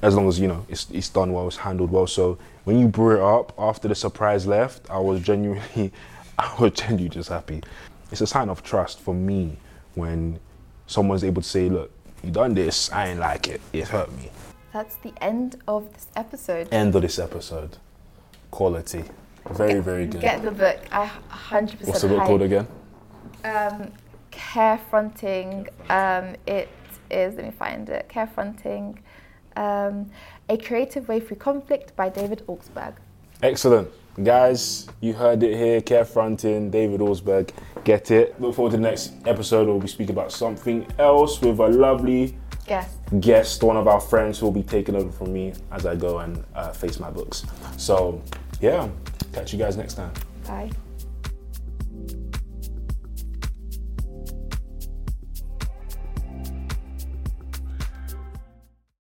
as 0.02 0.14
long 0.14 0.28
as 0.28 0.38
you 0.40 0.48
know 0.48 0.64
it's 0.68 0.86
it's 0.90 1.08
done 1.08 1.32
well, 1.32 1.46
it's 1.48 1.56
handled 1.56 1.90
well. 1.90 2.06
So 2.06 2.38
when 2.64 2.78
you 2.78 2.88
brought 2.88 3.16
it 3.16 3.20
up 3.20 3.52
after 3.58 3.88
the 3.88 3.94
surprise 3.94 4.46
left, 4.46 4.90
I 4.90 4.98
was 4.98 5.20
genuinely 5.20 5.92
I 6.38 6.54
was 6.58 6.72
genuinely 6.72 7.08
just 7.10 7.28
happy. 7.28 7.62
It's 8.10 8.20
a 8.22 8.26
sign 8.26 8.48
of 8.48 8.62
trust 8.62 9.00
for 9.00 9.12
me 9.14 9.58
when 9.94 10.38
someone's 10.86 11.24
able 11.24 11.42
to 11.42 11.48
say, 11.48 11.68
"Look, 11.68 11.90
you 12.22 12.30
done 12.30 12.54
this. 12.54 12.90
I 12.90 13.08
ain't 13.08 13.20
like 13.20 13.48
it. 13.48 13.60
It 13.72 13.88
hurt 13.88 14.10
me." 14.16 14.30
that's 14.72 14.96
the 14.96 15.12
end 15.22 15.56
of 15.66 15.90
this 15.94 16.06
episode 16.14 16.68
End 16.70 16.94
of 16.94 17.00
this 17.02 17.18
episode. 17.18 17.78
Quality. 18.50 19.02
Very 19.52 19.80
very 19.80 20.06
good. 20.06 20.20
get 20.20 20.42
the 20.42 20.50
book 20.50 20.78
i 20.92 21.10
100% 21.30 21.86
What's 21.86 22.02
the 22.02 22.08
book 22.08 22.24
called 22.24 22.42
again? 22.42 22.66
um, 23.44 23.90
care 24.30 24.78
fronting. 24.90 25.68
Um, 25.88 26.34
it 26.46 26.68
is, 27.10 27.34
let 27.36 27.44
me 27.44 27.50
find 27.50 27.88
it, 27.88 28.08
care 28.08 28.26
fronting. 28.26 28.98
Um, 29.56 30.10
a 30.48 30.56
creative 30.56 31.08
way 31.08 31.20
through 31.20 31.38
conflict 31.38 31.96
by 31.96 32.08
David 32.08 32.42
Augsburger. 32.46 32.94
Excellent. 33.42 33.88
Guys, 34.22 34.88
you 35.00 35.12
heard 35.12 35.42
it 35.44 35.56
here. 35.56 35.80
Care 35.80 36.04
Fronting, 36.04 36.70
David 36.70 37.00
Osberg. 37.00 37.50
Get 37.84 38.10
it. 38.10 38.40
Look 38.40 38.56
forward 38.56 38.72
to 38.72 38.76
the 38.76 38.82
next 38.82 39.12
episode. 39.26 39.66
Where 39.66 39.74
We'll 39.74 39.80
be 39.80 39.86
speaking 39.88 40.12
about 40.14 40.32
something 40.32 40.84
else 40.98 41.40
with 41.40 41.60
a 41.60 41.68
lovely 41.68 42.36
Yes. 42.68 42.96
guest, 43.20 43.62
one 43.62 43.76
of 43.76 43.86
our 43.86 44.00
friends 44.00 44.38
who 44.38 44.46
will 44.46 44.52
be 44.52 44.64
taking 44.64 44.94
over 44.96 45.10
from 45.12 45.32
me 45.32 45.54
as 45.70 45.86
I 45.86 45.94
go 45.94 46.18
and 46.18 46.44
uh, 46.54 46.70
face 46.72 46.98
my 47.00 47.10
books. 47.10 47.44
So, 47.76 48.20
yeah, 48.60 48.88
catch 49.32 49.52
you 49.52 49.58
guys 49.58 49.76
next 49.76 49.94
time. 49.94 50.12
Bye. 50.46 50.70